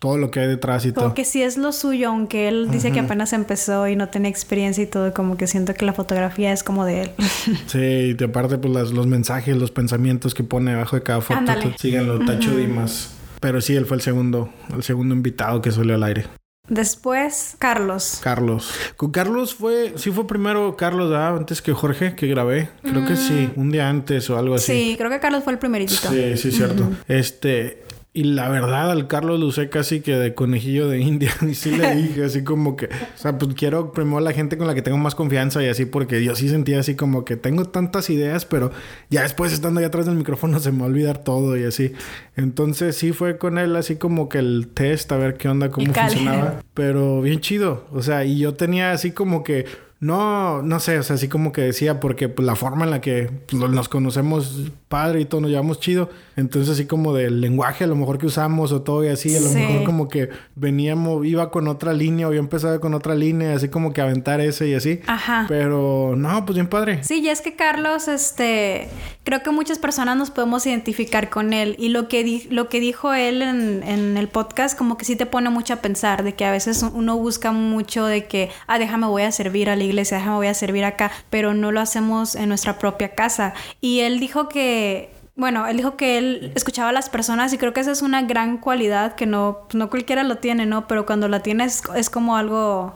todo 0.00 0.16
lo 0.18 0.30
que 0.30 0.40
hay 0.40 0.48
detrás 0.48 0.84
y 0.86 0.92
todo. 0.92 1.04
Como 1.04 1.14
que 1.14 1.24
sí 1.24 1.42
es 1.42 1.56
lo 1.56 1.72
suyo, 1.72 2.08
aunque 2.08 2.48
él 2.48 2.70
dice 2.70 2.90
que 2.92 3.00
apenas 3.00 3.32
empezó 3.32 3.86
y 3.86 3.96
no 3.96 4.08
tiene 4.08 4.28
experiencia 4.28 4.82
y 4.82 4.86
todo, 4.86 5.12
como 5.12 5.36
que 5.36 5.46
siento 5.46 5.74
que 5.74 5.84
la 5.84 5.92
fotografía 5.92 6.52
es 6.52 6.62
como 6.62 6.84
de 6.84 7.02
él. 7.02 7.10
sí, 7.66 8.16
y 8.18 8.24
aparte, 8.24 8.58
pues 8.58 8.92
los 8.92 9.06
mensajes, 9.06 9.56
los 9.56 9.70
pensamientos 9.70 10.34
que 10.34 10.44
pone 10.44 10.72
abajo 10.72 10.96
de 10.96 11.02
cada 11.02 11.20
foto, 11.20 11.40
síganlo, 11.78 12.18
Tacho 12.24 12.56
Dimas. 12.56 13.10
Pero 13.40 13.60
sí, 13.60 13.74
él 13.74 13.86
fue 13.86 13.96
el 13.96 14.02
segundo, 14.02 14.50
el 14.72 14.82
segundo 14.82 15.14
invitado 15.14 15.60
que 15.60 15.70
salió 15.70 15.96
al 15.96 16.02
aire. 16.04 16.26
Después, 16.68 17.56
Carlos. 17.58 18.20
Carlos. 18.22 18.72
Con 18.96 19.10
Carlos 19.10 19.54
fue, 19.54 19.94
sí 19.96 20.10
fue 20.12 20.26
primero 20.26 20.76
Carlos, 20.76 21.12
Antes 21.12 21.60
que 21.60 21.72
Jorge, 21.72 22.14
que 22.14 22.28
grabé. 22.28 22.68
Creo 22.82 23.04
que 23.04 23.16
sí, 23.16 23.50
mm. 23.54 23.60
un 23.60 23.70
día 23.72 23.88
antes 23.88 24.30
o 24.30 24.38
algo 24.38 24.54
así. 24.54 24.72
Sí, 24.72 24.94
creo 24.96 25.10
que 25.10 25.18
Carlos 25.18 25.42
fue 25.42 25.52
el 25.52 25.58
primerito. 25.58 25.92
Sí, 25.92 26.36
sí, 26.36 26.52
cierto. 26.52 26.88
Este, 27.08 27.82
y 28.14 28.24
la 28.24 28.50
verdad, 28.50 28.90
al 28.90 29.06
Carlos 29.06 29.40
lo 29.40 29.46
usé 29.46 29.70
casi 29.70 30.00
que 30.02 30.16
de 30.16 30.34
conejillo 30.34 30.86
de 30.86 31.00
India. 31.00 31.32
Y 31.48 31.54
sí 31.54 31.70
le 31.70 31.94
dije 31.94 32.24
así 32.24 32.44
como 32.44 32.76
que, 32.76 32.86
o 32.86 33.18
sea, 33.18 33.38
pues 33.38 33.54
quiero 33.54 33.92
primero 33.92 34.18
a 34.18 34.20
la 34.20 34.32
gente 34.32 34.58
con 34.58 34.66
la 34.66 34.74
que 34.74 34.82
tengo 34.82 34.98
más 34.98 35.14
confianza 35.14 35.62
y 35.62 35.68
así, 35.68 35.86
porque 35.86 36.22
yo 36.22 36.36
sí 36.36 36.50
sentía 36.50 36.78
así 36.78 36.94
como 36.94 37.24
que 37.24 37.36
tengo 37.36 37.64
tantas 37.64 38.10
ideas, 38.10 38.44
pero 38.44 38.70
ya 39.08 39.22
después 39.22 39.52
estando 39.52 39.80
ahí 39.80 39.86
atrás 39.86 40.04
del 40.04 40.16
micrófono 40.16 40.60
se 40.60 40.72
me 40.72 40.80
va 40.80 40.84
a 40.84 40.88
olvidar 40.88 41.24
todo 41.24 41.56
y 41.56 41.64
así. 41.64 41.92
Entonces 42.36 42.96
sí 42.96 43.12
fue 43.12 43.38
con 43.38 43.56
él 43.56 43.74
así 43.76 43.96
como 43.96 44.28
que 44.28 44.38
el 44.38 44.68
test, 44.74 45.10
a 45.10 45.16
ver 45.16 45.38
qué 45.38 45.48
onda, 45.48 45.70
cómo 45.70 45.92
funcionaba. 45.92 46.60
Pero 46.74 47.22
bien 47.22 47.40
chido. 47.40 47.86
O 47.92 48.02
sea, 48.02 48.24
y 48.26 48.38
yo 48.38 48.54
tenía 48.54 48.92
así 48.92 49.12
como 49.12 49.42
que 49.42 49.64
no, 50.02 50.62
no 50.62 50.80
sé, 50.80 50.98
o 50.98 51.02
sea, 51.04 51.14
así 51.14 51.28
como 51.28 51.52
que 51.52 51.60
decía, 51.60 52.00
porque 52.00 52.28
pues, 52.28 52.44
la 52.44 52.56
forma 52.56 52.84
en 52.84 52.90
la 52.90 53.00
que 53.00 53.30
pues, 53.48 53.70
nos 53.70 53.88
conocemos 53.88 54.72
padre 54.88 55.20
y 55.20 55.26
todo, 55.26 55.42
nos 55.42 55.50
llevamos 55.50 55.78
chido. 55.78 56.10
Entonces, 56.34 56.70
así 56.70 56.86
como 56.86 57.14
del 57.14 57.40
lenguaje 57.40 57.84
a 57.84 57.86
lo 57.86 57.94
mejor 57.94 58.18
que 58.18 58.26
usamos 58.26 58.72
o 58.72 58.82
todo 58.82 59.04
y 59.04 59.08
así, 59.08 59.36
a 59.36 59.40
lo 59.40 59.50
mejor 59.50 59.84
como 59.84 60.08
que 60.08 60.30
veníamos, 60.56 61.24
iba 61.24 61.52
con 61.52 61.68
otra 61.68 61.92
línea 61.92 62.26
o 62.26 62.32
yo 62.32 62.40
empezaba 62.40 62.80
con 62.80 62.94
otra 62.94 63.14
línea, 63.14 63.54
así 63.54 63.68
como 63.68 63.92
que 63.92 64.00
aventar 64.00 64.40
ese 64.40 64.66
y 64.66 64.74
así. 64.74 64.98
Ajá. 65.06 65.44
Pero 65.46 66.14
no, 66.16 66.44
pues 66.46 66.56
bien 66.56 66.66
padre. 66.66 67.04
Sí, 67.04 67.20
y 67.20 67.28
es 67.28 67.40
que 67.40 67.54
Carlos, 67.54 68.08
este, 68.08 68.88
creo 69.22 69.44
que 69.44 69.52
muchas 69.52 69.78
personas 69.78 70.16
nos 70.16 70.32
podemos 70.32 70.66
identificar 70.66 71.30
con 71.30 71.52
él. 71.52 71.76
Y 71.78 71.90
lo 71.90 72.08
que, 72.08 72.48
lo 72.50 72.68
que 72.68 72.80
dijo 72.80 73.14
él 73.14 73.40
en, 73.40 73.84
en 73.84 74.16
el 74.16 74.26
podcast, 74.26 74.76
como 74.76 74.96
que 74.96 75.04
sí 75.04 75.14
te 75.14 75.26
pone 75.26 75.48
mucho 75.48 75.74
a 75.74 75.76
pensar, 75.76 76.24
de 76.24 76.34
que 76.34 76.44
a 76.44 76.50
veces 76.50 76.84
uno 76.92 77.16
busca 77.18 77.52
mucho 77.52 78.04
de 78.04 78.26
que, 78.26 78.50
ah, 78.66 78.80
déjame, 78.80 79.06
voy 79.06 79.22
a 79.22 79.30
servir 79.30 79.70
a 79.70 79.76
la 79.76 79.91
iglesia, 79.92 80.18
déjame, 80.18 80.36
voy 80.36 80.46
a 80.48 80.54
servir 80.54 80.84
acá, 80.84 81.10
pero 81.30 81.54
no 81.54 81.72
lo 81.72 81.80
hacemos 81.80 82.34
en 82.34 82.48
nuestra 82.48 82.78
propia 82.78 83.14
casa. 83.14 83.54
Y 83.80 84.00
él 84.00 84.20
dijo 84.20 84.48
que 84.48 85.10
bueno, 85.34 85.66
él 85.66 85.78
dijo 85.78 85.96
que 85.96 86.18
él 86.18 86.52
escuchaba 86.54 86.90
a 86.90 86.92
las 86.92 87.08
personas 87.08 87.52
y 87.52 87.58
creo 87.58 87.72
que 87.72 87.80
esa 87.80 87.92
es 87.92 88.02
una 88.02 88.22
gran 88.22 88.58
cualidad 88.58 89.14
que 89.14 89.24
no, 89.24 89.60
no 89.72 89.88
cualquiera 89.88 90.24
lo 90.24 90.36
tiene, 90.36 90.66
¿no? 90.66 90.86
Pero 90.86 91.06
cuando 91.06 91.26
la 91.28 91.40
tienes 91.40 91.82
es 91.96 92.10
como 92.10 92.36
algo, 92.36 92.92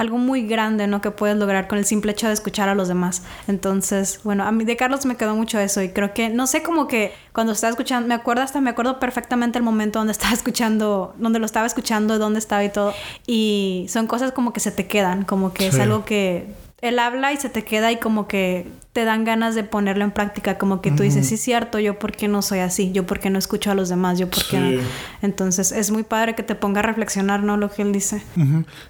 algo 0.00 0.16
muy 0.16 0.46
grande, 0.46 0.86
¿no? 0.86 1.02
Que 1.02 1.10
puedes 1.10 1.36
lograr 1.36 1.68
con 1.68 1.76
el 1.76 1.84
simple 1.84 2.12
hecho 2.12 2.26
de 2.26 2.32
escuchar 2.32 2.70
a 2.70 2.74
los 2.74 2.88
demás. 2.88 3.22
Entonces, 3.48 4.20
bueno, 4.24 4.44
a 4.44 4.50
mí 4.50 4.64
de 4.64 4.74
Carlos 4.74 5.04
me 5.04 5.16
quedó 5.16 5.36
mucho 5.36 5.60
eso 5.60 5.82
y 5.82 5.90
creo 5.90 6.14
que, 6.14 6.30
no 6.30 6.46
sé, 6.46 6.62
como 6.62 6.88
que 6.88 7.12
cuando 7.34 7.52
estaba 7.52 7.70
escuchando, 7.70 8.08
me 8.08 8.14
acuerdo 8.14 8.42
hasta, 8.42 8.62
me 8.62 8.70
acuerdo 8.70 8.98
perfectamente 8.98 9.58
el 9.58 9.64
momento 9.64 9.98
donde 9.98 10.12
estaba 10.20 10.32
escuchando, 10.32 11.14
donde 11.18 11.38
lo 11.38 11.44
estaba 11.44 11.66
escuchando, 11.66 12.18
dónde 12.18 12.38
estaba 12.38 12.64
y 12.64 12.70
todo. 12.70 12.94
Y 13.26 13.84
son 13.90 14.06
cosas 14.06 14.32
como 14.32 14.54
que 14.54 14.60
se 14.60 14.72
te 14.72 14.86
quedan, 14.86 15.24
como 15.24 15.52
que 15.52 15.66
es 15.66 15.78
algo 15.78 16.06
que 16.06 16.46
él 16.82 16.98
habla 16.98 17.32
y 17.32 17.36
se 17.36 17.48
te 17.48 17.64
queda 17.64 17.92
y 17.92 17.98
como 17.98 18.26
que 18.26 18.66
te 18.92 19.04
dan 19.04 19.24
ganas 19.24 19.54
de 19.54 19.62
ponerlo 19.62 20.02
en 20.02 20.10
práctica, 20.10 20.58
como 20.58 20.80
que 20.80 20.90
tú 20.90 21.04
dices, 21.04 21.28
sí 21.28 21.34
es 21.34 21.40
cierto, 21.40 21.78
yo 21.78 21.98
por 21.98 22.10
qué 22.10 22.26
no 22.26 22.42
soy 22.42 22.58
así, 22.58 22.90
yo 22.90 23.06
por 23.06 23.20
qué 23.20 23.30
no 23.30 23.38
escucho 23.38 23.70
a 23.70 23.74
los 23.74 23.88
demás, 23.88 24.18
yo 24.18 24.28
por 24.28 24.44
qué 24.44 24.58
no. 24.58 24.80
Entonces 25.22 25.70
es 25.70 25.92
muy 25.92 26.02
padre 26.02 26.34
que 26.34 26.42
te 26.42 26.56
ponga 26.56 26.80
a 26.80 26.82
reflexionar, 26.82 27.44
¿no? 27.44 27.56
Lo 27.56 27.70
que 27.70 27.82
él 27.82 27.92
dice. 27.92 28.22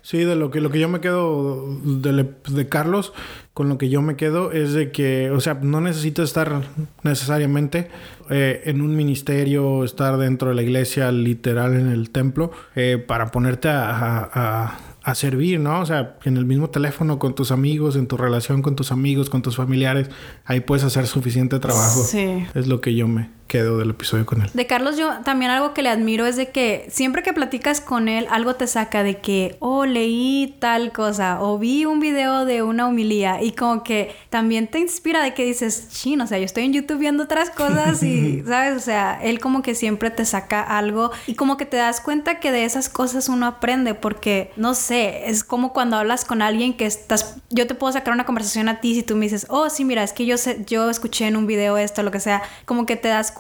Sí, 0.01 0.19
de 0.19 0.37
lo 0.37 0.51
que, 0.51 0.63
lo 0.63 0.71
que 0.71 0.79
yo 0.79 0.89
me 0.89 1.01
quedo 1.01 1.67
de, 1.83 2.33
de 2.49 2.69
Carlos, 2.69 3.13
con 3.53 3.69
lo 3.69 3.77
que 3.77 3.91
yo 3.91 4.01
me 4.01 4.17
quedo 4.17 4.53
es 4.53 4.73
de 4.73 4.91
que, 4.91 5.31
o 5.31 5.41
sea, 5.41 5.59
no 5.61 5.83
necesitas 5.83 6.31
estar 6.31 6.63
necesariamente 7.03 7.91
eh, 8.31 8.63
en 8.65 8.81
un 8.81 8.97
ministerio, 8.97 9.85
estar 9.85 10.17
dentro 10.17 10.49
de 10.49 10.55
la 10.55 10.63
iglesia, 10.63 11.13
literal 11.13 11.75
en 11.75 11.89
el 11.89 12.09
templo, 12.09 12.53
eh, 12.75 13.05
para 13.07 13.31
ponerte 13.31 13.69
a 13.69 14.31
a 14.33 14.79
servir, 15.15 15.61
¿no? 15.61 15.81
O 15.81 15.87
sea, 15.87 16.19
en 16.25 16.37
el 16.37 16.45
mismo 16.45 16.71
teléfono 16.71 17.19
con 17.19 17.35
tus 17.35 17.51
amigos, 17.51 17.97
en 17.97 18.07
tu 18.07 18.17
relación 18.17 18.63
con 18.63 18.77
tus 18.77 18.93
amigos, 18.93 19.31
con 19.31 19.43
tus 19.43 19.57
familiares, 19.57 20.11
ahí 20.45 20.61
puedes 20.61 20.85
hacer 20.85 21.07
suficiente 21.07 21.59
trabajo. 21.59 22.03
Sí. 22.03 22.47
Es 22.55 22.67
lo 22.67 22.81
que 22.81 22.95
yo 22.95 23.09
me, 23.09 23.31
quedo 23.51 23.79
del 23.79 23.91
episodio 23.91 24.25
con 24.27 24.43
él. 24.43 24.51
De 24.55 24.69
Carlos, 24.69 24.97
yo 24.97 25.11
también 25.25 25.51
algo 25.51 25.75
que 25.75 25.83
le 25.83 25.89
admiro 25.89 26.25
es 26.25 26.37
de 26.37 26.51
que 26.51 26.87
siempre 26.89 27.25
que 27.25 27.33
platicas 27.33 27.81
con 27.81 28.09
él, 28.09 28.29
algo 28.31 28.55
te 28.55 28.69
saca 28.69 29.03
de 29.03 29.19
que, 29.19 29.57
oh, 29.59 29.87
leí 29.87 30.57
tal 30.61 30.93
cosa, 30.93 31.43
o 31.43 31.59
vi 31.59 31.85
un 31.85 31.99
video 31.99 32.45
de 32.45 32.63
una 32.63 32.87
humilía, 32.87 33.43
y 33.43 33.51
como 33.51 33.83
que 33.83 34.15
también 34.31 34.69
te 34.69 34.79
inspira 34.79 35.21
de 35.21 35.35
que 35.35 35.45
dices, 35.45 35.89
chino, 35.89 36.25
o 36.25 36.27
sea, 36.29 36.39
yo 36.39 36.45
estoy 36.45 36.63
en 36.63 36.73
YouTube 36.73 37.01
viendo 37.01 37.25
otras 37.25 37.51
cosas 37.51 38.05
y, 38.05 38.41
¿sabes? 38.47 38.77
O 38.77 38.81
sea, 38.81 39.19
él 39.21 39.41
como 39.41 39.63
que 39.63 39.75
siempre 39.75 40.11
te 40.11 40.25
saca 40.25 40.63
algo 40.63 41.11
y 41.27 41.35
como 41.35 41.57
que 41.57 41.67
te 41.67 41.77
das 41.77 42.01
cuenta 42.01 42.39
que 42.39 42.53
de 42.53 42.65
esas 42.65 42.89
cosas 42.89 43.29
uno 43.29 43.47
aprende, 43.47 43.95
porque, 43.95 44.53
no 44.55 44.75
sé, 44.75 45.29
es 45.29 45.43
como 45.43 45.73
cuando 45.73 45.97
hablas 45.97 46.25
con 46.25 46.41
alguien 46.41 46.77
que 46.77 46.87
estás, 46.87 47.39
yo 47.51 47.67
te 47.67 47.75
puedo 47.75 47.93
sacar 47.93 48.15
una 48.15 48.27
conversación 48.27 48.69
a 48.69 48.81
ti 48.81 48.95
si 48.95 49.03
tú 49.03 49.17
me 49.17 49.27
dices, 49.27 49.47
oh, 49.49 49.71
sí, 49.71 49.85
mira, 49.85 50.05
es 50.05 50.13
que 50.13 50.25
yo, 50.25 50.37
sé, 50.37 50.65
yo 50.69 50.89
escuché 50.89 51.27
en 51.27 51.37
un 51.37 51.49
video 51.49 51.77
esto, 51.79 52.05
lo 52.05 52.13
que 52.13 52.21
sea, 52.21 52.43
como 52.65 52.87
que 52.87 52.95
te 52.95 53.09
das 53.09 53.33
cuenta 53.33 53.40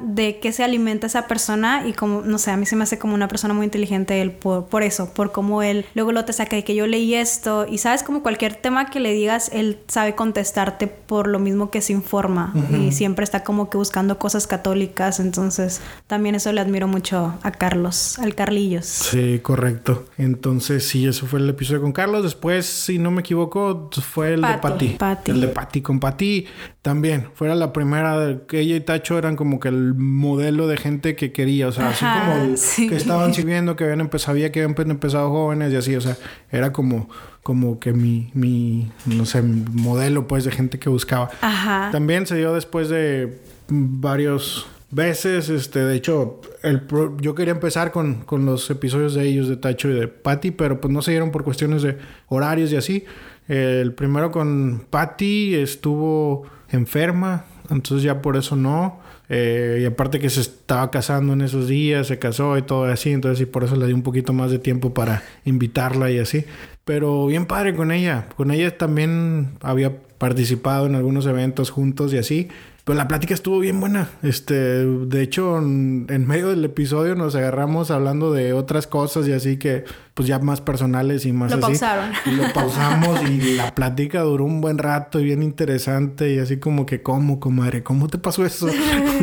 de 0.00 0.40
qué 0.40 0.50
se 0.50 0.64
alimenta 0.64 1.06
esa 1.06 1.28
persona 1.28 1.86
y 1.86 1.92
como, 1.92 2.22
no 2.22 2.38
sé, 2.38 2.50
a 2.50 2.56
mí 2.56 2.66
se 2.66 2.74
me 2.74 2.82
hace 2.82 2.98
como 2.98 3.14
una 3.14 3.28
persona 3.28 3.54
muy 3.54 3.64
inteligente 3.64 4.20
él 4.20 4.32
por, 4.32 4.66
por 4.66 4.82
eso, 4.82 5.14
por 5.14 5.30
cómo 5.30 5.62
él 5.62 5.86
luego 5.94 6.10
lo 6.10 6.24
te 6.24 6.32
saca 6.32 6.56
de 6.56 6.64
que 6.64 6.74
yo 6.74 6.88
leí 6.88 7.14
esto 7.14 7.64
y 7.68 7.78
sabes 7.78 8.02
como 8.02 8.24
cualquier 8.24 8.56
tema 8.56 8.90
que 8.90 8.98
le 8.98 9.12
digas, 9.12 9.50
él 9.52 9.78
sabe 9.86 10.16
contestarte 10.16 10.88
por 10.88 11.28
lo 11.28 11.38
mismo 11.38 11.70
que 11.70 11.80
se 11.82 11.92
informa 11.92 12.52
y 12.84 12.90
siempre 12.90 13.22
está 13.22 13.44
como 13.44 13.70
que 13.70 13.76
buscando 13.76 14.18
cosas 14.18 14.48
católicas, 14.48 15.20
entonces 15.20 15.80
también 16.08 16.34
eso 16.34 16.52
le 16.52 16.60
admiro 16.60 16.88
mucho 16.88 17.38
a 17.42 17.52
Carlos, 17.52 18.18
al 18.18 18.34
Carlillos. 18.34 18.86
Sí, 18.86 19.38
correcto. 19.38 20.06
Entonces 20.18 20.84
sí, 20.84 21.06
eso 21.06 21.26
fue 21.26 21.38
el 21.38 21.48
episodio 21.48 21.80
con 21.80 21.92
Carlos, 21.92 22.24
después 22.24 22.66
si 22.66 22.98
no 22.98 23.12
me 23.12 23.20
equivoco 23.20 23.88
fue 24.00 24.34
el 24.34 24.42
de 24.42 24.58
Pati. 24.58 24.98
El 25.26 25.40
de 25.40 25.48
Pati 25.48 25.80
con 25.80 26.00
Pati 26.00 26.46
también, 26.82 27.28
fuera 27.34 27.54
la 27.54 27.72
primera 27.72 28.40
que 28.48 28.60
ella 28.60 28.76
y 28.76 28.80
Tacho 28.80 29.18
eran 29.18 29.27
como 29.36 29.60
que 29.60 29.68
el 29.68 29.94
modelo 29.94 30.66
de 30.66 30.76
gente 30.76 31.16
que 31.16 31.32
quería, 31.32 31.68
o 31.68 31.72
sea, 31.72 31.90
así 31.90 32.04
como 32.04 32.90
que 32.90 32.96
estaban 32.96 33.34
sirviendo, 33.34 33.76
que 33.76 33.84
habían 33.84 34.00
empezado, 34.00 34.32
sabía 34.32 34.52
que 34.52 34.62
habían 34.62 34.90
empezado 34.90 35.30
jóvenes 35.30 35.72
y 35.72 35.76
así, 35.76 35.96
o 35.96 36.00
sea, 36.00 36.16
era 36.50 36.72
como 36.72 37.08
como 37.42 37.80
que 37.80 37.94
mi, 37.94 38.30
mi, 38.34 38.92
no 39.06 39.24
sé, 39.24 39.40
modelo 39.40 40.28
pues 40.28 40.44
de 40.44 40.50
gente 40.50 40.78
que 40.78 40.90
buscaba. 40.90 41.30
Ajá. 41.40 41.88
También 41.90 42.26
se 42.26 42.36
dio 42.36 42.52
después 42.52 42.90
de 42.90 43.40
varios 43.68 44.66
veces, 44.90 45.48
este, 45.48 45.80
de 45.80 45.96
hecho, 45.96 46.40
el 46.62 46.82
yo 47.20 47.34
quería 47.34 47.52
empezar 47.52 47.90
con, 47.90 48.22
con 48.22 48.44
los 48.44 48.68
episodios 48.70 49.14
de 49.14 49.26
ellos, 49.26 49.48
de 49.48 49.56
Tacho 49.56 49.88
y 49.88 49.94
de 49.94 50.08
Patty, 50.08 50.50
pero 50.50 50.80
pues 50.80 50.92
no 50.92 51.02
se 51.02 51.12
dieron 51.12 51.30
por 51.30 51.44
cuestiones 51.44 51.82
de 51.82 51.98
horarios 52.28 52.72
y 52.72 52.76
así. 52.76 53.04
El 53.48 53.94
primero 53.94 54.30
con 54.30 54.84
Patty 54.90 55.54
estuvo 55.54 56.46
enferma, 56.68 57.46
entonces 57.70 58.02
ya 58.02 58.20
por 58.20 58.36
eso 58.36 58.56
no. 58.56 59.00
Eh, 59.28 59.80
y 59.82 59.84
aparte 59.84 60.18
que 60.18 60.30
se 60.30 60.40
estaba 60.40 60.90
casando 60.90 61.34
en 61.34 61.42
esos 61.42 61.68
días, 61.68 62.06
se 62.06 62.18
casó 62.18 62.56
y 62.56 62.62
todo 62.62 62.84
así, 62.84 63.10
entonces 63.10 63.42
y 63.42 63.46
por 63.46 63.64
eso 63.64 63.76
le 63.76 63.86
di 63.86 63.92
un 63.92 64.02
poquito 64.02 64.32
más 64.32 64.50
de 64.50 64.58
tiempo 64.58 64.94
para 64.94 65.22
invitarla 65.44 66.10
y 66.10 66.18
así. 66.18 66.44
Pero 66.84 67.26
bien 67.26 67.46
padre 67.46 67.74
con 67.74 67.92
ella. 67.92 68.28
Con 68.36 68.50
ella 68.50 68.76
también 68.78 69.50
había 69.60 69.92
participado 70.16 70.86
en 70.86 70.94
algunos 70.94 71.26
eventos 71.26 71.70
juntos 71.70 72.12
y 72.14 72.18
así. 72.18 72.48
Pero 72.88 72.96
la 72.96 73.06
plática 73.06 73.34
estuvo 73.34 73.58
bien 73.58 73.80
buena. 73.80 74.08
Este, 74.22 74.54
de 74.54 75.20
hecho, 75.20 75.58
en, 75.58 76.26
medio 76.26 76.48
del 76.48 76.64
episodio 76.64 77.14
nos 77.16 77.34
agarramos 77.34 77.90
hablando 77.90 78.32
de 78.32 78.54
otras 78.54 78.86
cosas 78.86 79.28
y 79.28 79.32
así 79.34 79.58
que, 79.58 79.84
pues 80.14 80.26
ya 80.26 80.38
más 80.38 80.62
personales 80.62 81.26
y 81.26 81.32
más 81.32 81.50
lo 81.50 81.58
así. 81.58 81.64
Pausaron. 81.66 82.12
Y 82.24 82.30
lo 82.30 82.50
pausamos 82.54 83.28
y 83.28 83.56
la 83.56 83.74
plática 83.74 84.22
duró 84.22 84.46
un 84.46 84.62
buen 84.62 84.78
rato 84.78 85.20
y 85.20 85.24
bien 85.24 85.42
interesante 85.42 86.32
y 86.32 86.38
así 86.38 86.56
como 86.56 86.86
que, 86.86 87.02
¿cómo, 87.02 87.40
comadre? 87.40 87.82
¿Cómo 87.82 88.08
te 88.08 88.16
pasó 88.16 88.46
eso? 88.46 88.68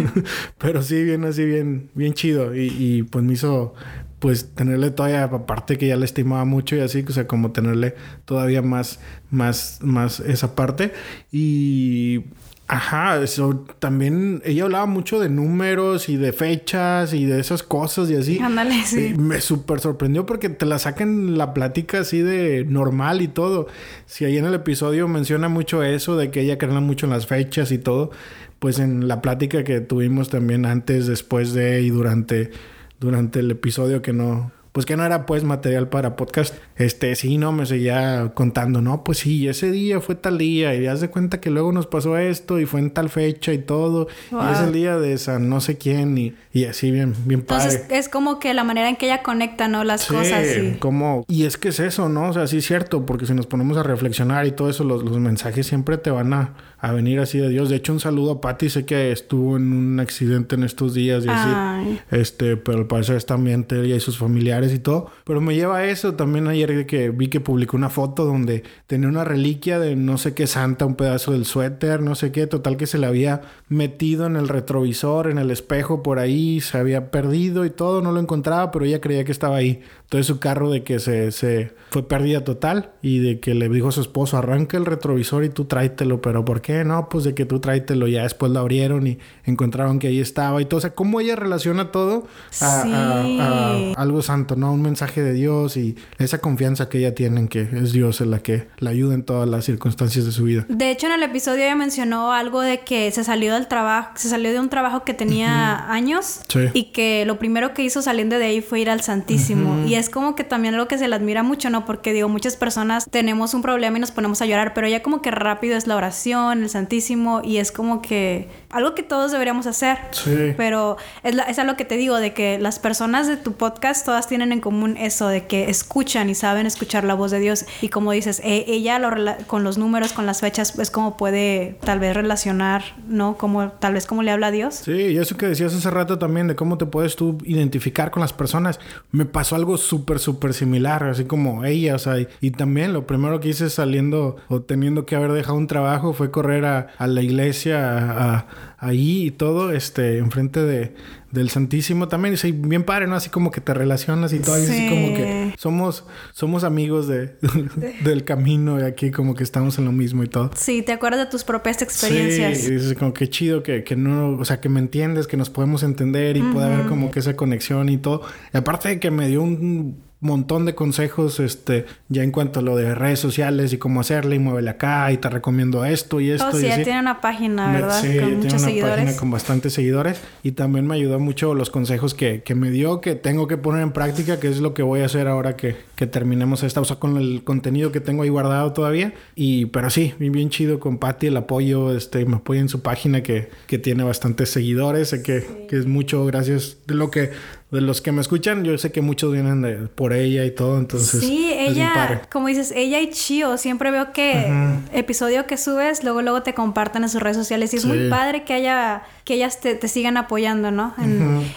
Pero 0.59 0.83
sí, 0.83 1.03
bien 1.03 1.25
así, 1.25 1.43
bien, 1.43 1.89
bien 1.95 2.13
chido. 2.13 2.53
Y, 2.55 2.67
y 2.67 3.01
pues 3.01 3.25
me 3.25 3.33
hizo, 3.33 3.73
pues 4.19 4.53
tenerle 4.53 4.91
todavía, 4.91 5.23
aparte 5.23 5.79
que 5.79 5.87
ya 5.87 5.95
le 5.95 6.05
estimaba 6.05 6.45
mucho 6.45 6.75
y 6.75 6.81
así, 6.81 7.03
o 7.07 7.11
sea, 7.11 7.25
como 7.25 7.51
tenerle 7.51 7.95
todavía 8.25 8.61
más, 8.61 8.99
más, 9.31 9.79
más 9.81 10.19
esa 10.19 10.53
parte. 10.53 10.93
Y 11.31 12.25
Ajá, 12.67 13.21
eso 13.21 13.63
también 13.77 14.41
ella 14.43 14.63
hablaba 14.63 14.87
mucho 14.87 15.19
de 15.19 15.29
números 15.29 16.09
y 16.09 16.17
de 16.17 16.33
fechas 16.33 17.13
y 17.13 17.25
de 17.25 17.39
esas 17.39 17.61
cosas 17.61 18.09
y 18.09 18.15
así. 18.15 18.39
Ándale, 18.39 18.81
sí. 18.83 19.13
me 19.17 19.39
súper 19.39 19.79
sorprendió 19.79 20.25
porque 20.25 20.49
te 20.49 20.65
la 20.65 20.79
sacan 20.79 21.37
la 21.37 21.53
plática 21.53 21.99
así 21.99 22.21
de 22.21 22.65
normal 22.67 23.21
y 23.21 23.27
todo. 23.27 23.67
Si 24.07 24.25
ahí 24.25 24.37
en 24.37 24.45
el 24.45 24.55
episodio 24.55 25.07
menciona 25.07 25.47
mucho 25.47 25.83
eso 25.83 26.17
de 26.17 26.31
que 26.31 26.41
ella 26.41 26.57
cree 26.57 26.71
mucho 26.79 27.05
en 27.05 27.11
las 27.11 27.27
fechas 27.27 27.71
y 27.71 27.77
todo, 27.77 28.09
pues 28.57 28.79
en 28.79 29.07
la 29.07 29.21
plática 29.21 29.63
que 29.63 29.79
tuvimos 29.81 30.29
también 30.29 30.65
antes, 30.65 31.05
después 31.05 31.53
de 31.53 31.81
y 31.81 31.91
durante 31.91 32.51
durante 32.99 33.39
el 33.39 33.51
episodio 33.51 34.01
que 34.01 34.13
no 34.13 34.51
pues 34.75 34.85
que 34.85 34.97
no 34.97 35.05
era 35.05 35.25
pues 35.25 35.45
material 35.45 35.87
para 35.87 36.17
podcast, 36.17 36.53
este, 36.75 37.15
sí, 37.15 37.37
no, 37.37 37.53
me 37.53 37.65
seguía 37.65 38.33
contando, 38.33 38.81
no, 38.81 39.05
pues 39.05 39.19
sí, 39.19 39.47
ese 39.47 39.71
día 39.71 40.01
fue 40.01 40.15
tal 40.15 40.37
día 40.37 40.75
y 40.75 40.85
haz 40.85 40.99
de 40.99 41.09
cuenta 41.09 41.39
que 41.39 41.49
luego 41.49 41.71
nos 41.71 41.87
pasó 41.87 42.17
esto 42.17 42.59
y 42.59 42.65
fue 42.65 42.81
en 42.81 42.91
tal 42.91 43.07
fecha 43.07 43.53
y 43.53 43.59
todo, 43.59 44.09
y 44.33 44.51
es 44.51 44.59
el 44.59 44.73
día 44.73 44.97
de 44.97 45.17
San 45.17 45.47
no 45.47 45.61
sé 45.61 45.77
quién 45.77 46.17
y, 46.17 46.35
y 46.51 46.65
así 46.65 46.91
bien, 46.91 47.15
bien 47.23 47.41
padre. 47.41 47.63
Entonces 47.63 47.87
es 47.89 48.09
como 48.09 48.37
que 48.37 48.53
la 48.53 48.65
manera 48.65 48.89
en 48.89 48.97
que 48.97 49.05
ella 49.05 49.23
conecta, 49.23 49.69
¿no? 49.69 49.85
Las 49.85 50.07
cosas. 50.07 50.45
Y... 50.57 50.73
como, 50.73 51.23
y 51.29 51.45
es 51.45 51.57
que 51.57 51.69
es 51.69 51.79
eso, 51.79 52.09
¿no? 52.09 52.31
O 52.31 52.33
sea, 52.33 52.45
sí 52.45 52.57
es 52.57 52.65
cierto, 52.65 53.05
porque 53.05 53.25
si 53.25 53.33
nos 53.33 53.47
ponemos 53.47 53.77
a 53.77 53.83
reflexionar 53.83 54.45
y 54.45 54.51
todo 54.51 54.69
eso, 54.69 54.83
los, 54.83 55.05
los 55.05 55.19
mensajes 55.19 55.67
siempre 55.67 55.97
te 55.97 56.11
van 56.11 56.33
a, 56.33 56.53
a 56.85 56.91
venir 56.91 57.19
así 57.19 57.39
de 57.39 57.49
Dios. 57.49 57.69
De 57.69 57.77
hecho, 57.77 57.93
un 57.93 57.99
saludo 57.99 58.33
a 58.33 58.41
Patti, 58.41 58.69
sé 58.69 58.85
que 58.85 59.11
estuvo 59.11 59.57
en 59.57 59.73
un 59.73 59.99
accidente 59.99 60.53
en 60.53 60.61
estos 60.61 60.93
días 60.93 61.25
y 61.25 61.29
así, 61.29 61.99
este, 62.11 62.57
pero 62.57 62.77
al 62.77 62.85
parecer 62.85 63.15
está 63.15 63.35
bien 63.37 63.65
ella 63.71 63.95
y 63.95 63.99
sus 63.99 64.19
familiares 64.19 64.71
y 64.71 64.77
todo. 64.77 65.09
Pero 65.23 65.41
me 65.41 65.55
lleva 65.55 65.77
a 65.77 65.85
eso 65.85 66.13
también 66.13 66.47
ayer 66.47 66.85
que 66.85 67.09
vi 67.09 67.27
que 67.27 67.39
publicó 67.39 67.75
una 67.75 67.89
foto 67.89 68.23
donde 68.23 68.61
tenía 68.85 69.09
una 69.09 69.23
reliquia 69.23 69.79
de 69.79 69.95
no 69.95 70.19
sé 70.19 70.35
qué 70.35 70.45
santa, 70.45 70.85
un 70.85 70.93
pedazo 70.93 71.31
del 71.31 71.45
suéter, 71.45 72.03
no 72.03 72.13
sé 72.13 72.31
qué, 72.31 72.45
total 72.45 72.77
que 72.77 72.85
se 72.85 72.99
le 72.99 73.07
había 73.07 73.41
metido 73.67 74.27
en 74.27 74.35
el 74.35 74.47
retrovisor, 74.47 75.31
en 75.31 75.39
el 75.39 75.49
espejo 75.49 76.03
por 76.03 76.19
ahí, 76.19 76.61
se 76.61 76.77
había 76.77 77.09
perdido 77.09 77.65
y 77.65 77.71
todo, 77.71 78.03
no 78.03 78.11
lo 78.11 78.19
encontraba, 78.19 78.69
pero 78.69 78.85
ella 78.85 79.01
creía 79.01 79.23
que 79.23 79.31
estaba 79.31 79.55
ahí. 79.55 79.81
Entonces 80.03 80.27
su 80.27 80.39
carro 80.39 80.69
de 80.69 80.83
que 80.83 80.99
se, 80.99 81.31
se 81.31 81.73
fue 81.89 82.07
pérdida 82.07 82.43
total 82.43 82.91
y 83.01 83.17
de 83.19 83.39
que 83.39 83.55
le 83.55 83.69
dijo 83.69 83.87
a 83.87 83.91
su 83.91 84.01
esposo, 84.01 84.37
arranca 84.37 84.77
el 84.77 84.85
retrovisor 84.85 85.43
y 85.43 85.49
tú 85.49 85.65
tráetelo, 85.65 86.21
pero 86.21 86.45
¿por 86.45 86.61
qué? 86.61 86.74
No, 86.83 87.09
pues 87.09 87.23
de 87.23 87.33
que 87.33 87.45
tú 87.45 87.59
tráetelo, 87.59 88.07
ya 88.07 88.23
después 88.23 88.51
lo 88.51 88.59
abrieron 88.59 89.07
y 89.07 89.17
encontraron 89.45 89.99
que 89.99 90.07
ahí 90.07 90.19
estaba 90.19 90.61
y 90.61 90.65
todo. 90.65 90.77
O 90.77 90.81
sea, 90.81 90.91
cómo 90.91 91.19
ella 91.19 91.35
relaciona 91.35 91.91
todo 91.91 92.27
a, 92.61 93.93
algo 93.97 94.21
santo, 94.21 94.55
¿no? 94.55 94.71
Un 94.71 94.81
mensaje 94.81 95.21
de 95.21 95.33
Dios 95.33 95.77
y 95.77 95.95
esa 96.17 96.39
confianza 96.39 96.89
que 96.89 96.99
ella 96.99 97.15
tiene 97.15 97.39
en 97.39 97.47
que 97.47 97.61
es 97.61 97.91
Dios 97.91 98.21
en 98.21 98.31
la 98.31 98.39
que 98.39 98.67
la 98.77 98.91
ayuda 98.91 99.15
en 99.15 99.23
todas 99.23 99.47
las 99.47 99.65
circunstancias 99.65 100.25
de 100.25 100.31
su 100.31 100.43
vida. 100.43 100.65
De 100.69 100.91
hecho, 100.91 101.07
en 101.07 101.13
el 101.13 101.23
episodio 101.23 101.63
ella 101.63 101.75
mencionó 101.75 102.31
algo 102.31 102.61
de 102.61 102.81
que 102.81 103.11
se 103.11 103.23
salió 103.23 103.53
del 103.53 103.67
trabajo, 103.67 104.11
se 104.15 104.29
salió 104.29 104.51
de 104.51 104.59
un 104.59 104.69
trabajo 104.69 105.03
que 105.03 105.13
tenía 105.13 105.91
años 105.91 106.41
y 106.73 106.91
que 106.91 107.25
lo 107.25 107.39
primero 107.39 107.73
que 107.73 107.83
hizo 107.83 108.01
saliendo 108.01 108.37
de 108.37 108.45
ahí 108.45 108.61
fue 108.61 108.81
ir 108.81 108.89
al 108.89 109.01
Santísimo 109.01 109.85
es 109.95 110.09
como 110.09 110.35
que 110.35 110.43
también 110.43 110.73
algo 110.75 110.87
que 110.87 110.97
se 110.97 111.07
le 111.07 111.15
admira 111.15 111.43
mucho, 111.43 111.69
¿no? 111.69 111.85
Porque 111.85 112.13
digo, 112.13 112.29
muchas 112.29 112.55
personas 112.55 113.07
tenemos 113.09 113.53
un 113.53 113.61
problema 113.61 113.97
y 113.97 114.01
nos 114.01 114.11
ponemos 114.11 114.41
a 114.41 114.45
llorar, 114.45 114.73
pero 114.73 114.87
ya 114.87 115.01
como 115.01 115.21
que 115.21 115.31
rápido 115.31 115.77
es 115.77 115.87
la 115.87 115.95
oración, 115.95 116.64
el 116.65 116.69
Santísimo, 116.69 117.41
y 117.43 117.57
es 117.57 117.71
como 117.71 118.01
que 118.01 118.49
algo 118.75 118.93
que 118.93 119.03
todos 119.03 119.31
deberíamos 119.31 119.67
hacer. 119.67 119.97
Sí. 120.11 120.53
Pero 120.57 120.97
es, 121.23 121.35
es 121.47 121.59
algo 121.59 121.75
que 121.75 121.85
te 121.85 121.97
digo, 121.97 122.17
de 122.17 122.33
que 122.33 122.59
las 122.59 122.79
personas 122.79 123.27
de 123.27 123.37
tu 123.37 123.53
podcast 123.53 124.05
todas 124.05 124.27
tienen 124.27 124.51
en 124.51 124.59
común 124.59 124.97
eso 124.97 125.27
de 125.27 125.45
que 125.45 125.69
escuchan 125.69 126.29
y 126.29 126.35
saben 126.35 126.65
escuchar 126.65 127.03
la 127.03 127.13
voz 127.13 127.31
de 127.31 127.39
Dios. 127.39 127.65
Y 127.81 127.89
como 127.89 128.11
dices, 128.11 128.41
e, 128.43 128.65
ella 128.67 128.99
con 129.47 129.63
los 129.63 129.77
números, 129.77 130.13
con 130.13 130.25
las 130.25 130.41
fechas, 130.41 130.77
es 130.77 130.91
como 130.91 131.17
puede 131.17 131.77
tal 131.81 131.99
vez 131.99 132.13
relacionar, 132.13 132.83
¿no? 133.07 133.37
Como 133.37 133.69
tal 133.71 133.93
vez 133.93 134.05
como 134.05 134.23
le 134.23 134.31
habla 134.31 134.47
a 134.47 134.51
Dios. 134.51 134.75
Sí, 134.75 134.91
y 134.91 135.17
eso 135.17 135.37
que 135.37 135.47
decías 135.47 135.73
hace 135.73 135.89
rato 135.89 136.19
también 136.19 136.47
de 136.47 136.55
cómo 136.55 136.77
te 136.77 136.85
puedes 136.85 137.15
tú 137.15 137.37
identificar 137.45 138.11
con 138.11 138.21
las 138.21 138.33
personas. 138.33 138.79
Me 139.11 139.25
pasó 139.25 139.55
algo 139.55 139.77
súper, 139.77 140.19
súper 140.19 140.53
similar, 140.53 141.03
así 141.03 141.25
como 141.25 141.65
ella, 141.65 141.95
o 141.95 141.99
sea, 141.99 142.15
y, 142.41 142.51
también 142.55 142.93
lo 142.93 143.05
primero 143.05 143.39
que 143.41 143.49
hice 143.49 143.69
saliendo 143.69 144.37
o 144.47 144.61
teniendo 144.61 145.05
que 145.05 145.15
haber 145.15 145.33
dejado 145.33 145.57
un 145.57 145.67
trabajo 145.67 146.13
fue 146.13 146.31
correr 146.31 146.65
a, 146.65 146.87
la 146.99 147.21
iglesia, 147.21 148.37
a, 148.37 148.45
ahí 148.77 149.27
y 149.27 149.31
todo, 149.31 149.71
este, 149.71 150.17
enfrente 150.17 150.61
de, 150.61 150.95
del 151.31 151.49
Santísimo 151.49 152.07
también. 152.07 152.33
Y 152.33 152.37
soy 152.37 152.51
bien 152.51 152.83
padre, 152.83 153.07
¿no? 153.07 153.15
Así 153.15 153.29
como 153.29 153.51
que 153.51 153.61
te 153.61 153.73
relacionas 153.73 154.33
y 154.33 154.39
todo. 154.39 154.57
Y 154.57 154.63
así 154.63 154.89
como 154.89 155.07
que 155.13 155.53
somos, 155.57 156.05
somos 156.33 156.63
amigos 156.63 157.07
de, 157.07 157.35
del 158.03 158.23
camino 158.23 158.79
y 158.79 158.83
aquí 158.83 159.11
como 159.11 159.35
que 159.35 159.43
estamos 159.43 159.77
en 159.77 159.85
lo 159.85 159.91
mismo 159.91 160.23
y 160.23 160.27
todo. 160.27 160.51
Sí, 160.55 160.81
te 160.81 160.91
acuerdas 160.91 161.19
de 161.19 161.25
tus 161.27 161.43
propias 161.43 161.81
experiencias. 161.81 162.59
Sí, 162.59 162.67
y 162.67 162.75
dices 162.75 162.93
como 162.95 163.13
que 163.13 163.29
chido 163.29 163.63
que, 163.63 163.83
que 163.83 163.95
no, 163.95 164.37
o 164.37 164.45
sea, 164.45 164.61
que 164.61 164.69
me 164.69 164.79
entiendes, 164.79 165.27
que 165.27 165.37
nos 165.37 165.49
podemos 165.49 165.83
entender 165.83 166.37
y 166.37 166.41
puede 166.41 166.67
haber 166.67 166.87
como 166.87 167.11
que 167.11 167.19
esa 167.19 167.35
conexión 167.35 167.89
y 167.89 167.97
todo. 167.97 168.21
Y 168.53 168.57
aparte 168.57 168.89
de 168.89 168.99
que 168.99 169.11
me 169.11 169.27
dio 169.27 169.41
un 169.41 170.04
montón 170.21 170.65
de 170.65 170.75
consejos 170.75 171.39
este 171.39 171.85
ya 172.09 172.23
en 172.23 172.31
cuanto 172.31 172.59
a 172.59 172.63
lo 172.63 172.75
de 172.75 172.95
redes 172.95 173.19
sociales 173.19 173.73
y 173.73 173.77
cómo 173.77 174.01
hacerle 174.01 174.35
y 174.35 174.39
muévele 174.39 174.69
acá 174.69 175.11
y 175.11 175.17
te 175.17 175.29
recomiendo 175.29 175.85
esto 175.85 176.19
y 176.19 176.31
esto. 176.31 176.49
Oh, 176.51 176.51
sí, 176.51 176.67
ya 176.67 176.83
tiene 176.83 176.99
una 176.99 177.21
página, 177.21 177.71
¿verdad? 177.71 178.01
Sí, 178.01 178.17
con 178.19 178.37
muchos 178.37 178.63
tiene 178.63 178.83
una 178.83 178.95
página 178.95 179.17
con 179.17 179.31
bastantes 179.31 179.73
seguidores 179.73 180.21
y 180.43 180.51
también 180.51 180.87
me 180.87 180.95
ayudó 180.95 181.19
mucho 181.19 181.53
los 181.53 181.69
consejos 181.69 182.13
que, 182.13 182.43
que, 182.43 182.55
me 182.55 182.71
dio 182.71 183.01
que 183.01 183.15
tengo 183.15 183.47
que 183.47 183.57
poner 183.57 183.81
en 183.81 183.91
práctica, 183.91 184.39
que 184.39 184.47
es 184.47 184.59
lo 184.59 184.73
que 184.73 184.83
voy 184.83 185.01
a 185.01 185.05
hacer 185.05 185.27
ahora 185.27 185.55
que, 185.55 185.75
que 185.95 186.07
terminemos 186.07 186.63
esta, 186.63 186.81
o 186.81 186.85
sea, 186.85 186.97
con 186.97 187.17
el 187.17 187.43
contenido 187.43 187.91
que 187.91 187.99
tengo 187.99 188.23
ahí 188.23 188.29
guardado 188.29 188.73
todavía. 188.73 189.13
Y, 189.35 189.65
pero 189.67 189.89
sí, 189.89 190.13
bien, 190.19 190.31
bien 190.31 190.49
chido 190.49 190.79
con 190.79 190.97
Patty, 190.97 191.27
el 191.27 191.37
apoyo, 191.37 191.95
este, 191.95 192.25
me 192.25 192.37
apoya 192.37 192.61
en 192.61 192.69
su 192.69 192.81
página 192.81 193.23
que, 193.23 193.49
que 193.67 193.77
tiene 193.77 194.03
bastantes 194.03 194.49
seguidores, 194.49 195.09
sé 195.09 195.23
que, 195.23 195.67
que 195.69 195.77
es 195.77 195.85
mucho 195.85 196.25
gracias 196.25 196.77
de 196.87 196.95
lo 196.95 197.11
que 197.11 197.31
de 197.75 197.81
los 197.81 198.01
que 198.01 198.11
me 198.11 198.21
escuchan, 198.21 198.63
yo 198.63 198.77
sé 198.77 198.91
que 198.91 199.01
muchos 199.01 199.31
vienen 199.31 199.61
de, 199.61 199.75
por 199.87 200.13
ella 200.13 200.45
y 200.45 200.51
todo, 200.51 200.77
entonces. 200.79 201.19
Sí, 201.19 201.51
ella, 201.53 202.23
como 202.31 202.47
dices, 202.47 202.71
ella 202.75 202.99
y 203.01 203.09
Chio, 203.09 203.57
siempre 203.57 203.91
veo 203.91 204.11
que 204.13 204.51
episodio 204.93 205.45
que 205.45 205.57
subes, 205.57 206.03
luego 206.03 206.21
luego 206.21 206.41
te 206.41 206.53
comparten 206.53 207.03
en 207.03 207.09
sus 207.09 207.21
redes 207.21 207.37
sociales 207.37 207.73
y 207.73 207.77
es 207.77 207.85
muy 207.85 208.09
padre 208.09 208.43
que 208.43 208.53
haya 208.53 209.03
que 209.25 209.33
ellas 209.33 209.59
te, 209.59 209.87
sigan 209.87 210.17
apoyando, 210.17 210.71
¿no? 210.71 210.93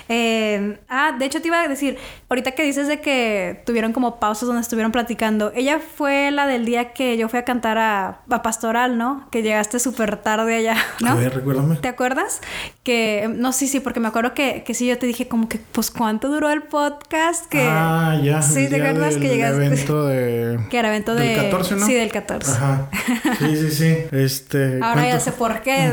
Eh, 0.09 0.79
ah, 0.89 1.15
de 1.19 1.25
hecho 1.27 1.41
te 1.41 1.49
iba 1.49 1.61
a 1.61 1.69
decir, 1.69 1.99
ahorita 2.29 2.53
que 2.53 2.63
dices 2.63 2.89
de 2.89 3.01
que 3.01 3.63
tuvieron 3.65 3.93
como 3.93 4.21
pausas 4.21 4.47
donde 4.47 4.61
estuvieron 4.61 4.93
platicando, 4.93 5.51
ella 5.55 5.81
fue 5.81 6.31
la 6.31 6.47
del 6.47 6.67
día 6.67 6.93
que 6.93 7.17
yo 7.17 7.29
fui 7.29 7.39
a 7.39 7.45
cantar 7.45 7.79
a, 7.79 8.21
Pastoral, 8.43 8.97
¿no? 8.97 9.27
Que 9.31 9.43
llegaste 9.43 9.79
súper 9.81 10.17
tarde 10.17 10.55
allá, 10.55 10.77
¿no? 11.01 11.11
A 11.11 11.15
ver, 11.15 11.35
recuérdame. 11.35 11.77
¿Te 11.77 11.89
acuerdas? 11.89 12.41
Que, 12.85 13.29
no, 13.35 13.53
sí, 13.53 13.67
sí, 13.67 13.81
porque 13.81 14.01
me 14.01 14.09
acuerdo 14.09 14.33
que, 14.33 14.63
que 14.65 14.75
sí, 14.75 14.87
yo 14.87 14.97
te 14.97 15.07
dije 15.07 15.29
como 15.29 15.49
que, 15.49 15.59
pues, 15.73 15.91
¿cuánto 15.91 16.29
duró 16.29 16.51
el 16.51 16.63
podcast? 16.63 17.47
Que, 17.47 17.67
ah, 17.69 18.19
ya. 18.23 18.41
Sí, 18.41 18.69
¿te 18.69 18.77
acuerdas 18.77 19.17
que 19.17 19.29
llegaste? 19.29 19.67
evento 19.67 20.07
de... 20.07 20.61
Que 20.71 20.79
era 20.79 20.89
evento 20.89 21.15
del 21.15 21.37
14, 21.37 21.77
¿no? 21.77 21.87
Sí, 21.87 21.95
del 21.95 22.13
14. 22.13 22.53
Ajá. 22.53 22.91
Sí, 23.39 23.57
sí, 23.57 23.71
sí. 23.71 23.97
Este... 24.13 24.79
Ahora 24.83 25.09
ya 25.09 25.21
sé 25.21 25.33
por 25.33 25.61
qué. 25.63 25.93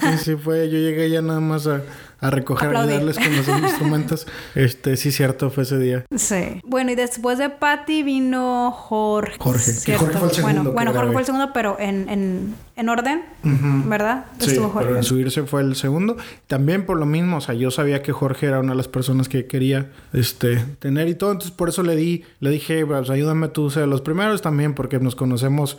Sí, 0.00 0.18
sí, 0.24 0.36
fue. 0.36 0.70
Yo 0.70 0.78
llegué 0.78 1.10
ya 1.10 1.22
nada 1.22 1.40
más 1.40 1.66
a, 1.66 1.82
a 2.20 2.30
recoger, 2.30 2.70
y 2.70 2.74
darles 2.74 3.18
con 3.18 3.34
los 3.36 3.48
instrumentos. 3.62 4.26
Este, 4.54 4.96
sí, 4.96 5.10
cierto, 5.10 5.50
fue 5.50 5.62
ese 5.62 5.78
día. 5.78 6.04
Sí. 6.14 6.60
Bueno, 6.64 6.92
y 6.92 6.94
después 6.94 7.38
de 7.38 7.50
Patty 7.50 8.02
vino 8.02 8.70
Jorge. 8.72 9.36
Jorge. 9.38 9.96
Jorge 9.96 10.18
fue 10.18 10.28
el 10.28 10.34
segundo. 10.34 10.62
Bueno, 10.62 10.72
bueno 10.72 10.92
Jorge 10.92 11.12
fue 11.12 11.20
el 11.22 11.26
segundo, 11.26 11.50
pero 11.52 11.76
en, 11.78 12.08
en, 12.08 12.54
en 12.76 12.88
orden, 12.88 13.22
¿verdad? 13.88 14.26
Sí, 14.38 14.50
Estuvo 14.50 14.68
Jorge. 14.68 14.86
pero 14.86 14.98
en 14.98 15.04
subirse 15.04 15.42
fue 15.44 15.62
el 15.62 15.76
segundo. 15.76 16.16
También 16.46 16.84
por 16.86 16.98
lo 16.98 17.06
mismo, 17.06 17.38
o 17.38 17.40
sea, 17.40 17.54
yo 17.54 17.70
sabía 17.70 18.02
que 18.02 18.12
Jorge 18.12 18.46
era 18.46 18.60
una 18.60 18.72
de 18.72 18.76
las 18.76 18.88
personas 18.88 19.28
que 19.28 19.46
quería 19.46 19.90
este, 20.12 20.56
tener 20.78 21.08
y 21.08 21.14
todo. 21.14 21.32
Entonces, 21.32 21.52
por 21.56 21.68
eso 21.68 21.82
le 21.82 21.96
di, 21.96 22.24
le 22.40 22.50
dije, 22.50 22.84
pues 22.84 23.08
ayúdame 23.10 23.48
tú 23.48 23.70
ser 23.70 23.88
los 23.88 24.00
primeros 24.00 24.42
también, 24.42 24.74
porque 24.74 24.98
nos 24.98 25.16
conocemos, 25.16 25.78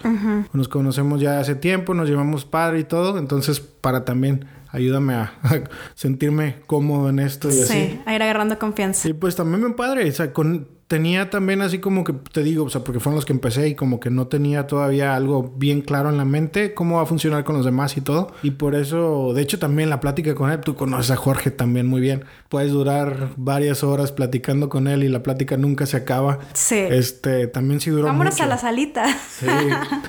nos 0.54 0.68
conocemos 0.68 1.22
ya 1.22 1.40
hace 1.40 1.56
tiempo, 1.56 1.94
nos 1.94 2.10
llevamos 2.10 2.46
padre 2.46 2.80
y 2.80 2.84
todo. 2.84 3.18
Entonces, 3.18 3.60
para 3.60 4.06
también 4.06 4.46
ayúdame 4.72 5.14
a, 5.14 5.34
sentirme 5.96 6.58
cómodo 6.68 7.10
en 7.10 7.20
esto 7.20 7.50
y 7.50 7.62
así. 7.62 7.74
Sí, 7.74 8.02
a 8.06 8.16
ir 8.16 8.24
agarrando 8.24 8.58
confianza. 8.58 9.08
Y 9.08 9.14
pues 9.14 9.36
también 9.36 9.62
me 9.62 9.70
padre, 9.72 10.10
o 10.10 10.12
sea, 10.12 10.34
con, 10.34 10.68
tenía 10.92 11.30
también 11.30 11.62
así 11.62 11.80
como 11.80 12.04
que, 12.04 12.12
te 12.12 12.44
digo, 12.44 12.66
o 12.66 12.70
sea, 12.70 12.84
porque 12.84 13.00
fueron 13.00 13.16
los 13.16 13.24
que 13.24 13.32
empecé 13.32 13.70
y 13.70 13.76
como 13.76 14.02
que 14.02 14.10
no 14.10 14.28
tenía 14.28 14.68
todavía 14.68 15.16
algo 15.16 15.54
bien 15.56 15.80
claro 15.80 16.10
en 16.10 16.18
la 16.18 16.26
mente, 16.26 16.74
cómo 16.74 16.98
va 16.98 17.04
a 17.04 17.06
funcionar 17.06 17.46
con 17.46 17.56
los 17.56 17.64
demás 17.64 17.96
y 17.96 18.02
todo. 18.02 18.34
Y 18.44 18.52
por 18.52 18.76
eso, 18.76 19.32
de 19.34 19.42
hecho, 19.42 19.58
también 19.58 19.90
la 19.90 20.02
plática 20.02 20.36
con 20.36 20.52
él, 20.52 20.60
tú 20.60 20.76
conoces 20.76 21.10
a 21.12 21.16
Jorge 21.16 21.50
también 21.50 21.88
muy 21.88 22.02
bien. 22.02 22.26
Puedes 22.50 22.74
durar 22.74 23.30
varias 23.38 23.86
horas 23.86 24.12
platicando 24.12 24.68
con 24.68 24.90
él 24.90 25.06
y 25.06 25.08
la 25.08 25.24
plática 25.24 25.56
nunca 25.56 25.86
se 25.86 25.96
acaba. 25.96 26.40
Sí. 26.52 26.76
Este, 26.76 27.48
también 27.48 27.80
sí 27.80 27.90
duró 27.90 28.08
Vámonos 28.08 28.42
a 28.42 28.46
la 28.48 28.58
salita. 28.58 29.06
Sí, 29.30 29.48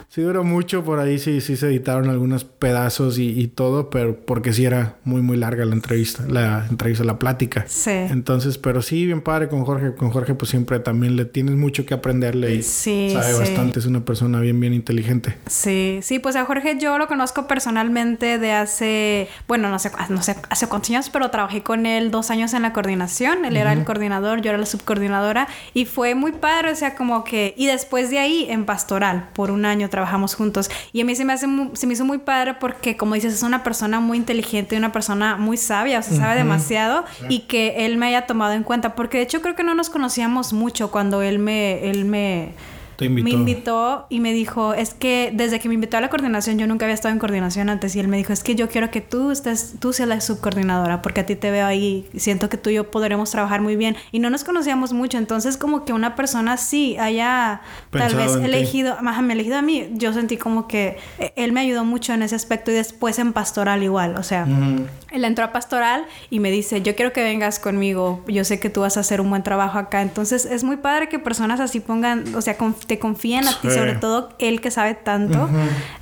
sí 0.09 0.23
duró 0.23 0.43
mucho, 0.43 0.83
por 0.83 0.99
ahí 0.99 1.21
sí, 1.21 1.41
sí 1.41 1.57
se 1.57 1.69
editaron 1.69 2.11
algunos 2.11 2.43
pedazos 2.43 3.19
y, 3.19 3.29
y 3.41 3.47
todo, 3.47 3.89
pero 3.89 4.17
porque 4.27 4.53
sí 4.53 4.65
era 4.65 4.97
muy, 5.05 5.23
muy 5.23 5.37
larga 5.37 5.65
la 5.65 5.75
entrevista, 5.75 6.25
la 6.27 6.67
entrevista, 6.69 7.05
la 7.05 7.21
plática. 7.21 7.67
Sí. 7.69 7.91
Entonces, 7.93 8.59
pero 8.59 8.83
sí, 8.83 9.07
bien 9.07 9.21
padre 9.21 9.49
con 9.49 9.65
Jorge, 9.65 9.95
con 9.95 10.11
Jorge 10.11 10.35
pues 10.35 10.51
siempre 10.51 10.72
también 10.81 11.17
le 11.17 11.25
tienes 11.25 11.55
mucho 11.55 11.87
que 11.87 11.95
aprenderle 11.95 12.55
y 12.55 12.63
sabe 12.63 13.35
bastante, 13.35 13.79
es 13.79 13.87
una 13.87 14.05
persona 14.05 14.41
bien, 14.41 14.61
bien 14.61 14.75
inteligente. 14.75 15.37
Sí, 15.47 16.01
sí, 16.03 16.19
pues 16.19 16.37
a 16.37 16.45
Jorge 16.45 16.79
yo 16.79 16.99
lo 16.99 17.09
conozco 17.09 17.47
personalmente 17.47 18.39
de 18.39 18.53
hace, 18.53 19.29
bueno, 19.49 19.69
no 19.69 19.79
sé, 19.79 19.91
no 20.09 20.23
sé, 20.23 20.37
hace 20.49 20.69
cuántos 20.69 20.91
años, 20.91 21.11
pero 21.11 21.31
trabajé 21.31 21.63
con 21.63 21.87
él 21.87 22.11
dos 22.11 22.31
años 22.31 22.55
en 22.55 22.63
la 22.63 22.73
coordinación, 22.73 23.45
él 23.45 23.57
era 23.57 23.73
el 23.73 23.85
coordinador, 23.85 24.41
yo 24.41 24.51
era 24.51 24.59
la 24.59 24.67
subcoordinadora 24.67 25.49
y 25.75 25.85
fue 25.85 26.15
muy 26.15 26.33
padre, 26.33 26.73
o 26.73 26.75
sea, 26.75 26.95
como 26.95 27.25
que, 27.25 27.55
y 27.57 27.67
después 27.67 28.11
de 28.11 28.19
ahí 28.19 28.47
en 28.49 28.65
pastoral, 28.65 29.29
por 29.35 29.51
un 29.51 29.65
año 29.65 29.89
trabajamos 29.89 30.35
juntos. 30.35 30.71
Y 30.93 31.01
a 31.01 31.05
mí 31.05 31.15
se 31.15 31.25
me, 31.25 31.33
hace, 31.33 31.47
se 31.75 31.87
me 31.87 31.95
hizo 31.95 32.05
muy 32.05 32.19
padre 32.19 32.55
porque, 32.55 32.97
como 32.97 33.15
dices, 33.15 33.35
es 33.35 33.43
una 33.43 33.63
persona 33.63 34.01
muy 34.01 34.19
inteligente 34.19 34.75
y 34.75 34.79
una 34.79 34.93
persona 34.93 35.37
muy 35.37 35.57
sabia, 35.57 35.99
o 35.99 36.03
sea, 36.03 36.17
sabe 36.17 36.37
demasiado 36.37 37.05
y 37.29 37.41
que 37.41 37.87
él 37.87 37.97
me 37.97 38.07
haya 38.07 38.27
tomado 38.27 38.53
en 38.53 38.63
cuenta, 38.63 38.95
porque 38.95 39.19
de 39.19 39.25
hecho 39.25 39.41
creo 39.43 39.55
que 39.55 39.65
no 39.65 39.75
nos 39.75 39.91
conocíamos 39.91 40.53
mucho 40.53 40.62
cuando 40.91 41.23
él 41.23 41.39
me, 41.39 41.89
él 41.91 42.05
me, 42.05 42.53
me 43.09 43.31
invitó 43.31 44.07
y 44.09 44.21
me 44.21 44.33
dijo, 44.33 44.75
es 44.75 44.95
que 44.95 45.31
desde 45.35 45.61
que 45.61 45.69
me 45.69 45.75
invitó 45.75 45.97
a 45.97 46.01
la 46.01 46.09
coordinación, 46.09 46.59
yo 46.59 46.67
nunca 46.67 46.85
había 46.85 46.95
estado 46.95 47.13
en 47.13 47.19
coordinación 47.19 47.69
antes 47.69 47.95
y 47.97 48.01
él 48.01 48.09
me 48.09 48.17
dijo, 48.17 48.33
es 48.33 48.43
que 48.43 48.55
yo 48.55 48.69
quiero 48.69 48.91
que 48.91 49.01
tú 49.01 49.31
estés, 49.31 49.75
tú 49.79 49.93
seas 49.93 50.09
la 50.09 50.21
subcoordinadora 50.21 51.03
porque 51.03 51.21
a 51.21 51.27
ti 51.27 51.37
te 51.37 51.51
veo 51.51 51.67
ahí, 51.67 52.09
siento 52.17 52.49
que 52.49 52.57
tú 52.57 52.71
y 52.71 52.75
yo 52.75 52.91
podremos 52.91 53.31
trabajar 53.31 53.61
muy 53.61 53.77
bien 53.77 53.97
y 54.11 54.19
no 54.19 54.31
nos 54.31 54.45
conocíamos 54.45 54.93
mucho, 54.93 55.19
entonces 55.19 55.57
como 55.57 55.85
que 55.85 55.93
una 55.93 56.15
persona 56.15 56.57
sí 56.57 56.97
haya 56.99 57.63
tal 57.91 58.15
vez 58.15 58.37
elegido, 58.37 58.97
más 59.03 59.21
me 59.23 59.35
elegido 59.35 59.57
a 59.57 59.63
mí, 59.63 59.89
yo 59.93 60.13
sentí 60.13 60.37
como 60.37 60.69
que 60.69 60.99
eh, 61.19 61.33
él 61.37 61.53
me 61.53 61.61
ayudó 61.61 61.85
mucho 61.85 62.13
en 62.13 62.23
ese 62.23 62.35
aspecto 62.35 62.71
y 62.71 62.75
después 62.75 63.19
en 63.19 63.33
pastoral 63.33 63.83
igual, 63.83 64.17
o 64.17 64.23
sea, 64.23 64.47
él 65.11 65.25
entró 65.25 65.45
a 65.45 65.53
pastoral 65.53 66.07
y 66.31 66.41
me 66.41 66.51
dice, 66.51 66.83
yo 66.83 66.95
quiero 66.97 67.13
que 67.13 67.23
vengas 67.23 67.59
conmigo, 67.59 68.23
yo 68.27 68.45
sé 68.45 68.61
que 68.61 68.71
tú 68.71 68.81
vas 68.81 68.97
a 68.97 69.01
hacer 69.01 69.21
un 69.21 69.31
buen 69.31 69.43
trabajo 69.43 69.79
acá, 69.79 70.03
entonces 70.03 70.45
es 70.45 70.65
muy 70.65 70.77
padre 70.77 71.09
que 71.09 71.19
personas 71.19 71.61
así 71.61 71.81
pongan, 71.81 72.35
o 72.35 72.41
sea, 72.43 72.57
te 72.93 72.99
confíen 72.99 73.49
a 73.49 73.59
ti, 73.59 73.71
sobre 73.71 73.95
todo 73.95 74.29
él 74.39 74.61
que 74.61 74.71
sabe 74.71 74.93
tanto. 74.93 75.49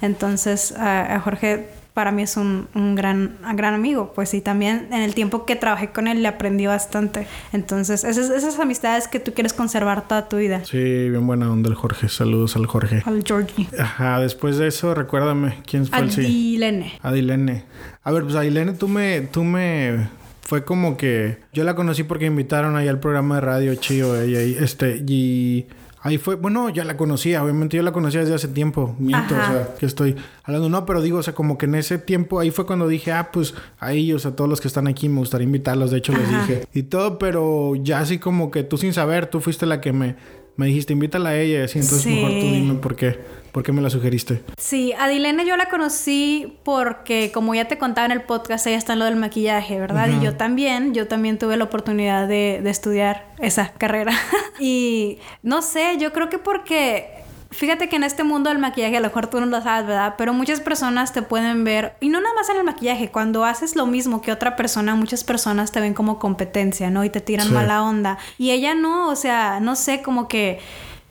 Entonces, 0.02 0.74
a 0.76 1.20
Jorge 1.20 1.68
para 1.94 2.10
mí 2.10 2.22
es 2.22 2.36
un, 2.36 2.66
un, 2.74 2.96
gran, 2.96 3.36
gran 3.54 3.74
amigo, 3.74 4.12
pues 4.12 4.34
y 4.34 4.40
también 4.40 4.88
en 4.90 5.02
el 5.02 5.14
tiempo 5.14 5.46
que 5.46 5.54
trabajé 5.54 5.90
con 5.90 6.08
él 6.08 6.20
le 6.20 6.28
aprendí 6.28 6.66
bastante. 6.66 7.28
Entonces, 7.52 8.02
esas, 8.02 8.30
esas 8.30 8.58
amistades 8.58 9.06
que 9.06 9.20
tú 9.20 9.34
quieres 9.34 9.52
conservar 9.52 10.08
toda 10.08 10.28
tu 10.28 10.38
vida. 10.38 10.64
Sí, 10.64 10.78
bien 10.78 11.26
buena 11.28 11.48
onda 11.48 11.68
el 11.68 11.76
Jorge. 11.76 12.08
Saludos 12.08 12.56
al 12.56 12.66
Jorge. 12.66 13.04
Al 13.06 13.22
Georgie. 13.24 13.68
Ajá, 13.78 14.18
después 14.18 14.58
de 14.58 14.66
eso, 14.66 14.94
recuérdame, 14.94 15.58
¿quién 15.64 15.86
fue 15.86 15.98
el 16.00 16.10
sí? 16.10 16.20
Adilene. 16.22 16.98
Adilene. 17.02 17.64
A 18.02 18.10
ver, 18.10 18.24
pues 18.24 18.34
Adilene, 18.34 18.72
tú 18.72 18.88
me, 18.88 19.20
tú 19.20 19.44
me 19.44 20.08
fue 20.40 20.64
como 20.64 20.96
que 20.96 21.38
yo 21.52 21.62
la 21.62 21.76
conocí 21.76 22.02
porque 22.02 22.26
invitaron 22.26 22.74
ahí 22.74 22.88
al 22.88 22.98
programa 22.98 23.36
de 23.36 23.40
radio 23.42 23.74
Chío 23.76 24.20
ella 24.20 24.42
y 24.42 24.56
este 24.56 25.00
y 25.06 25.66
Ahí 26.02 26.16
fue, 26.16 26.36
bueno, 26.36 26.70
ya 26.70 26.84
la 26.84 26.96
conocía, 26.96 27.42
obviamente 27.42 27.76
yo 27.76 27.82
la 27.82 27.92
conocía 27.92 28.20
desde 28.20 28.34
hace 28.34 28.48
tiempo, 28.48 28.96
miento, 28.98 29.34
o 29.34 29.36
sea, 29.36 29.74
que 29.78 29.84
estoy 29.84 30.16
hablando, 30.44 30.70
no, 30.70 30.86
pero 30.86 31.02
digo, 31.02 31.18
o 31.18 31.22
sea, 31.22 31.34
como 31.34 31.58
que 31.58 31.66
en 31.66 31.74
ese 31.74 31.98
tiempo, 31.98 32.40
ahí 32.40 32.50
fue 32.50 32.64
cuando 32.64 32.88
dije, 32.88 33.12
ah, 33.12 33.30
pues 33.30 33.54
a 33.78 33.92
ellos, 33.92 34.24
a 34.24 34.34
todos 34.34 34.48
los 34.48 34.62
que 34.62 34.68
están 34.68 34.86
aquí, 34.86 35.10
me 35.10 35.18
gustaría 35.18 35.44
invitarlos, 35.44 35.90
de 35.90 35.98
hecho 35.98 36.12
les 36.12 36.26
dije, 36.26 36.66
y 36.72 36.84
todo, 36.84 37.18
pero 37.18 37.74
ya 37.76 38.00
así 38.00 38.18
como 38.18 38.50
que 38.50 38.62
tú 38.62 38.78
sin 38.78 38.94
saber, 38.94 39.26
tú 39.26 39.40
fuiste 39.40 39.66
la 39.66 39.82
que 39.82 39.92
me, 39.92 40.16
me 40.56 40.66
dijiste, 40.66 40.94
invítala 40.94 41.30
a 41.30 41.38
ella, 41.38 41.64
así, 41.64 41.80
entonces 41.80 42.06
mejor 42.06 42.30
tú 42.30 42.46
dime 42.50 42.74
por 42.76 42.96
qué. 42.96 43.18
¿Por 43.52 43.62
qué 43.62 43.72
me 43.72 43.82
la 43.82 43.90
sugeriste? 43.90 44.42
Sí, 44.56 44.92
Adilene 44.92 45.44
yo 45.44 45.56
la 45.56 45.68
conocí 45.68 46.58
porque, 46.62 47.30
como 47.32 47.54
ya 47.54 47.66
te 47.66 47.78
contaba 47.78 48.06
en 48.06 48.12
el 48.12 48.22
podcast, 48.22 48.66
ella 48.66 48.78
está 48.78 48.92
en 48.92 49.00
lo 49.00 49.04
del 49.04 49.16
maquillaje, 49.16 49.78
¿verdad? 49.78 50.08
Y 50.08 50.24
yo 50.24 50.36
también, 50.36 50.94
yo 50.94 51.08
también 51.08 51.38
tuve 51.38 51.56
la 51.56 51.64
oportunidad 51.64 52.28
de, 52.28 52.60
de 52.62 52.70
estudiar 52.70 53.26
esa 53.38 53.72
carrera. 53.72 54.12
y 54.60 55.18
no 55.42 55.62
sé, 55.62 55.96
yo 55.98 56.12
creo 56.12 56.28
que 56.28 56.38
porque 56.38 57.20
Fíjate 57.52 57.88
que 57.88 57.96
en 57.96 58.04
este 58.04 58.22
mundo 58.22 58.48
del 58.48 58.60
maquillaje, 58.60 58.96
a 58.96 59.00
lo 59.00 59.08
mejor 59.08 59.26
tú 59.26 59.40
no 59.40 59.46
lo 59.46 59.60
sabes, 59.60 59.84
¿verdad? 59.84 60.14
Pero 60.16 60.32
muchas 60.32 60.60
personas 60.60 61.12
te 61.12 61.22
pueden 61.22 61.64
ver, 61.64 61.94
y 62.00 62.08
no 62.08 62.20
nada 62.20 62.32
más 62.36 62.48
en 62.48 62.58
el 62.58 62.64
maquillaje, 62.64 63.10
cuando 63.10 63.44
haces 63.44 63.74
lo 63.74 63.86
mismo 63.86 64.22
que 64.22 64.30
otra 64.30 64.54
persona, 64.54 64.94
muchas 64.94 65.24
personas 65.24 65.72
te 65.72 65.80
ven 65.80 65.92
como 65.92 66.20
competencia, 66.20 66.90
¿no? 66.90 67.04
Y 67.04 67.10
te 67.10 67.20
tiran 67.20 67.52
mala 67.52 67.82
onda. 67.82 68.18
Y 68.38 68.52
ella 68.52 68.76
no, 68.76 69.08
o 69.08 69.16
sea, 69.16 69.58
no 69.58 69.74
sé, 69.74 70.00
como 70.00 70.28
que 70.28 70.60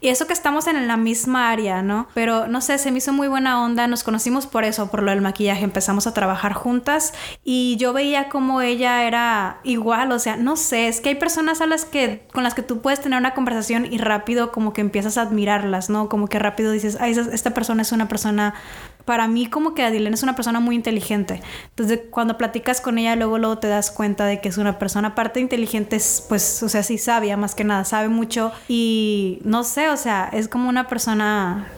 y 0.02 0.10
eso 0.10 0.28
que 0.28 0.34
estamos 0.34 0.68
en 0.68 0.88
la 0.88 0.98
misma 0.98 1.50
área, 1.50 1.82
¿no? 1.82 2.08
Pero 2.14 2.48
no 2.48 2.62
sé, 2.62 2.78
se 2.78 2.92
me 2.92 3.00
hizo 3.00 3.12
muy 3.12 3.28
buena 3.28 3.64
onda. 3.64 3.88
Nos 3.88 4.04
conocimos 4.04 4.48
por 4.48 4.64
eso, 4.64 4.90
por 4.90 5.04
lo 5.04 5.12
del 5.12 5.22
maquillaje. 5.22 5.64
Empezamos 5.64 6.08
a 6.08 6.14
trabajar 6.14 6.54
juntas 6.54 7.14
y 7.44 7.76
yo 7.78 7.92
veía 7.92 8.30
como 8.30 8.62
ella 8.62 9.04
era 9.04 9.60
igual. 9.64 10.12
O 10.12 10.20
sea, 10.20 10.38
no 10.38 10.56
sé, 10.56 10.88
es 10.88 11.02
que 11.02 11.10
hay 11.10 11.16
personas 11.16 11.60
a 11.60 11.66
las 11.66 11.84
que, 11.84 12.28
con 12.34 12.44
las 12.44 12.54
que 12.54 12.62
tú 12.62 12.82
puedes 12.82 13.02
tener 13.02 13.20
una 13.20 13.34
conversación 13.34 13.92
y 13.92 13.98
rápido 13.98 14.52
como 14.52 14.72
que 14.72 14.82
empiezas 14.82 15.18
a 15.18 15.24
admirarlas, 15.24 15.90
¿no? 15.90 16.08
Como 16.08 16.28
que 16.28 16.40
rápido 16.40 16.72
dices, 16.72 16.98
ay, 17.02 17.12
esta 17.12 17.54
persona 17.54 17.82
es 17.82 17.92
una 17.92 18.08
persona 18.08 18.54
para 19.10 19.28
mí 19.28 19.48
como 19.48 19.74
que 19.74 19.82
Adilene 19.82 20.14
es 20.14 20.22
una 20.22 20.36
persona 20.36 20.60
muy 20.60 20.76
inteligente. 20.76 21.42
Entonces 21.70 22.00
cuando 22.12 22.38
platicas 22.38 22.80
con 22.80 23.00
ella 23.00 23.16
luego 23.16 23.40
luego 23.40 23.58
te 23.58 23.68
das 23.68 23.90
cuenta 23.90 24.28
de 24.28 24.40
que 24.40 24.50
es 24.50 24.60
una 24.60 24.78
persona 24.78 25.08
aparte 25.08 25.40
inteligente, 25.40 25.98
pues 26.28 26.62
o 26.62 26.70
sea, 26.70 26.84
sí 26.84 27.00
sabia 27.00 27.36
más 27.36 27.56
que 27.56 27.64
nada, 27.64 27.86
sabe 27.86 28.08
mucho 28.08 28.52
y 28.68 29.40
no 29.46 29.64
sé, 29.64 29.90
o 29.90 29.98
sea, 29.98 30.30
es 30.32 30.48
como 30.48 30.70
una 30.70 30.88
persona 30.88 31.70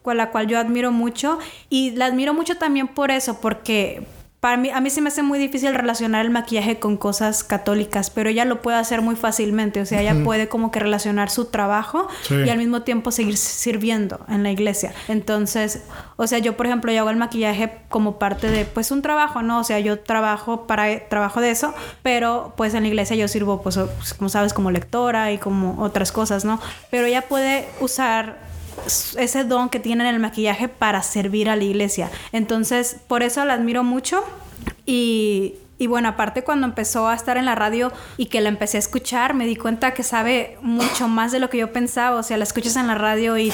con 0.00 0.16
la 0.16 0.30
cual 0.30 0.46
yo 0.46 0.58
admiro 0.58 0.90
mucho 0.90 1.38
y 1.68 1.90
la 1.90 2.06
admiro 2.06 2.32
mucho 2.32 2.56
también 2.56 2.88
por 2.88 3.10
eso, 3.10 3.38
porque 3.38 4.06
para 4.40 4.56
mí, 4.56 4.70
a 4.70 4.80
mí 4.80 4.88
se 4.88 5.00
me 5.00 5.08
hace 5.08 5.22
muy 5.24 5.36
difícil 5.36 5.74
relacionar 5.74 6.24
el 6.24 6.30
maquillaje 6.30 6.78
con 6.78 6.96
cosas 6.96 7.42
católicas, 7.42 8.08
pero 8.10 8.30
ella 8.30 8.44
lo 8.44 8.62
puede 8.62 8.76
hacer 8.76 9.02
muy 9.02 9.16
fácilmente. 9.16 9.80
O 9.80 9.86
sea, 9.86 10.00
ella 10.00 10.14
puede 10.22 10.48
como 10.48 10.70
que 10.70 10.78
relacionar 10.78 11.28
su 11.28 11.46
trabajo 11.46 12.06
y 12.30 12.48
al 12.48 12.58
mismo 12.58 12.82
tiempo 12.82 13.10
seguir 13.10 13.36
sirviendo 13.36 14.20
en 14.28 14.44
la 14.44 14.52
iglesia. 14.52 14.94
Entonces, 15.08 15.82
o 16.16 16.28
sea, 16.28 16.38
yo, 16.38 16.56
por 16.56 16.66
ejemplo, 16.66 16.92
yo 16.92 17.00
hago 17.00 17.10
el 17.10 17.16
maquillaje 17.16 17.80
como 17.88 18.20
parte 18.20 18.48
de, 18.48 18.64
pues, 18.64 18.92
un 18.92 19.02
trabajo, 19.02 19.42
¿no? 19.42 19.58
O 19.58 19.64
sea, 19.64 19.80
yo 19.80 19.98
trabajo 19.98 20.68
para, 20.68 21.08
trabajo 21.08 21.40
de 21.40 21.50
eso, 21.50 21.74
pero 22.04 22.54
pues 22.56 22.74
en 22.74 22.84
la 22.84 22.88
iglesia 22.88 23.16
yo 23.16 23.26
sirvo, 23.26 23.60
pues, 23.60 23.76
como 24.18 24.28
sabes, 24.28 24.52
como 24.52 24.70
lectora 24.70 25.32
y 25.32 25.38
como 25.38 25.82
otras 25.82 26.12
cosas, 26.12 26.44
¿no? 26.44 26.60
Pero 26.92 27.06
ella 27.06 27.22
puede 27.22 27.68
usar 27.80 28.38
ese 28.86 29.44
don 29.44 29.68
que 29.68 29.80
tiene 29.80 30.08
en 30.08 30.14
el 30.14 30.20
maquillaje 30.20 30.68
para 30.68 31.02
servir 31.02 31.48
a 31.50 31.56
la 31.56 31.64
iglesia. 31.64 32.10
Entonces, 32.32 32.96
por 33.06 33.22
eso 33.22 33.44
la 33.44 33.54
admiro 33.54 33.84
mucho 33.84 34.24
y, 34.86 35.54
y 35.78 35.86
bueno, 35.86 36.08
aparte 36.08 36.42
cuando 36.42 36.66
empezó 36.66 37.08
a 37.08 37.14
estar 37.14 37.36
en 37.36 37.44
la 37.44 37.54
radio 37.54 37.92
y 38.16 38.26
que 38.26 38.40
la 38.40 38.48
empecé 38.48 38.78
a 38.78 38.80
escuchar, 38.80 39.34
me 39.34 39.46
di 39.46 39.54
cuenta 39.54 39.94
que 39.94 40.02
sabe 40.02 40.58
mucho 40.60 41.06
más 41.06 41.30
de 41.30 41.38
lo 41.38 41.48
que 41.50 41.58
yo 41.58 41.72
pensaba. 41.72 42.16
O 42.16 42.22
sea, 42.22 42.36
la 42.36 42.44
escuchas 42.44 42.76
en 42.76 42.88
la 42.88 42.96
radio 42.96 43.38
y, 43.38 43.52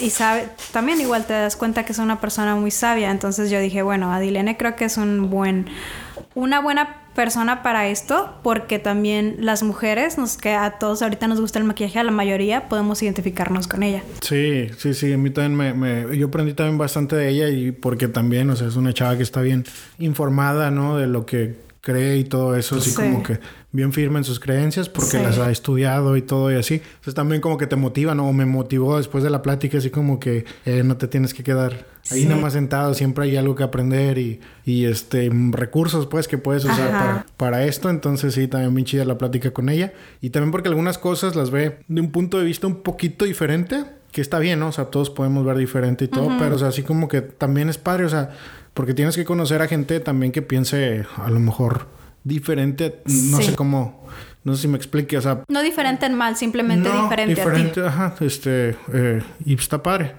y 0.00 0.10
sabe, 0.10 0.48
también 0.72 1.00
igual 1.00 1.24
te 1.26 1.32
das 1.32 1.56
cuenta 1.56 1.84
que 1.84 1.92
es 1.92 1.98
una 1.98 2.20
persona 2.20 2.54
muy 2.54 2.70
sabia. 2.70 3.10
Entonces 3.10 3.50
yo 3.50 3.58
dije, 3.58 3.82
bueno, 3.82 4.12
Adilene 4.12 4.56
creo 4.56 4.76
que 4.76 4.84
es 4.84 4.96
un 4.96 5.28
buen, 5.28 5.66
una 6.34 6.60
buena 6.60 7.05
persona 7.16 7.62
para 7.64 7.88
esto 7.88 8.38
porque 8.42 8.78
también 8.78 9.36
las 9.40 9.64
mujeres, 9.64 10.18
nos, 10.18 10.36
que 10.36 10.52
a 10.52 10.78
todos 10.78 11.02
ahorita 11.02 11.26
nos 11.26 11.40
gusta 11.40 11.58
el 11.58 11.64
maquillaje, 11.64 11.98
a 11.98 12.04
la 12.04 12.12
mayoría 12.12 12.68
podemos 12.68 13.02
identificarnos 13.02 13.66
con 13.66 13.82
ella. 13.82 14.02
Sí, 14.20 14.68
sí, 14.78 14.94
sí, 14.94 15.12
a 15.12 15.18
mí 15.18 15.30
también 15.30 15.56
me, 15.56 16.04
me, 16.04 16.16
yo 16.16 16.28
aprendí 16.28 16.54
también 16.54 16.78
bastante 16.78 17.16
de 17.16 17.30
ella 17.30 17.48
y 17.48 17.72
porque 17.72 18.06
también, 18.06 18.50
o 18.50 18.56
sea, 18.56 18.68
es 18.68 18.76
una 18.76 18.92
chava 18.92 19.16
que 19.16 19.24
está 19.24 19.40
bien 19.40 19.64
informada, 19.98 20.70
¿no? 20.70 20.96
De 20.98 21.08
lo 21.08 21.26
que 21.26 21.65
cree 21.86 22.16
y 22.18 22.24
todo 22.24 22.56
eso, 22.56 22.78
así 22.78 22.92
como 22.92 23.22
que 23.22 23.38
bien 23.70 23.92
firme 23.92 24.18
en 24.18 24.24
sus 24.24 24.40
creencias 24.40 24.88
porque 24.88 25.18
las 25.18 25.38
ha 25.38 25.52
estudiado 25.52 26.16
y 26.16 26.22
todo 26.22 26.50
y 26.50 26.56
así. 26.56 26.74
Entonces 26.74 27.14
también 27.14 27.40
como 27.40 27.58
que 27.58 27.68
te 27.68 27.76
motiva, 27.76 28.12
¿no? 28.12 28.32
Me 28.32 28.44
motivó 28.44 28.96
después 28.96 29.22
de 29.22 29.30
la 29.30 29.40
plática, 29.40 29.78
así 29.78 29.90
como 29.90 30.18
que 30.18 30.44
eh, 30.64 30.82
no 30.82 30.96
te 30.96 31.06
tienes 31.06 31.32
que 31.32 31.44
quedar 31.44 31.86
ahí 32.10 32.24
nada 32.24 32.40
más 32.40 32.54
sentado, 32.54 32.92
siempre 32.94 33.26
hay 33.26 33.36
algo 33.36 33.54
que 33.54 33.62
aprender 33.62 34.18
y, 34.18 34.40
y 34.64 34.86
este 34.86 35.30
recursos 35.52 36.08
pues 36.08 36.26
que 36.26 36.38
puedes 36.38 36.64
usar 36.64 36.90
para, 36.90 37.26
para, 37.36 37.64
esto. 37.66 37.88
Entonces 37.88 38.34
sí, 38.34 38.48
también 38.48 38.74
bien 38.74 38.84
chida 38.84 39.04
la 39.04 39.16
plática 39.16 39.52
con 39.52 39.68
ella. 39.68 39.92
Y 40.20 40.30
también 40.30 40.50
porque 40.50 40.68
algunas 40.68 40.98
cosas 40.98 41.36
las 41.36 41.50
ve 41.52 41.78
de 41.86 42.00
un 42.00 42.10
punto 42.10 42.40
de 42.40 42.44
vista 42.44 42.66
un 42.66 42.82
poquito 42.82 43.24
diferente, 43.24 43.84
que 44.10 44.22
está 44.22 44.40
bien, 44.40 44.58
¿no? 44.58 44.68
O 44.68 44.72
sea, 44.72 44.86
todos 44.86 45.10
podemos 45.10 45.44
ver 45.44 45.56
diferente 45.56 46.06
y 46.06 46.08
todo, 46.08 46.30
pero 46.36 46.56
o 46.56 46.58
sea, 46.58 46.68
así 46.68 46.82
como 46.82 47.06
que 47.06 47.20
también 47.20 47.68
es 47.68 47.78
padre, 47.78 48.06
o 48.06 48.08
sea, 48.08 48.30
porque 48.76 48.92
tienes 48.92 49.16
que 49.16 49.24
conocer 49.24 49.62
a 49.62 49.68
gente 49.68 50.00
también 50.00 50.32
que 50.32 50.42
piense 50.42 51.06
a 51.16 51.30
lo 51.30 51.40
mejor 51.40 51.86
diferente, 52.24 53.00
no 53.06 53.40
sé 53.40 53.54
cómo, 53.54 54.06
no 54.44 54.54
sé 54.54 54.62
si 54.62 54.68
me 54.68 54.76
explique, 54.76 55.16
o 55.16 55.22
sea... 55.22 55.44
No 55.48 55.62
diferente 55.62 56.04
en 56.04 56.14
mal, 56.14 56.36
simplemente 56.36 56.90
diferente, 56.90 57.34
diferente 57.34 57.80
a 57.80 57.84
ti. 57.84 57.88
Ajá, 57.88 58.14
este, 58.20 58.76
eh, 58.92 59.22
y 59.46 59.54
está 59.54 59.82
padre. 59.82 60.16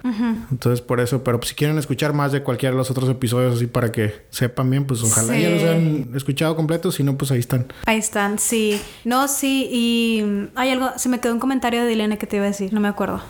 Entonces, 0.49 0.82
por 0.82 0.99
eso, 0.99 1.24
pero 1.24 1.39
si 1.43 1.53
quieren 1.53 1.78
escuchar 1.78 2.14
más 2.14 2.32
de 2.32 2.41
cualquiera 2.41 2.72
de 2.72 2.78
los 2.78 2.89
otros 2.89 3.08
episodios 3.12 3.58
así 3.58 3.68
para 3.68 3.91
que 3.91 4.26
sepan 4.32 4.72
bien, 4.72 4.86
pues 4.86 5.03
ojalá 5.03 5.38
ya 5.38 5.51
los 5.51 5.62
hayan 5.62 6.10
escuchado 6.16 6.55
completos, 6.55 6.95
si 6.95 7.03
no, 7.03 7.16
pues 7.16 7.30
ahí 7.30 7.39
están. 7.39 7.68
Ahí 7.86 7.99
están, 7.99 8.39
sí. 8.39 8.82
No, 9.05 9.28
sí, 9.28 9.70
y 9.72 10.49
hay 10.55 10.72
algo, 10.72 10.93
se 10.97 11.10
me 11.10 11.20
quedó 11.20 11.34
un 11.34 11.39
comentario 11.39 11.84
de 11.84 11.89
Dilene 11.89 12.18
que 12.18 12.26
te 12.26 12.38
iba 12.38 12.45
a 12.45 12.47
decir, 12.49 12.74
no 12.74 12.80
me 12.80 12.88
acuerdo. 12.88 13.22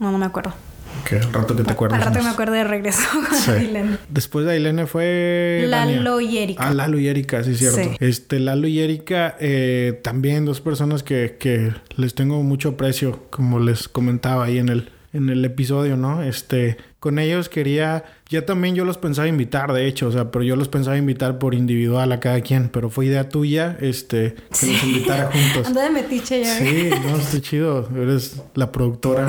No, 0.00 0.12
no 0.12 0.18
me 0.18 0.26
acuerdo. 0.26 0.52
Que 1.06 1.16
al 1.16 1.32
rato 1.32 1.54
que 1.54 1.62
te 1.62 1.70
acuerdas. 1.70 1.98
Al 1.98 2.04
rato 2.06 2.18
que 2.18 2.24
me 2.24 2.30
acuerdo 2.30 2.54
de 2.54 2.64
regreso 2.64 3.02
con 3.12 3.98
Después 4.08 4.44
de 4.46 4.52
Ailene 4.52 4.86
fue. 4.86 5.64
Lalo 5.68 6.20
y 6.20 6.38
Erika. 6.38 6.66
Ah, 6.66 6.74
Lalo 6.74 6.98
y 6.98 7.08
Erika, 7.08 7.44
sí, 7.44 7.54
cierto. 7.54 7.96
Este, 8.00 8.40
Lalo 8.40 8.66
y 8.66 8.80
Erika, 8.80 9.36
eh, 9.38 10.00
también 10.02 10.44
dos 10.44 10.60
personas 10.60 11.02
que, 11.02 11.36
que 11.38 11.72
les 11.96 12.14
tengo 12.14 12.42
mucho 12.42 12.70
aprecio, 12.70 13.26
como 13.30 13.60
les 13.60 13.88
comentaba 13.88 14.44
ahí 14.44 14.58
en 14.58 14.68
el, 14.68 14.90
en 15.16 15.28
el 15.30 15.44
episodio, 15.44 15.96
¿no? 15.96 16.22
Este, 16.22 16.76
con 17.00 17.18
ellos 17.18 17.48
quería, 17.48 18.04
ya 18.28 18.44
también 18.44 18.74
yo 18.74 18.84
los 18.84 18.98
pensaba 18.98 19.28
invitar, 19.28 19.72
de 19.72 19.86
hecho, 19.86 20.08
o 20.08 20.12
sea, 20.12 20.30
pero 20.30 20.44
yo 20.44 20.56
los 20.56 20.68
pensaba 20.68 20.96
invitar 20.96 21.38
por 21.38 21.54
individual 21.54 22.12
a 22.12 22.20
cada 22.20 22.40
quien, 22.40 22.68
pero 22.68 22.90
fue 22.90 23.06
idea 23.06 23.28
tuya, 23.28 23.76
este, 23.80 24.34
que 24.60 24.66
los 24.66 24.84
invitara 24.84 25.30
juntos. 25.32 25.66
Anda 25.66 25.84
de 25.84 25.90
metiche 25.90 26.42
ya. 26.42 26.58
Sí, 26.58 26.90
no, 27.04 27.16
está 27.16 27.40
chido, 27.40 27.88
eres 27.96 28.42
la 28.54 28.72
productora. 28.72 29.26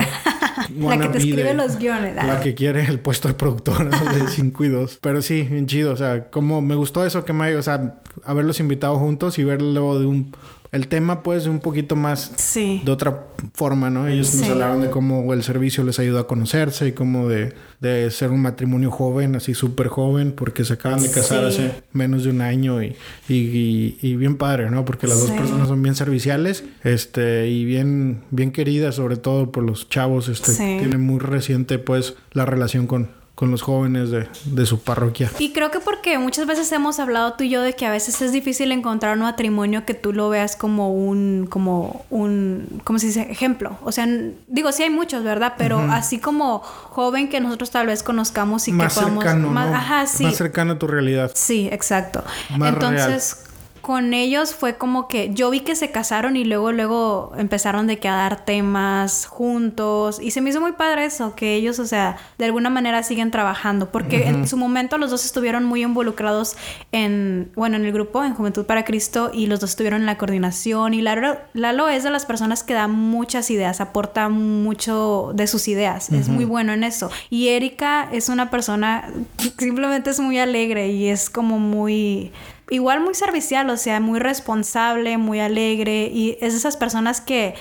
la 0.78 0.98
que 0.98 1.08
te 1.08 1.18
escribe 1.18 1.54
los 1.54 1.78
guiones. 1.78 2.14
La 2.16 2.40
que 2.40 2.54
quiere 2.54 2.84
el 2.84 3.00
puesto 3.00 3.28
de 3.28 3.34
productora 3.34 3.84
de 3.84 4.28
5 4.28 4.64
y 4.64 4.68
2. 4.68 4.98
Pero 5.00 5.22
sí, 5.22 5.42
bien 5.42 5.66
chido, 5.66 5.92
o 5.92 5.96
sea, 5.96 6.30
como 6.30 6.60
me 6.60 6.74
gustó 6.74 7.06
eso 7.06 7.24
que 7.24 7.32
me, 7.32 7.54
o 7.56 7.62
sea, 7.62 8.00
haberlos 8.24 8.60
invitado 8.60 8.98
juntos 8.98 9.38
y 9.38 9.44
verlo 9.44 9.98
de 9.98 10.06
un 10.06 10.32
el 10.70 10.88
tema 10.88 11.22
pues 11.22 11.46
un 11.46 11.60
poquito 11.60 11.96
más 11.96 12.32
sí. 12.36 12.82
de 12.84 12.92
otra 12.92 13.26
forma, 13.54 13.88
¿no? 13.88 14.06
Ellos 14.06 14.34
nos 14.34 14.48
hablaron 14.50 14.82
de 14.82 14.90
cómo 14.90 15.32
el 15.32 15.42
servicio 15.42 15.82
les 15.84 15.98
ayudó 15.98 16.18
a 16.18 16.26
conocerse 16.26 16.88
y 16.88 16.92
cómo 16.92 17.28
de, 17.28 17.54
de 17.80 18.10
ser 18.10 18.30
un 18.30 18.42
matrimonio 18.42 18.90
joven, 18.90 19.36
así 19.36 19.54
súper 19.54 19.88
joven, 19.88 20.32
porque 20.32 20.64
se 20.64 20.74
acaban 20.74 21.00
de 21.00 21.10
casar 21.10 21.44
hace 21.44 21.72
menos 21.92 22.24
de 22.24 22.30
un 22.30 22.42
año 22.42 22.82
y, 22.82 22.96
y, 23.28 23.98
y, 24.02 24.16
bien 24.16 24.36
padre, 24.36 24.70
¿no? 24.70 24.84
Porque 24.84 25.06
las 25.06 25.20
dos 25.20 25.30
personas 25.30 25.68
son 25.68 25.82
bien 25.82 25.94
serviciales 25.94 26.64
este, 26.84 27.48
y 27.48 27.64
bien, 27.64 28.22
bien 28.30 28.52
queridas, 28.52 28.96
sobre 28.96 29.16
todo 29.16 29.50
por 29.52 29.64
los 29.64 29.88
chavos, 29.88 30.28
este, 30.28 30.52
tienen 30.54 31.00
muy 31.00 31.18
reciente 31.18 31.78
pues 31.78 32.14
la 32.32 32.44
relación 32.44 32.86
con, 32.86 33.17
con 33.38 33.52
los 33.52 33.62
jóvenes 33.62 34.10
de, 34.10 34.28
de, 34.46 34.66
su 34.66 34.80
parroquia. 34.80 35.30
Y 35.38 35.52
creo 35.52 35.70
que 35.70 35.78
porque 35.78 36.18
muchas 36.18 36.44
veces 36.44 36.72
hemos 36.72 36.98
hablado 36.98 37.34
tú 37.34 37.44
y 37.44 37.50
yo 37.50 37.62
de 37.62 37.72
que 37.74 37.86
a 37.86 37.90
veces 37.92 38.20
es 38.20 38.32
difícil 38.32 38.72
encontrar 38.72 39.16
un 39.16 39.22
matrimonio 39.22 39.84
que 39.86 39.94
tú 39.94 40.12
lo 40.12 40.28
veas 40.28 40.56
como 40.56 40.92
un, 40.92 41.46
como 41.48 42.04
un, 42.10 42.80
¿cómo 42.82 42.98
se 42.98 43.06
dice? 43.06 43.28
Ejemplo. 43.30 43.78
O 43.84 43.92
sea, 43.92 44.08
digo, 44.48 44.72
sí 44.72 44.82
hay 44.82 44.90
muchos, 44.90 45.22
¿verdad? 45.22 45.54
Pero 45.56 45.78
así 45.78 46.18
como 46.18 46.58
joven 46.58 47.28
que 47.28 47.38
nosotros 47.40 47.70
tal 47.70 47.86
vez 47.86 48.02
conozcamos 48.02 48.66
y 48.66 48.72
más 48.72 48.92
que 48.92 49.02
podamos... 49.02 49.22
Cercano, 49.22 49.50
más, 49.50 49.72
ajá, 49.72 50.06
sí. 50.08 50.24
Más 50.24 50.34
cercano 50.34 50.72
a 50.72 50.78
tu 50.80 50.88
realidad. 50.88 51.30
Sí, 51.32 51.68
exacto. 51.70 52.24
Entonces 52.50 53.47
con 53.88 54.12
ellos 54.12 54.54
fue 54.54 54.76
como 54.76 55.08
que 55.08 55.32
yo 55.32 55.48
vi 55.48 55.60
que 55.60 55.74
se 55.74 55.90
casaron 55.90 56.36
y 56.36 56.44
luego, 56.44 56.72
luego 56.72 57.32
empezaron 57.38 57.86
de 57.86 57.98
que 57.98 58.06
a 58.06 58.16
dar 58.16 58.44
temas 58.44 59.24
juntos. 59.24 60.20
Y 60.20 60.32
se 60.32 60.42
me 60.42 60.50
hizo 60.50 60.60
muy 60.60 60.72
padre 60.72 61.06
eso, 61.06 61.34
que 61.34 61.54
ellos, 61.54 61.78
o 61.78 61.86
sea, 61.86 62.18
de 62.36 62.44
alguna 62.44 62.68
manera 62.68 63.02
siguen 63.02 63.30
trabajando, 63.30 63.90
porque 63.90 64.28
en 64.28 64.46
su 64.46 64.58
momento 64.58 64.98
los 64.98 65.10
dos 65.10 65.24
estuvieron 65.24 65.64
muy 65.64 65.84
involucrados 65.84 66.58
en, 66.92 67.50
bueno, 67.54 67.78
en 67.78 67.86
el 67.86 67.92
grupo, 67.92 68.22
en 68.22 68.34
Juventud 68.34 68.66
para 68.66 68.84
Cristo 68.84 69.30
y 69.32 69.46
los 69.46 69.58
dos 69.58 69.70
estuvieron 69.70 70.02
en 70.02 70.06
la 70.06 70.18
coordinación. 70.18 70.92
Y 70.92 71.00
Lalo, 71.00 71.38
Lalo 71.54 71.88
es 71.88 72.02
de 72.02 72.10
las 72.10 72.26
personas 72.26 72.62
que 72.62 72.74
da 72.74 72.88
muchas 72.88 73.50
ideas, 73.50 73.80
aporta 73.80 74.28
mucho 74.28 75.32
de 75.34 75.46
sus 75.46 75.66
ideas, 75.66 76.12
es 76.12 76.28
muy 76.28 76.44
bueno 76.44 76.74
en 76.74 76.84
eso. 76.84 77.10
Y 77.30 77.48
Erika 77.48 78.06
es 78.12 78.28
una 78.28 78.50
persona 78.50 79.08
que 79.38 79.64
simplemente 79.64 80.10
es 80.10 80.20
muy 80.20 80.38
alegre 80.38 80.88
y 80.88 81.08
es 81.08 81.30
como 81.30 81.58
muy 81.58 82.32
igual 82.70 83.00
muy 83.00 83.14
servicial, 83.14 83.68
o 83.70 83.76
sea, 83.76 84.00
muy 84.00 84.18
responsable, 84.18 85.18
muy 85.18 85.40
alegre 85.40 86.10
y 86.12 86.38
es 86.40 86.52
de 86.52 86.58
esas 86.58 86.76
personas 86.76 87.20
que 87.20 87.54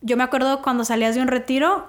yo 0.00 0.16
me 0.16 0.22
acuerdo 0.22 0.62
cuando 0.62 0.84
salías 0.84 1.14
de 1.14 1.22
un 1.22 1.28
retiro 1.28 1.86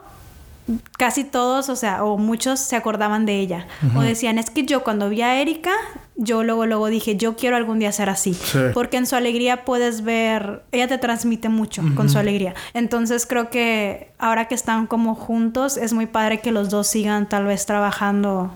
casi 0.97 1.23
todos, 1.23 1.69
o 1.69 1.75
sea, 1.75 2.03
o 2.03 2.17
muchos 2.17 2.59
se 2.59 2.75
acordaban 2.75 3.25
de 3.25 3.39
ella. 3.39 3.67
O 3.95 4.01
decían, 4.01 4.39
es 4.39 4.49
que 4.49 4.65
yo 4.65 4.83
cuando 4.83 5.09
vi 5.09 5.21
a 5.21 5.39
Erika, 5.39 5.71
yo 6.15 6.43
luego, 6.43 6.65
luego 6.65 6.87
dije, 6.87 7.17
yo 7.17 7.35
quiero 7.35 7.55
algún 7.55 7.79
día 7.79 7.91
ser 7.91 8.09
así. 8.09 8.35
Porque 8.73 8.97
en 8.97 9.05
su 9.05 9.15
alegría 9.15 9.63
puedes 9.63 10.03
ver, 10.03 10.63
ella 10.71 10.87
te 10.87 10.97
transmite 10.97 11.49
mucho 11.49 11.83
con 11.95 12.09
su 12.09 12.17
alegría. 12.17 12.55
Entonces 12.73 13.25
creo 13.27 13.49
que 13.49 14.11
ahora 14.17 14.47
que 14.47 14.55
están 14.55 14.87
como 14.87 15.13
juntos, 15.13 15.77
es 15.77 15.93
muy 15.93 16.07
padre 16.07 16.39
que 16.39 16.51
los 16.51 16.69
dos 16.69 16.87
sigan 16.87 17.29
tal 17.29 17.45
vez 17.45 17.65
trabajando 17.65 18.51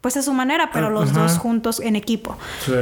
pues 0.00 0.16
a 0.16 0.22
su 0.22 0.32
manera, 0.32 0.70
pero 0.72 0.86
ah, 0.86 0.90
los 0.90 1.12
dos 1.12 1.38
juntos 1.38 1.80
en 1.80 1.96
equipo. 1.96 2.36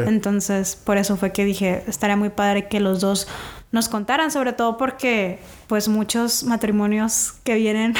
Entonces, 0.07 0.77
por 0.77 0.99
eso 0.99 1.17
fue 1.17 1.33
que 1.33 1.45
dije, 1.45 1.85
estaría 1.87 2.17
muy 2.17 2.31
padre 2.31 2.69
que 2.69 2.81
los 2.81 3.01
dos 3.01 3.27
nos 3.71 3.89
contaran, 3.89 4.31
sobre 4.31 4.55
todo 4.55 4.79
porque 4.79 5.41
pues 5.67 5.89
muchos 5.89 6.45
matrimonios 6.45 7.35
que 7.45 7.57
vienen, 7.57 7.95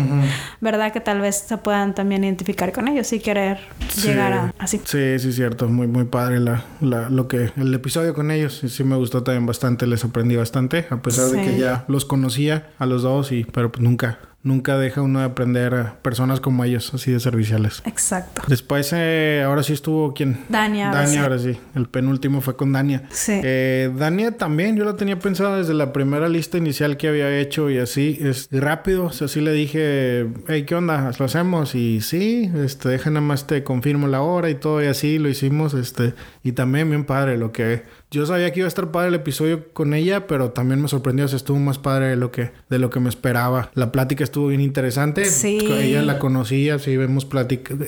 ¿verdad? 0.60 0.92
Que 0.92 1.00
tal 1.00 1.20
vez 1.20 1.36
se 1.46 1.56
puedan 1.58 1.94
también 1.94 2.24
identificar 2.24 2.72
con 2.72 2.88
ellos 2.88 3.12
y 3.12 3.20
querer 3.20 3.60
llegar 4.02 4.32
a 4.32 4.54
así. 4.58 4.80
Sí, 4.84 5.18
sí, 5.20 5.32
cierto. 5.32 5.68
Muy, 5.68 5.86
muy 5.86 6.04
padre 6.04 6.40
la, 6.40 6.64
la, 6.80 7.10
lo 7.10 7.28
que, 7.28 7.52
el 7.56 7.72
episodio 7.72 8.12
con 8.12 8.32
ellos. 8.32 8.62
Sí, 8.66 8.82
me 8.82 8.96
gustó 8.96 9.22
también 9.22 9.46
bastante, 9.46 9.86
les 9.86 10.00
sorprendí 10.00 10.34
bastante, 10.34 10.86
a 10.90 11.00
pesar 11.00 11.26
de 11.26 11.42
que 11.42 11.58
ya 11.58 11.84
los 11.86 12.04
conocía 12.04 12.70
a 12.78 12.86
los 12.86 13.02
dos 13.02 13.30
y, 13.30 13.44
pero 13.44 13.70
pues 13.70 13.84
nunca, 13.84 14.18
nunca 14.44 14.78
deja 14.78 15.00
uno 15.00 15.20
de 15.20 15.24
aprender 15.24 15.74
a 15.74 15.96
personas 16.02 16.38
como 16.38 16.62
ellos, 16.64 16.92
así 16.94 17.10
de 17.10 17.18
serviciales. 17.18 17.82
Exacto. 17.86 18.42
Después, 18.46 18.90
eh, 18.94 19.42
ahora 19.44 19.62
sí 19.62 19.72
estuvo 19.72 20.12
quién? 20.12 20.38
Dania. 20.50 20.90
Dania, 20.90 21.22
ahora 21.22 21.38
sí. 21.38 21.58
El 21.74 21.88
penúltimo 21.88 22.42
fue 22.42 22.54
con 22.54 22.72
Dania. 22.72 23.04
Sí. 23.10 23.40
Eh, 23.42 23.90
Dania 23.96 24.36
también, 24.36 24.76
yo 24.76 24.84
la 24.84 24.96
tenía 24.96 25.18
pensada 25.18 25.56
desde 25.56 25.72
la 25.72 25.92
primera 25.92 26.28
lista 26.28 26.58
inicial 26.58 26.98
que 26.98 27.08
había 27.08 27.36
hecho 27.38 27.70
y 27.70 27.78
así, 27.78 28.18
es 28.20 28.48
rápido. 28.52 29.06
O 29.06 29.12
sea, 29.12 29.24
así 29.24 29.40
le 29.40 29.52
dije, 29.52 30.28
hey, 30.46 30.64
¿qué 30.66 30.74
onda? 30.74 31.10
¿Lo 31.18 31.24
hacemos? 31.24 31.74
Y 31.74 32.02
sí, 32.02 32.50
este, 32.54 32.90
deja 32.90 33.08
nada 33.10 33.22
más 33.22 33.46
te 33.46 33.64
confirmo 33.64 34.08
la 34.08 34.20
hora 34.20 34.50
y 34.50 34.56
todo 34.56 34.82
y 34.82 34.86
así 34.86 35.18
lo 35.18 35.30
hicimos, 35.30 35.72
este, 35.72 36.12
y 36.42 36.52
también 36.52 36.90
bien 36.90 37.04
padre 37.04 37.38
lo 37.38 37.50
que 37.50 37.82
yo 38.14 38.26
sabía 38.26 38.52
que 38.52 38.60
iba 38.60 38.66
a 38.66 38.68
estar 38.68 38.90
padre 38.90 39.08
el 39.08 39.14
episodio 39.14 39.72
con 39.72 39.92
ella, 39.92 40.26
pero 40.26 40.50
también 40.50 40.80
me 40.80 40.88
sorprendió. 40.88 41.24
O 41.24 41.28
sea, 41.28 41.36
estuvo 41.36 41.58
más 41.58 41.78
padre 41.78 42.06
de 42.06 42.16
lo 42.16 42.30
que, 42.30 42.52
de 42.70 42.78
lo 42.78 42.88
que 42.88 43.00
me 43.00 43.08
esperaba. 43.08 43.70
La 43.74 43.90
plática 43.90 44.22
estuvo 44.22 44.48
bien 44.48 44.60
interesante. 44.60 45.24
Sí. 45.24 45.58
Ella 45.60 46.02
la 46.02 46.18
conocía, 46.18 46.78
sí, 46.78 46.92
hemos 46.92 47.26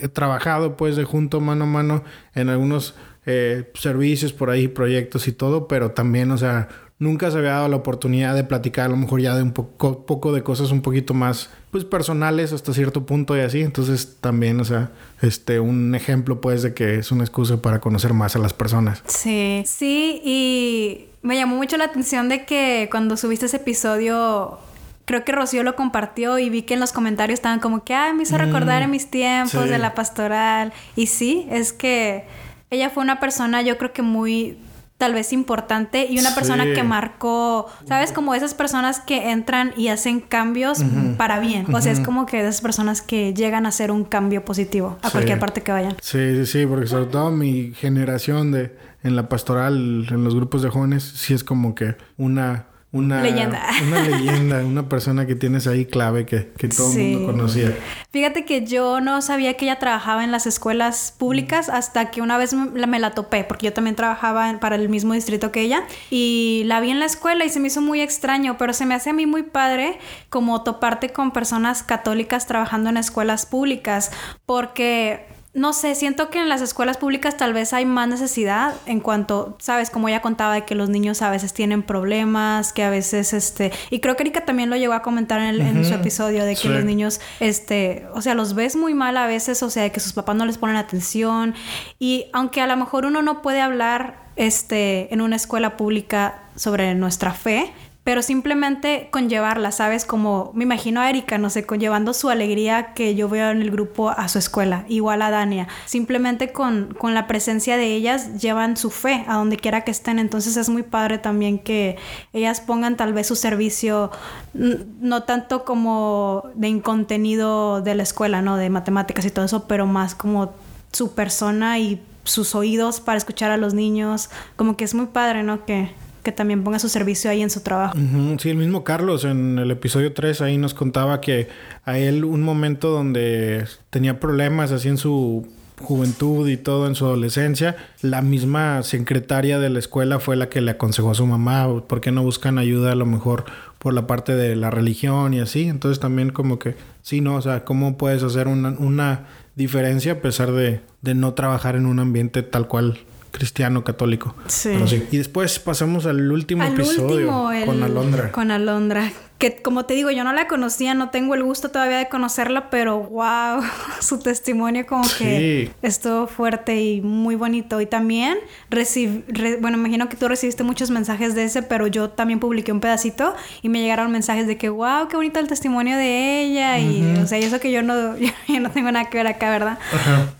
he 0.03 0.09
trabajado 0.09 0.77
pues 0.77 0.97
de 0.97 1.05
junto, 1.05 1.41
mano 1.41 1.65
a 1.65 1.67
mano, 1.67 2.05
en 2.35 2.49
algunos 2.49 2.95
eh, 3.27 3.71
servicios 3.75 4.33
por 4.33 4.51
ahí, 4.51 4.69
proyectos 4.69 5.29
y 5.29 5.33
todo, 5.33 5.69
pero 5.69 5.91
también, 5.91 6.31
o 6.31 6.39
sea, 6.39 6.69
nunca 6.99 7.31
se 7.31 7.39
había 7.39 7.51
dado 7.51 7.69
la 7.69 7.77
oportunidad 7.77 8.35
de 8.35 8.45
platicar 8.45 8.87
a 8.87 8.89
lo 8.89 8.97
mejor 8.97 9.21
ya 9.21 9.35
de 9.35 9.43
un 9.43 9.53
poco, 9.53 10.07
poco 10.07 10.33
de 10.33 10.43
cosas 10.43 10.71
un 10.71 10.81
poquito 10.81 11.13
más 11.13 11.51
pues 11.71 11.85
personales 11.85 12.53
hasta 12.53 12.73
cierto 12.73 13.05
punto 13.05 13.37
y 13.37 13.41
así. 13.41 13.61
Entonces 13.61 14.17
también, 14.21 14.61
o 14.61 14.65
sea, 14.65 14.91
este 15.21 15.61
un 15.61 15.95
ejemplo 15.95 16.41
pues 16.41 16.63
de 16.63 16.73
que 16.73 16.97
es 16.97 17.13
una 17.13 17.25
excusa 17.25 17.61
para 17.61 17.81
conocer 17.81 18.15
más 18.15 18.37
a 18.37 18.39
las 18.39 18.55
personas. 18.55 19.03
Sí, 19.07 19.63
sí, 19.67 20.23
y 20.25 21.09
me 21.23 21.37
llamó 21.37 21.57
mucho 21.57 21.77
la 21.77 21.85
atención 21.85 22.29
de 22.29 22.47
que 22.47 22.89
cuando 22.91 23.17
subiste 23.17 23.47
ese 23.47 23.59
episodio 23.59 24.59
creo 25.05 25.25
que 25.25 25.33
Rocío 25.33 25.63
lo 25.63 25.77
compartió 25.77 26.39
y 26.39 26.51
vi 26.51 26.63
que 26.63 26.75
en 26.75 26.81
los 26.81 26.93
comentarios 26.93 27.39
estaban 27.39 27.61
como 27.61 27.85
que, 27.85 27.95
ay, 27.95 28.13
me 28.13 28.25
hizo 28.25 28.37
recordar 28.39 28.83
en 28.83 28.89
mm, 28.89 28.93
mis 28.93 29.09
tiempos 29.09 29.69
de 29.69 29.79
la 29.79 29.95
pastoral. 29.95 30.73
Y 30.97 31.07
sí, 31.07 31.47
es 31.51 31.73
que 31.73 32.25
ella 32.71 32.91
fue 32.91 33.03
una 33.03 33.21
persona, 33.21 33.63
yo 33.63 33.79
creo 33.79 33.93
que 33.93 34.03
muy 34.03 34.59
tal 34.99 35.13
vez 35.13 35.33
importante 35.33 36.07
y 36.09 36.19
una 36.19 36.35
persona 36.35 36.65
que 36.73 36.83
marcó, 36.83 37.67
¿sabes? 37.87 38.13
Como 38.13 38.35
esas 38.35 38.55
personas 38.55 38.99
que 38.99 39.31
entran 39.31 39.75
y 39.77 39.89
hacen 39.89 40.21
cambios 40.21 40.83
para 41.19 41.39
bien. 41.39 41.67
O 41.75 41.81
sea, 41.83 41.93
es 41.93 42.01
como 42.01 42.25
que 42.25 42.41
esas 42.41 42.63
personas 42.63 43.03
que 43.03 43.35
llegan 43.35 43.67
a 43.67 43.69
hacer 43.69 43.91
un 43.91 44.05
cambio 44.05 44.45
positivo 44.45 44.99
a 45.03 45.11
cualquier 45.11 45.39
parte 45.39 45.63
que 45.63 45.71
vayan. 45.71 45.97
Sí, 46.01 46.37
sí, 46.37 46.47
sí, 46.47 46.67
porque 46.67 46.87
sobre 46.87 47.07
todo 47.07 47.31
mi 47.31 47.73
generación 47.75 48.53
de 48.53 48.75
en 49.03 49.15
la 49.15 49.29
pastoral, 49.29 50.07
en 50.11 50.25
los 50.25 50.35
grupos 50.35 50.63
de 50.63 50.71
jóvenes, 50.71 51.05
sí 51.05 51.35
es 51.35 51.45
como 51.45 51.75
que 51.75 51.95
una 52.17 52.67
una 52.97 53.23
leyenda. 53.23 53.63
Una 53.87 54.03
leyenda, 54.03 54.65
una 54.65 54.89
persona 54.89 55.27
que 55.27 55.35
tienes 55.35 55.67
ahí 55.67 55.87
clave 55.87 56.27
que, 56.27 56.41
todo 56.69 56.93
el 56.93 56.99
mundo 56.99 57.33
conocía. 57.33 57.77
Fíjate 58.11 58.45
que 58.45 58.67
yo 58.67 59.01
no 59.01 59.23
sabía 59.23 59.55
que 59.55 59.67
ella 59.67 59.79
trabajaba 59.79 60.25
en 60.25 60.33
las 60.33 60.47
escuelas 60.47 61.15
públicas 61.17 61.69
hasta 61.69 62.11
que 62.11 62.23
una 62.23 62.39
vez 62.39 62.53
me 62.55 62.99
la, 62.99 63.11
topé, 63.11 63.45
porque 63.45 63.67
yo 63.67 63.73
también 63.73 63.97
trabajaba 63.97 64.59
para 64.61 64.77
el 64.77 64.89
mismo 64.89 65.15
distrito 65.15 65.53
que 65.53 65.61
ella 65.61 65.85
y 66.11 66.63
la 66.67 66.81
vi 66.81 66.91
en 66.91 67.01
la 67.01 67.07
escuela 67.07 67.45
y 67.45 67.51
se 67.51 67.61
me 67.61 67.69
hizo 67.69 67.81
muy 67.81 68.01
extraño, 68.01 68.57
pero 68.59 68.73
se 68.73 68.87
me 68.87 68.95
hace 68.95 69.11
a 69.11 69.13
mí 69.13 69.27
muy 69.27 69.43
padre 69.43 69.99
como 70.29 70.63
toparte 70.63 71.11
con 71.11 71.31
personas 71.31 71.83
católicas 71.83 72.47
trabajando 72.47 72.91
en 72.91 72.97
escuelas 72.97 73.47
públicas, 73.47 74.11
porque 74.47 75.36
no 75.57 75.73
sé, 75.73 75.95
siento 75.95 76.29
que 76.29 76.39
en 76.39 76.51
las 76.51 76.61
escuelas 76.61 76.99
públicas 76.99 77.39
tal 77.39 77.55
vez 77.55 77.73
hay 77.73 77.87
más 77.87 78.07
necesidad 78.09 78.75
en 78.85 79.01
cuanto, 79.01 79.57
sabes, 79.59 79.89
como 79.89 80.07
ella 80.07 80.21
contaba 80.21 80.53
de 80.53 80.67
que 80.67 80.75
los 80.75 80.91
niños 80.91 81.23
a 81.23 81.31
veces 81.31 81.55
tienen 81.55 81.83
problemas, 81.83 82.75
que 82.75 82.85
a 82.85 82.91
veces, 82.91 83.33
este, 83.33 83.73
y 83.89 84.01
creo 84.01 84.17
que 84.17 84.23
Erika 84.23 84.45
también 84.45 84.69
lo 84.69 84.77
llegó 84.77 84.93
a 84.93 85.01
comentar 85.01 85.41
en, 85.41 85.83
su 85.83 85.95
episodio 85.95 86.45
de 86.45 86.57
que 86.57 86.69
los 86.69 86.85
niños, 86.85 87.23
este, 87.41 88.07
o 88.13 88.21
sea, 88.21 88.35
los 88.35 88.55
ves 88.55 88.77
muy 88.77 88.93
mal 88.93 89.17
a 89.17 89.27
veces, 89.27 89.63
o 89.63 89.71
sea, 89.71 89.85
de 89.85 89.93
que 89.93 89.99
sus 89.99 90.13
papás 90.13 90.37
no 90.37 90.45
les 90.45 90.59
ponen 90.59 90.77
atención, 90.77 91.55
y 91.99 92.27
aunque 92.35 92.61
a 92.61 92.67
lo 92.67 92.77
mejor 92.77 93.07
uno 93.07 93.23
no 93.23 93.41
puede 93.41 93.63
hablar, 93.63 94.27
este, 94.37 95.13
en 95.15 95.23
una 95.23 95.37
escuela 95.37 95.79
pública 95.79 96.43
sobre 96.55 96.95
nuestra 96.95 97.33
fe, 97.33 97.73
pero 98.07 98.23
simplemente 98.23 99.09
conllevarla, 99.11 99.73
¿sabes? 99.73 100.05
Como 100.05 100.53
me 100.55 100.63
imagino 100.63 101.01
a 101.01 101.11
Erika, 101.11 101.39
no 101.39 101.51
sé, 101.51 101.67
conllevando 101.67 102.15
su 102.15 102.29
alegría 102.29 102.95
que 102.95 103.17
yo 103.17 103.29
veo 103.29 103.51
en 103.51 103.61
el 103.61 103.73
grupo 103.73 104.11
a 104.11 104.29
su 104.29 104.39
escuela, 104.39 104.85
igual 104.87 105.23
a 105.23 105.31
Dania. 105.33 105.67
Simplemente 105.87 106.53
con, 106.53 106.95
con 106.97 107.15
la 107.15 107.27
presencia 107.27 107.77
de 107.77 107.97
ellas 107.97 108.41
llevan 108.41 108.77
su 108.77 108.93
fe 108.93 109.25
a 109.27 109.35
donde 109.35 109.57
quiera 109.57 109.81
que 109.83 109.91
estén. 109.91 110.21
Entonces 110.21 110.57
es 110.57 110.69
muy 110.69 110.85
padre 110.85 111.19
también 111.19 111.59
que 111.59 111.97
ellas 112.33 112.61
pongan 112.61 112.97
tal 112.97 113.13
vez 113.13 113.27
su 113.27 113.35
servicio, 113.35 114.13
no 114.55 115.25
tanto 115.25 115.65
como 115.65 116.45
de 116.55 116.81
contenido 116.83 117.83
de 117.83 117.97
la 117.97 118.05
escuela, 118.05 118.41
¿no? 118.41 118.57
De 118.57 118.71
matemáticas 118.71 119.25
y 119.27 119.33
todo 119.33 119.47
eso, 119.47 119.67
pero 119.67 119.85
más 119.85 120.15
como 120.15 120.55
su 120.93 121.13
persona 121.17 121.81
y 121.81 122.01
sus 122.23 122.55
oídos 122.55 123.01
para 123.01 123.19
escuchar 123.19 123.51
a 123.51 123.57
los 123.57 123.75
niños. 123.75 124.31
Como 124.55 124.77
que 124.77 124.85
es 124.85 124.95
muy 124.95 125.07
padre, 125.07 125.43
¿no? 125.43 125.65
Que 125.65 126.06
que 126.27 126.33
también 126.33 126.65
ponga 126.65 126.81
su 126.81 126.89
servicio 126.89 127.31
ahí 127.31 127.41
en 127.41 127.51
su 127.51 127.61
trabajo. 127.61 127.97
Sí, 128.41 128.51
el 128.51 128.57
mismo 128.57 128.83
Carlos 128.83 129.25
en 129.25 129.61
el 129.61 129.71
episodio 129.71 130.13
3 130.13 130.41
ahí 130.41 130.59
nos 130.59 130.75
contaba 130.75 131.21
que 131.21 131.47
a 131.85 132.01
él 132.01 132.25
un 132.25 132.43
momento 132.43 132.91
donde 132.91 133.65
tenía 133.91 134.19
problemas 134.19 134.73
así 134.73 134.89
en 134.89 134.97
su 134.97 135.47
juventud 135.81 136.49
y 136.49 136.57
todo 136.57 136.89
en 136.89 136.97
su 136.97 137.05
adolescencia, 137.07 137.77
la 138.03 138.23
misma 138.23 138.83
secretaria 138.83 139.61
de 139.61 139.71
la 139.71 139.79
escuela 139.79 140.19
fue 140.19 140.35
la 140.35 140.49
que 140.49 140.61
le 140.61 140.73
aconsejó 140.73 141.13
a 141.13 141.15
su 141.15 141.27
mamá, 141.27 141.87
¿por 141.87 142.01
qué 142.01 142.11
no 142.11 142.25
buscan 142.25 142.59
ayuda 142.59 142.91
a 142.91 142.97
lo 142.97 143.07
mejor 143.07 143.45
por 143.79 143.95
la 143.95 144.09
parte 144.09 144.35
de 144.35 144.57
la 144.57 144.71
religión 144.73 145.33
y 145.33 145.39
así? 145.39 145.69
Entonces 145.69 146.01
también 146.01 146.31
como 146.31 146.59
que, 146.59 146.75
sí, 147.03 147.21
¿no? 147.21 147.37
O 147.37 147.41
sea, 147.41 147.65
¿cómo 147.65 147.97
puedes 147.97 148.25
hacer 148.25 148.49
una, 148.49 148.71
una 148.71 149.27
diferencia 149.55 150.15
a 150.15 150.21
pesar 150.23 150.51
de, 150.51 150.81
de 151.03 151.15
no 151.15 151.35
trabajar 151.35 151.77
en 151.77 151.87
un 151.87 152.01
ambiente 152.01 152.43
tal 152.43 152.67
cual 152.67 152.99
cristiano 153.37 153.85
católico. 153.85 154.35
Sí. 154.47 154.71
Y 155.11 155.19
después 155.19 155.59
pasamos 155.59 156.07
al 156.07 156.33
último 156.33 156.65
episodio 156.65 157.29
con 157.67 157.83
Alondra. 157.83 158.33
Con 158.33 158.51
Alondra 158.51 159.13
que 159.39 159.61
como 159.61 159.85
te 159.85 159.93
digo, 159.93 160.11
yo 160.11 160.25
no 160.25 160.33
la 160.33 160.49
conocía, 160.49 160.95
no 160.95 161.11
tengo 161.11 161.35
el 161.35 161.43
gusto 161.43 161.71
todavía 161.71 161.99
de 161.99 162.09
conocerla, 162.09 162.71
pero 162.71 163.01
wow, 163.01 163.63
su 164.01 164.19
testimonio 164.19 164.87
como 164.87 165.05
que 165.19 165.71
estuvo 165.83 166.27
fuerte 166.27 166.81
y 166.81 167.03
muy 167.03 167.35
bonito. 167.35 167.81
Y 167.83 167.87
también 167.87 168.39
recibí, 168.71 169.25
bueno, 169.61 169.77
imagino 169.77 170.09
que 170.09 170.17
tú 170.17 170.29
recibiste 170.29 170.63
muchos 170.63 170.91
mensajes 170.91 171.35
de 171.35 171.45
ese, 171.45 171.63
pero 171.63 171.87
yo 171.87 172.09
también 172.09 172.41
publiqué 172.41 172.73
un 172.73 172.81
pedacito 172.81 173.35
y 173.61 173.69
me 173.69 173.81
llegaron 173.81 174.11
mensajes 174.11 174.47
de 174.47 174.57
que 174.57 174.71
wow, 174.71 175.09
qué 175.09 175.17
bonito 175.17 175.39
el 175.39 175.49
testimonio 175.49 175.99
de 175.99 176.41
ella. 176.41 176.79
Y, 176.79 177.03
o 177.23 177.27
sea, 177.27 177.39
y 177.39 177.45
eso 177.45 177.61
que 177.61 177.71
yo 177.71 177.83
no, 177.83 178.17
yo, 178.49 178.61
no 178.61 178.71
tengo 178.71 178.91
nada 178.91 179.11
que 179.11 179.19
ver 179.19 179.27
acá, 179.27 179.51
¿verdad? 179.51 179.79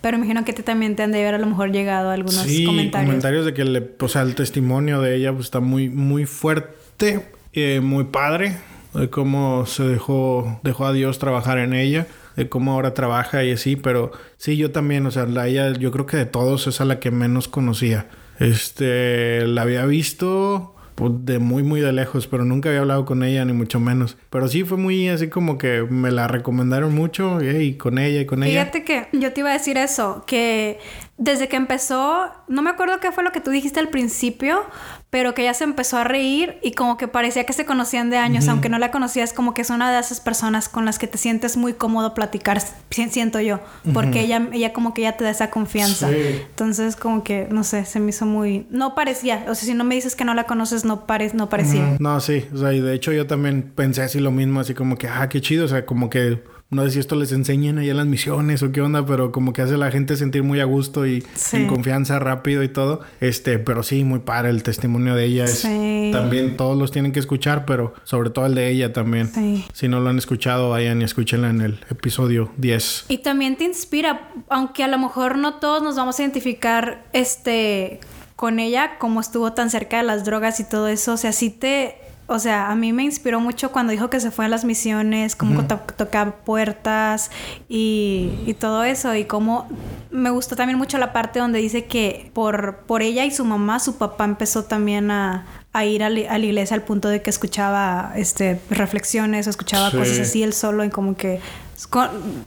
Pero 0.01 0.17
imagino 0.17 0.43
que 0.47 0.53
a 0.53 0.55
ti 0.55 0.63
también 0.63 0.97
te 0.97 1.03
han 1.03 1.13
de 1.13 1.21
haber 1.21 1.35
a 1.35 1.39
lo 1.39 1.47
mejor 1.47 1.71
llegado 1.71 2.11
algunos 2.11 2.45
sí, 2.45 2.65
comentarios. 2.65 3.11
comentarios 3.11 3.45
de 3.45 3.53
que 3.53 3.65
le, 3.65 3.91
o 4.01 4.09
sea, 4.09 4.23
el 4.23 4.35
testimonio 4.35 5.03
de 5.03 5.17
ella 5.17 5.35
pues, 5.35 5.47
está 5.47 5.61
muy, 5.61 5.91
muy 5.91 6.25
fuerte, 6.25 7.27
eh, 7.53 7.81
muy 7.83 8.05
padre 8.05 8.57
de 8.99 9.11
cómo 9.11 9.67
se 9.67 9.85
dejó, 9.85 10.61
dejó 10.63 10.87
a 10.87 10.93
Dios 10.93 11.19
trabajar 11.19 11.59
en 11.59 11.75
ella, 11.75 12.07
de 12.37 12.49
cómo 12.49 12.73
ahora 12.73 12.95
trabaja 12.95 13.45
y 13.45 13.53
así, 13.53 13.77
pero 13.77 14.13
sí, 14.37 14.57
yo 14.57 14.71
también, 14.71 15.07
o 15.07 15.11
sea, 15.11 15.27
la 15.27 15.49
ella, 15.49 15.73
yo 15.73 15.91
creo 15.93 16.07
que 16.07 16.17
de 16.17 16.27
todos 16.27 16.67
es 16.67 16.81
a 16.81 16.85
la 16.85 17.01
que 17.01 17.11
menos 17.11 17.49
conocía. 17.49 18.09
Este, 18.39 19.47
la 19.47 19.63
había 19.63 19.87
visto 19.87 20.75
pues, 20.97 21.13
de 21.25 21.39
muy, 21.39 21.63
muy 21.63 21.81
de 21.81 21.93
lejos, 21.93 22.27
pero 22.27 22.45
nunca 22.45 22.71
había 22.71 22.81
hablado 22.81 23.05
con 23.05 23.23
ella, 23.23 23.45
ni 23.45 23.53
mucho 23.53 23.79
menos. 23.79 24.17
Pero 24.31 24.49
sí 24.49 24.65
fue 24.65 24.79
muy 24.79 25.09
así 25.09 25.29
como 25.29 25.59
que 25.59 25.83
me 25.83 26.11
la 26.11 26.27
recomendaron 26.27 26.95
mucho, 26.95 27.41
y 27.43 27.75
con 27.75 27.99
ella 27.99 28.21
y 28.21 28.27
con 28.27 28.43
ella. 28.43 28.65
Fíjate 28.65 28.85
que 28.85 29.09
yo 29.13 29.33
te 29.33 29.41
iba 29.41 29.51
a 29.51 29.53
decir 29.53 29.77
eso, 29.77 30.25
que 30.27 30.79
desde 31.19 31.49
que 31.49 31.57
empezó, 31.57 32.31
no 32.49 32.63
me 32.63 32.71
acuerdo 32.71 32.99
qué 32.99 33.13
fue 33.13 33.25
lo 33.25 33.31
que 33.31 33.41
tú 33.41 33.51
dijiste 33.51 33.79
al 33.79 33.89
principio, 33.89 34.65
pero 35.11 35.35
que 35.35 35.43
ella 35.43 35.55
se 35.55 35.65
empezó 35.65 35.97
a 35.99 36.05
reír 36.05 36.59
y 36.63 36.73
como 36.73 36.97
que 36.97 37.09
parecía 37.09 37.45
que 37.45 37.53
se 37.53 37.65
conocían 37.65 38.11
de 38.11 38.17
años, 38.17 38.49
aunque 38.49 38.69
no 38.69 38.79
la 38.79 38.91
conocías, 38.91 39.33
como 39.33 39.55
que 39.55 39.63
es 39.63 39.71
una 39.71 39.93
de 39.93 39.99
esas 39.99 40.21
personas 40.21 40.69
con 40.69 40.85
las 40.85 40.99
que 40.99 41.07
te 41.07 41.17
sientes 41.17 41.57
muy 41.57 41.75
cómodo 41.75 42.13
platicar, 42.13 42.61
siento 42.91 43.41
yo, 43.41 43.61
porque 43.95 44.21
ella, 44.21 44.49
ella 44.53 44.73
como 44.73 44.95
que 44.95 45.03
ya 45.03 45.17
te 45.17 45.25
da 45.25 45.31
esa 45.31 45.51
confianza. 45.51 46.11
Entonces 46.11 46.97
como 46.97 47.23
que, 47.23 47.47
no 47.51 47.65
sé, 47.65 47.85
se 47.85 48.01
me 48.01 48.11
hizo 48.11 48.27
muy... 48.27 48.67
No 48.71 48.95
parecía, 48.95 49.45
o 49.49 49.55
sea, 49.55 49.67
si 49.67 49.75
no 49.75 49.85
me 49.85 49.95
dices 49.95 50.17
que 50.17 50.25
no 50.25 50.35
la 50.35 50.45
conoces, 50.45 50.85
no, 50.85 51.07
pare... 51.07 51.31
no 51.35 51.49
parecía. 51.49 51.97
No, 52.01 52.21
sí, 52.21 52.45
o 52.53 52.57
sea, 52.57 52.73
y 52.73 52.81
de 52.81 52.95
hecho 52.95 53.13
yo 53.13 53.27
también 53.27 53.73
pensé 53.75 54.03
así 54.03 54.19
lo 54.19 54.33
mismo, 54.33 54.61
así 54.61 54.75
como 54.75 54.99
que, 54.99 55.09
ah, 55.09 55.29
qué 55.29 55.41
chido, 55.41 55.65
o 55.65 55.69
sea, 55.69 55.87
como 55.87 56.11
que 56.11 56.43
no 56.69 56.83
sé 56.85 56.91
si 56.91 56.99
esto 56.99 57.15
les 57.15 57.31
enseñan 57.31 57.79
allá 57.79 57.93
en 57.93 57.97
las 57.97 58.07
misiones 58.07 58.63
o 58.63 58.73
qué 58.73 58.81
onda, 58.81 59.07
pero 59.07 59.31
como 59.31 59.53
que 59.53 59.63
hace 59.63 59.75
a 59.75 59.79
la 59.79 59.91
gente 59.93 60.17
sentir 60.17 60.43
muy 60.43 60.59
a 60.61 60.65
gusto 60.65 61.07
y 61.07 61.25
en 61.53 61.69
confianza 61.69 62.19
rápido 62.19 62.65
y 62.65 62.69
todo. 62.69 63.03
Este, 63.21 63.61
pero 63.61 63.85
sí, 63.85 64.03
muy 64.03 64.19
padre 64.19 64.51
el 64.51 64.65
testimonio 64.65 65.15
de 65.15 65.25
ella. 65.27 65.45
Es, 65.45 65.63
También 65.63 66.57
todos 66.57 66.77
los 66.77 66.91
tienen 66.91 67.13
que 67.13 67.21
escuchar, 67.21 67.67
pero 67.67 67.95
sobre 68.03 68.31
todo 68.31 68.47
el 68.47 68.57
de 68.57 68.69
ella 68.69 68.93
también. 68.93 69.31
Si 69.73 69.87
no 69.87 70.01
lo 70.01 70.11
han 70.11 70.19
escuchado, 70.19 70.71
vayan 70.71 71.01
y 71.03 71.05
escúchenla 71.05 71.51
en 71.51 71.61
el 71.61 71.81
episodio 71.89 72.51
10. 72.57 73.07
Y 73.09 73.19
también 73.19 73.57
te 73.57 73.65
inspira, 73.65 74.33
aunque 74.49 74.83
a 74.83 74.89
lo 74.89 74.99
mejor 74.99 75.39
no 75.39 75.61
todos 75.61 75.85
nos 75.85 75.95
vamos 75.95 76.19
a 76.19 76.23
identificar 76.23 77.07
este 77.13 78.01
con 78.35 78.59
ella 78.59 78.99
como 78.99 79.21
estuvo 79.21 79.55
tan 79.55 79.71
cerca 79.71 79.97
de 79.97 80.03
las 80.03 80.27
drogas 80.27 80.61
y 80.61 80.65
todo 80.65 80.89
eso, 80.89 81.15
o 81.15 81.17
sea, 81.17 81.33
sí 81.33 81.49
te 81.49 81.97
o 82.29 82.39
sea, 82.39 82.71
a 82.71 82.75
mí 82.75 82.93
me 82.93 83.05
inspiró 83.05 83.41
mucho 83.41 83.71
cuando 83.71 83.93
dijo 83.93 84.11
que 84.11 84.19
se 84.19 84.31
fue 84.31 84.47
a 84.47 84.49
las 84.49 84.65
misiones, 84.65 85.37
cómo 85.37 85.65
tocaba 85.65 86.33
puertas 86.33 87.31
y, 87.69 88.57
todo 88.59 88.85
eso. 88.85 89.15
Y 89.15 89.25
cómo 89.25 89.69
me 90.11 90.31
gustó 90.31 90.57
también 90.57 90.79
mucho 90.79 90.99
la 90.99 91.13
parte 91.13 91.39
donde 91.39 91.61
dice 91.61 91.85
que 91.85 92.31
por, 92.35 92.79
por 92.87 93.03
ella 93.03 93.25
y 93.25 93.31
su 93.31 93.45
mamá, 93.45 93.79
su 93.79 93.97
papá 93.97 94.25
empezó 94.25 94.65
también 94.65 95.11
a, 95.11 95.47
ir 95.85 96.03
a, 96.03 96.11
la 96.11 96.39
iglesia 96.39 96.75
al 96.75 96.83
punto 96.83 97.09
de 97.09 97.23
que 97.23 97.31
escuchaba 97.31 98.13
este, 98.17 98.61
reflexiones 98.71 99.47
o 99.47 99.51
escuchaba 99.51 99.91
cosas 99.91 100.19
así 100.19 100.43
él 100.43 100.53
solo 100.53 100.85
y 100.85 100.91
como 100.91 101.17
que 101.17 101.41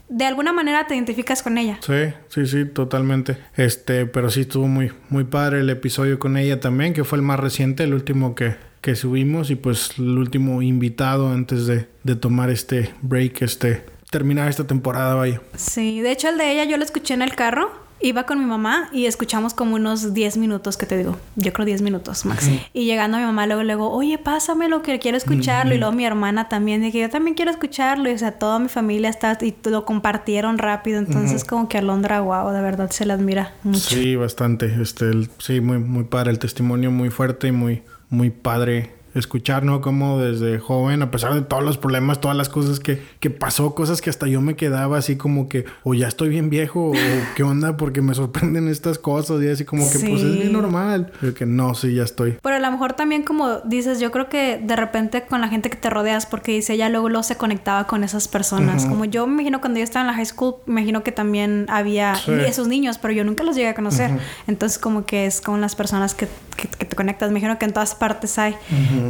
de 0.10 0.26
alguna 0.26 0.52
manera 0.52 0.88
te 0.88 0.96
identificas 0.96 1.44
con 1.44 1.58
ella. 1.58 1.80
Sí, 1.82 2.14
sí, 2.30 2.48
sí, 2.48 2.66
totalmente. 2.66 3.38
Este, 3.56 4.06
pero 4.08 4.30
sí 4.30 4.42
estuvo 4.42 4.68
muy, 4.68 4.92
muy 5.10 5.24
padre 5.24 5.60
el 5.60 5.70
episodio 5.70 6.20
con 6.20 6.36
ella 6.36 6.60
también, 6.60 6.94
que 6.94 7.04
fue 7.04 7.18
el 7.18 7.22
más 7.22 7.40
reciente, 7.40 7.84
el 7.84 7.94
último 7.94 8.34
que, 8.36 8.56
que 8.82 8.96
subimos 8.96 9.50
y 9.52 9.56
pues 9.56 9.92
el 9.98 10.18
último 10.18 10.62
invitado 10.62 11.30
antes 11.30 11.68
de, 11.68 11.88
de 12.04 12.16
tomar 12.16 12.50
este 12.50 12.94
break, 13.02 13.42
este 13.42 13.84
terminar 14.10 14.50
esta 14.50 14.66
temporada, 14.66 15.16
vaya. 15.16 15.42
Sí, 15.56 16.02
de 16.02 16.12
hecho 16.12 16.30
el 16.30 16.38
de 16.38 16.52
ella 16.52 16.64
yo 16.66 16.78
lo 16.78 16.84
escuché 16.84 17.14
en 17.14 17.22
el 17.22 17.36
carro. 17.36 17.90
Iba 18.02 18.24
con 18.24 18.40
mi 18.40 18.46
mamá 18.46 18.90
y 18.94 19.08
escuchamos 19.08 19.54
como 19.54 19.76
unos 19.76 20.14
10 20.14 20.38
minutos, 20.38 20.78
que 20.78 20.86
te 20.86 20.98
digo, 20.98 21.18
yo 21.36 21.52
creo 21.52 21.66
10 21.66 21.82
minutos 21.82 22.24
más. 22.24 22.50
Y 22.72 22.86
llegando 22.86 23.18
a 23.18 23.20
mi 23.20 23.26
mamá 23.26 23.46
luego 23.46 23.62
le 23.62 23.74
digo, 23.74 23.92
oye, 23.92 24.18
pásame 24.18 24.70
lo 24.70 24.82
que 24.82 25.00
quiero 25.00 25.18
escucharlo. 25.18 25.76
Y 25.76 25.80
luego 25.80 25.92
mi 25.92 26.06
hermana 26.06 26.48
también, 26.48 26.82
de 26.82 26.94
que 26.94 27.02
yo 27.02 27.10
también 27.10 27.36
quiero 27.36 27.52
escucharlo. 27.52 28.10
Y 28.10 28.14
o 28.14 28.18
sea, 28.18 28.32
toda 28.32 28.58
mi 28.58 28.70
familia 28.70 29.10
está 29.10 29.38
y 29.42 29.54
lo 29.66 29.84
compartieron 29.84 30.60
rápido. 30.60 30.98
Entonces, 30.98 31.44
como 31.44 31.68
que 31.68 31.78
Alondra, 31.78 32.22
wow, 32.22 32.54
de 32.54 32.62
verdad 32.62 32.90
se 32.90 33.06
la 33.06 33.16
admira 33.16 33.54
mucho. 33.64 33.80
Sí, 33.80 34.16
bastante. 34.16 34.74
Este, 34.82 35.12
sí, 35.40 35.60
muy, 35.60 35.80
muy 35.80 36.06
padre. 36.06 36.32
El 36.32 36.40
testimonio 36.40 36.92
muy 36.92 37.10
fuerte 37.10 37.50
y 37.50 37.52
muy, 37.52 37.84
muy 38.10 38.30
padre 38.30 39.00
escuchar, 39.16 39.64
¿no? 39.64 39.82
Como 39.82 40.20
desde 40.20 40.60
joven, 40.60 41.02
a 41.02 41.12
pesar 41.12 41.34
de 41.34 41.42
todos 41.42 41.64
los 41.64 41.78
problemas, 41.78 42.22
todas 42.22 42.38
las 42.38 42.50
cosas 42.50 42.80
que, 42.80 43.02
que 43.20 43.30
pasó, 43.30 43.76
cosas 43.76 44.02
que 44.02 44.10
hasta 44.10 44.28
yo 44.28 44.42
me 44.42 44.56
quedaba 44.56 44.98
así 44.98 45.16
como 45.16 45.50
que, 45.50 45.66
o 45.84 45.94
ya 45.94 46.08
estoy 46.08 46.30
bien 46.30 46.50
viejo, 46.50 46.92
o 46.92 46.94
qué 47.36 47.44
onda, 47.44 47.78
porque 47.78 48.02
me 48.02 48.14
sorprenden 48.14 48.68
estas 48.68 49.00
cosas, 49.00 49.42
y 49.42 49.50
así 49.50 49.66
como 49.66 49.90
que, 49.92 50.00
pues 50.00 50.22
es 50.22 50.36
bien 50.36 50.54
normal. 50.54 51.12
Yo 51.22 51.34
que 51.34 51.46
no, 51.46 51.74
sí, 51.76 51.94
ya 51.94 52.04
estoy. 52.04 52.38
Pero 52.42 52.56
a 52.56 52.60
lo 52.60 52.72
mejor 52.72 52.94
también, 52.94 53.24
como 53.24 53.60
dices, 53.60 54.00
yo 54.00 54.12
creo 54.12 54.30
que 54.30 54.60
de 54.64 54.76
repente 54.76 55.24
con 55.24 55.42
la 55.42 55.48
gente 55.48 55.70
que 55.70 55.78
te 55.78 55.90
rodeas, 55.90 56.26
porque 56.26 56.52
dice, 56.54 56.74
ella 56.74 56.90
luego, 56.90 57.10
luego 57.10 57.24
se 57.24 57.36
conectaba 57.36 57.88
con 57.88 58.04
esas 58.04 58.28
personas. 58.28 58.86
Como 58.86 59.06
yo 59.06 59.26
me 59.28 59.34
imagino 59.34 59.62
cuando 59.62 59.80
yo 59.80 59.84
estaba 59.84 60.02
en 60.02 60.08
la 60.08 60.14
high 60.14 60.26
school, 60.26 60.56
me 60.66 60.82
imagino 60.82 61.04
que 61.04 61.12
también 61.12 61.66
había 61.70 62.14
esos 62.48 62.68
niños, 62.68 62.98
pero 62.98 63.14
yo 63.14 63.24
nunca 63.24 63.44
los 63.44 63.56
llegué 63.56 63.70
a 63.70 63.76
conocer. 63.76 64.12
Entonces, 64.48 64.78
como 64.78 65.06
que 65.06 65.26
es 65.26 65.42
con 65.42 65.62
las 65.62 65.76
personas 65.76 66.14
que, 66.14 66.28
que, 66.60 66.86
te 66.86 66.96
conectas. 66.96 67.32
Me 67.32 67.40
imagino 67.40 67.58
que 67.58 67.66
en 67.66 67.74
todas 67.74 67.96
partes 67.96 68.38
hay. 68.38 68.56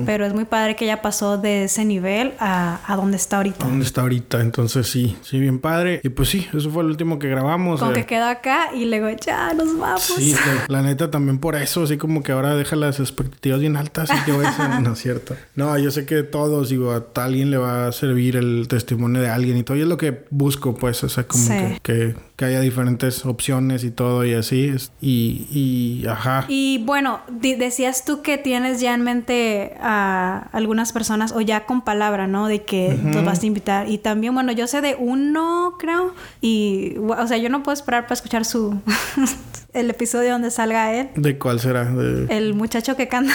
Pero 0.06 0.26
es 0.26 0.34
muy 0.34 0.46
padre 0.46 0.76
que 0.76 0.86
ella 0.86 1.02
pasó 1.02 1.38
de 1.38 1.66
ese 1.66 1.86
nivel 1.86 2.34
a, 2.40 2.80
a 2.86 2.96
donde 2.96 3.18
está 3.18 3.38
ahorita. 3.38 3.66
A 3.66 3.70
donde 3.70 3.86
está 3.86 4.02
ahorita. 4.02 4.42
Entonces 4.42 4.88
sí, 4.88 5.18
sí, 5.22 5.40
bien 5.40 5.60
padre. 5.60 6.02
Y 6.04 6.10
pues 6.10 6.30
sí, 6.30 6.48
eso 6.54 6.70
fue 6.70 6.84
el 6.84 6.90
último 6.90 7.20
que 7.20 7.28
grabamos. 7.28 7.80
Como 7.80 7.94
que 7.94 8.06
quedó 8.06 8.26
acá 8.26 8.70
y 8.74 8.86
luego 8.86 9.10
ya 9.10 9.54
nos 9.54 9.78
vamos. 9.78 10.02
Sí, 10.02 10.36
la 10.68 10.82
neta 10.82 11.12
también 11.12 11.40
por 11.40 11.56
eso, 11.56 11.84
así 11.84 11.98
como 11.98 12.24
que 12.24 12.32
ahora 12.32 12.56
deja 12.56 12.76
las 12.76 13.00
expectativas 13.00 13.60
bien 13.60 13.76
altas 13.76 14.10
y 14.10 14.26
que 14.26 14.32
voy 14.32 14.46
a 14.46 14.80
no 14.80 14.94
es 14.94 15.00
cierto. 15.00 15.36
No, 15.56 15.78
yo 15.78 15.92
sé 15.92 16.06
que 16.06 16.24
todos, 16.24 16.70
digo, 16.70 16.92
a 16.92 17.04
alguien 17.24 17.52
le 17.52 17.58
va 17.58 17.88
a 17.88 17.92
servir 17.92 18.36
el 18.36 18.68
testimonio 18.68 19.22
de 19.22 19.30
alguien 19.30 19.58
y 19.58 19.64
todo. 19.64 19.78
Y 19.78 19.82
es 19.82 19.88
lo 19.88 19.98
que 19.98 20.26
busco, 20.30 20.76
pues, 20.76 21.04
o 21.04 21.10
sea, 21.10 21.28
como 21.28 21.48
que 21.50 21.90
que 21.90 22.16
haya 22.46 22.60
diferentes 22.60 23.26
opciones 23.26 23.84
y 23.84 23.92
todo 23.92 24.26
y 24.26 24.34
así. 24.34 24.74
Y, 25.02 25.48
y 25.52 26.08
ajá. 26.08 26.46
Y 26.48 26.84
bueno, 26.86 27.22
decías 27.30 28.06
tú 28.06 28.22
que 28.22 28.38
tienes 28.38 28.80
ya 28.82 28.94
en 28.94 29.04
mente 29.04 29.76
a 29.82 30.50
algunas 30.52 30.94
personas 30.94 31.32
o 31.32 31.42
ya 31.42 31.66
con 31.66 31.82
palabra, 31.82 32.28
¿no? 32.28 32.48
De 32.48 32.64
que 32.64 32.98
tú 33.14 33.22
vas 33.24 33.44
a 33.44 33.46
invitar. 33.46 33.90
Y 33.90 33.98
también, 33.98 34.34
bueno, 34.34 34.52
yo 34.52 34.68
sé 34.68 34.82
de 34.82 34.96
uno, 34.98 35.76
creo. 35.80 36.14
Y, 36.42 36.96
o 36.98 37.28
sea, 37.28 37.38
yo 37.38 37.50
no 37.50 37.64
puedo 37.64 37.74
esperar 37.74 38.04
para 38.04 38.16
escuchar 38.16 38.46
su... 38.46 38.80
el 39.74 39.90
episodio 39.90 40.32
donde 40.32 40.52
salga 40.52 40.94
él. 40.94 41.10
¿De 41.16 41.38
cuál 41.38 41.60
será? 41.60 41.88
El 42.30 42.54
muchacho 42.54 42.96
que 42.96 43.08
canta. 43.08 43.34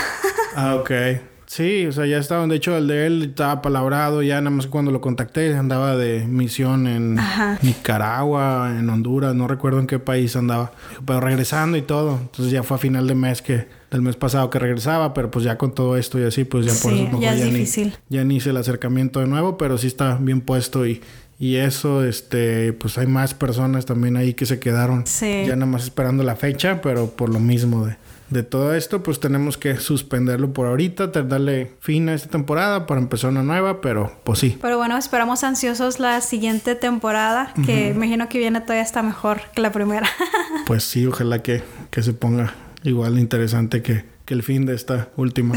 ah, 0.57 0.76
ok. 0.76 0.90
Sí, 1.55 1.86
o 1.86 1.92
sea, 1.92 2.05
ya 2.05 2.18
estaban. 2.18 2.48
De 2.48 2.57
hecho, 2.57 2.76
el 2.76 2.88
de 2.88 3.07
él 3.07 3.22
estaba 3.22 3.62
palabrado. 3.62 4.22
Ya 4.22 4.40
nada 4.40 4.50
más 4.50 4.66
cuando 4.66 4.90
lo 4.90 5.00
contacté, 5.00 5.55
andaba 5.55 5.96
de 5.96 6.26
misión 6.26 6.88
en 6.88 7.16
Nicaragua, 7.62 8.74
en 8.76 8.90
Honduras, 8.90 9.36
no 9.36 9.46
recuerdo 9.46 9.78
en 9.78 9.86
qué 9.86 10.00
país 10.00 10.34
andaba. 10.34 10.72
Pero 11.07 11.20
regresando 11.20 11.76
y 11.76 11.82
todo. 11.82 12.18
Entonces 12.20 12.50
ya 12.50 12.64
fue 12.64 12.74
a 12.74 12.78
final 12.78 13.07
de 13.07 13.14
mes 13.14 13.40
que, 13.40 13.68
del 13.92 14.02
mes 14.02 14.16
pasado 14.16 14.50
que 14.50 14.59
regresaba, 14.59 15.14
pero 15.14 15.30
pues 15.30 15.44
ya 15.44 15.57
con 15.57 15.72
todo 15.76 15.96
esto 15.96 16.18
y 16.18 16.24
así, 16.24 16.42
pues 16.42 16.66
ya 16.66 16.72
por 16.82 16.92
eso 16.92 17.20
ya, 17.20 17.36
ya, 17.36 17.44
Ni, 17.46 17.64
ya 18.09 18.24
ni 18.24 18.36
hice 18.36 18.50
el 18.50 18.57
acercamiento 18.57 19.20
de 19.20 19.28
nuevo, 19.28 19.57
pero 19.57 19.78
sí 19.78 19.86
está 19.86 20.16
bien 20.20 20.40
puesto 20.40 20.84
y. 20.84 21.02
Y 21.36 21.57
eso, 21.57 22.05
este, 22.05 22.72
pues 22.72 22.96
hay 22.96 23.09
más 23.09 23.34
personas 23.34 23.86
también 23.86 24.16
ahí 24.16 24.34
que 24.34 24.46
se 24.46 24.61
quedaron 24.61 25.05
ya 25.05 25.57
nada 25.57 25.66
más 25.66 25.82
esperando 25.82 26.22
la 26.22 26.36
fecha, 26.36 26.80
pero 26.80 27.11
por 27.11 27.28
lo 27.28 27.40
mismo 27.40 27.86
de, 27.86 27.96
de 28.31 28.43
todo 28.43 28.75
esto, 28.75 29.03
pues 29.03 29.20
tenemos 29.20 29.59
que 29.59 29.77
suspenderlo 29.77 30.53
por 30.53 30.66
ahorita, 30.66 31.09
darle 31.09 31.72
fin 31.81 32.09
a 32.09 32.14
esta 32.14 32.29
temporada 32.29 32.87
para 32.87 33.01
empezar 33.01 33.31
una 33.31 33.43
nueva, 33.43 33.81
pero 33.81 34.12
pues 34.25 34.39
sí. 34.39 34.59
Pero 34.61 34.79
bueno, 34.79 34.97
esperamos 34.97 35.45
ansiosos 35.45 36.01
la 36.01 36.20
siguiente 36.20 36.75
temporada, 36.75 37.53
que 37.66 37.89
imagino 37.89 38.29
que 38.29 38.39
viene 38.39 38.61
todavía 38.61 38.83
está 38.83 39.03
mejor 39.03 39.41
que 39.55 39.61
la 39.61 39.72
primera. 39.72 40.09
pues 40.66 40.85
sí, 40.85 41.07
ojalá 41.07 41.43
que, 41.43 41.62
que 41.91 42.03
se 42.03 42.12
ponga 42.12 42.55
igual 42.83 43.18
interesante 43.18 43.83
que, 43.83 44.05
que 44.25 44.35
el 44.35 44.43
fin 44.43 44.66
de 44.66 44.75
esta 44.75 45.09
última. 45.16 45.55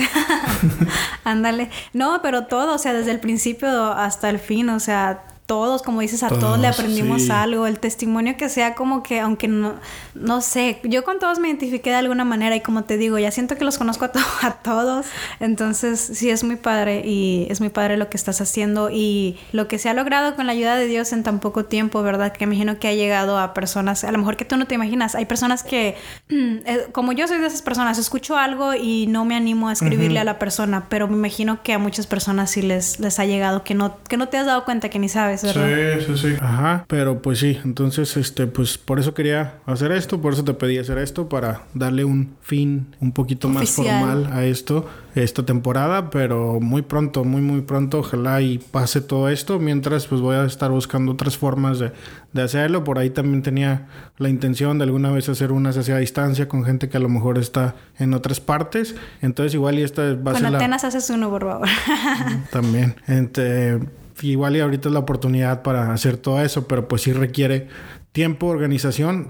Ándale. 1.24 1.70
No, 1.94 2.22
pero 2.22 2.46
todo, 2.46 2.76
o 2.76 2.78
sea, 2.78 2.94
desde 2.94 3.12
el 3.12 3.20
principio 3.20 3.70
hasta 3.92 4.30
el 4.30 4.40
fin, 4.40 4.70
o 4.70 4.80
sea, 4.80 5.24
todos, 5.48 5.82
como 5.82 6.02
dices, 6.02 6.24
a 6.24 6.28
todos, 6.28 6.60
le 6.60 6.68
aprendimos 6.68 7.30
algo. 7.30 7.68
El 7.68 7.80
testimonio 7.80 8.36
que 8.36 8.50
sea 8.50 8.76
como 8.76 9.02
que, 9.02 9.22
aunque 9.22 9.48
no, 9.48 9.76
no 10.14 10.42
sé, 10.42 10.82
yo 10.84 11.06
con 11.06 11.20
todos 11.20 11.40
me 11.40 11.48
identifiqué 11.48 11.90
de 11.90 11.96
alguna 11.96 12.26
manera 12.26 12.54
y 12.58 12.60
como 12.60 12.84
te 12.84 12.98
digo, 12.98 13.18
ya 13.18 13.32
siento 13.32 13.56
que 13.56 13.64
los 13.64 13.78
conozco 13.78 14.06
a, 14.06 14.12
a 14.46 14.52
todos. 14.56 15.06
Entonces, 15.40 16.02
sí, 16.02 16.30
es 16.30 16.44
muy 16.44 16.58
padre 16.58 17.02
y 17.06 17.48
es 17.50 17.62
muy 17.62 17.70
padre 17.70 17.96
lo 17.96 18.10
que 18.10 18.18
estás 18.18 18.42
haciendo 18.42 18.90
y 18.92 19.40
lo 19.54 19.70
que 19.70 19.80
se 19.80 19.88
ha 19.88 19.94
logrado 19.94 20.36
con 20.36 20.48
la 20.48 20.52
ayuda 20.52 20.76
de 20.76 20.86
Dios 20.86 21.14
en 21.14 21.24
tan 21.24 21.40
poco 21.40 21.64
tiempo, 21.64 22.04
¿verdad? 22.04 22.34
Que 22.34 22.46
me 22.46 22.56
imagino 22.56 22.78
que 22.78 22.90
ha 22.90 22.94
llegado 22.94 23.40
a 23.40 23.54
personas, 23.54 24.04
a 24.04 24.12
lo 24.12 24.18
mejor 24.18 24.36
que 24.36 24.44
tú 24.44 24.58
no 24.58 24.68
te 24.68 24.76
imaginas. 24.76 25.16
Hay 25.16 25.28
personas 25.28 25.64
que, 25.64 25.96
eh, 26.30 26.88
como 26.92 27.14
yo 27.14 27.26
soy 27.26 27.38
de 27.38 27.48
esas 27.48 27.62
personas, 27.62 27.98
escucho 27.98 28.36
algo 28.36 28.74
y 28.74 29.08
no 29.08 29.24
me 29.24 29.36
animo 29.38 29.70
a 29.70 29.74
escribirle 29.74 30.20
a 30.20 30.26
la 30.26 30.40
persona, 30.40 30.88
pero 30.90 31.08
me 31.08 31.16
imagino 31.16 31.64
que 31.64 31.72
a 31.72 31.80
muchas 31.80 32.06
personas 32.06 32.52
sí 32.52 32.62
les, 32.62 33.00
les 33.00 33.18
ha 33.20 33.26
llegado 33.26 33.64
que 33.64 33.76
no, 33.76 33.96
que 34.10 34.18
no 34.18 34.28
te 34.28 34.36
has 34.36 34.46
dado 34.46 34.66
cuenta 34.66 34.90
que 34.90 35.00
ni 35.00 35.08
sabes. 35.08 35.37
Sí, 35.38 36.06
sí, 36.06 36.18
sí. 36.18 36.36
Ajá. 36.40 36.86
Pero 36.88 37.22
pues 37.22 37.40
sí, 37.40 37.60
entonces, 37.64 38.18
este, 38.18 38.48
pues 38.48 38.78
por 38.78 39.00
eso 39.00 39.14
quería 39.14 39.56
hacer 39.66 39.92
esto, 39.92 40.22
por 40.22 40.34
eso 40.34 40.44
te 40.44 40.54
pedí 40.54 40.78
hacer 40.78 40.98
esto, 40.98 41.30
para 41.30 41.64
darle 41.74 42.06
un 42.06 42.36
fin 42.42 42.96
un 43.00 43.12
poquito 43.12 43.50
más 43.50 43.70
formal 43.72 44.30
a 44.32 44.46
esto, 44.46 44.88
esta 45.16 45.44
temporada, 45.44 46.10
pero 46.10 46.60
muy 46.60 46.82
pronto, 46.82 47.24
muy, 47.24 47.42
muy 47.42 47.62
pronto, 47.62 48.00
ojalá 48.00 48.42
y 48.42 48.58
pase 48.58 49.02
todo 49.02 49.30
esto. 49.30 49.60
Mientras, 49.60 50.08
pues 50.08 50.22
voy 50.22 50.36
a 50.36 50.46
estar 50.46 50.72
buscando 50.72 51.12
otras 51.12 51.38
formas 51.38 51.80
de, 51.80 51.92
de 52.34 52.42
hacerlo. 52.42 52.84
Por 52.84 53.00
ahí 53.00 53.10
también 53.10 53.42
tenía 53.42 53.88
la 54.18 54.30
intención 54.30 54.78
de 54.78 54.84
alguna 54.86 55.12
vez 55.12 55.30
hacer 55.30 55.52
unas 55.52 55.78
hacia 55.78 55.98
distancia 55.98 56.48
con 56.48 56.64
gente 56.64 56.90
que 56.90 56.98
a 56.98 57.00
lo 57.00 57.10
mejor 57.10 57.38
está 57.38 57.76
en 58.00 58.14
otras 58.14 58.40
partes. 58.40 58.96
Entonces, 59.22 59.54
igual 59.54 59.80
y 59.80 59.84
esta 59.84 60.02
va 60.16 60.32
a 60.32 60.36
ser. 60.36 60.44
Con 60.46 60.56
Atenas 60.56 60.84
haces 60.84 61.10
uno, 61.10 61.30
por 61.30 61.44
favor. 61.44 61.68
también. 62.52 62.96
Este 63.08 63.80
igual 64.22 64.56
y 64.56 64.60
ahorita 64.60 64.90
es 64.90 64.94
la 64.94 65.00
oportunidad 65.00 65.62
para 65.62 65.94
hacer 65.94 66.18
todo 66.18 66.42
eso, 66.42 66.68
pero 66.68 66.88
pues 66.88 67.04
sí 67.04 67.14
requiere 67.14 67.68
tiempo, 68.12 68.48
organización, 68.48 69.30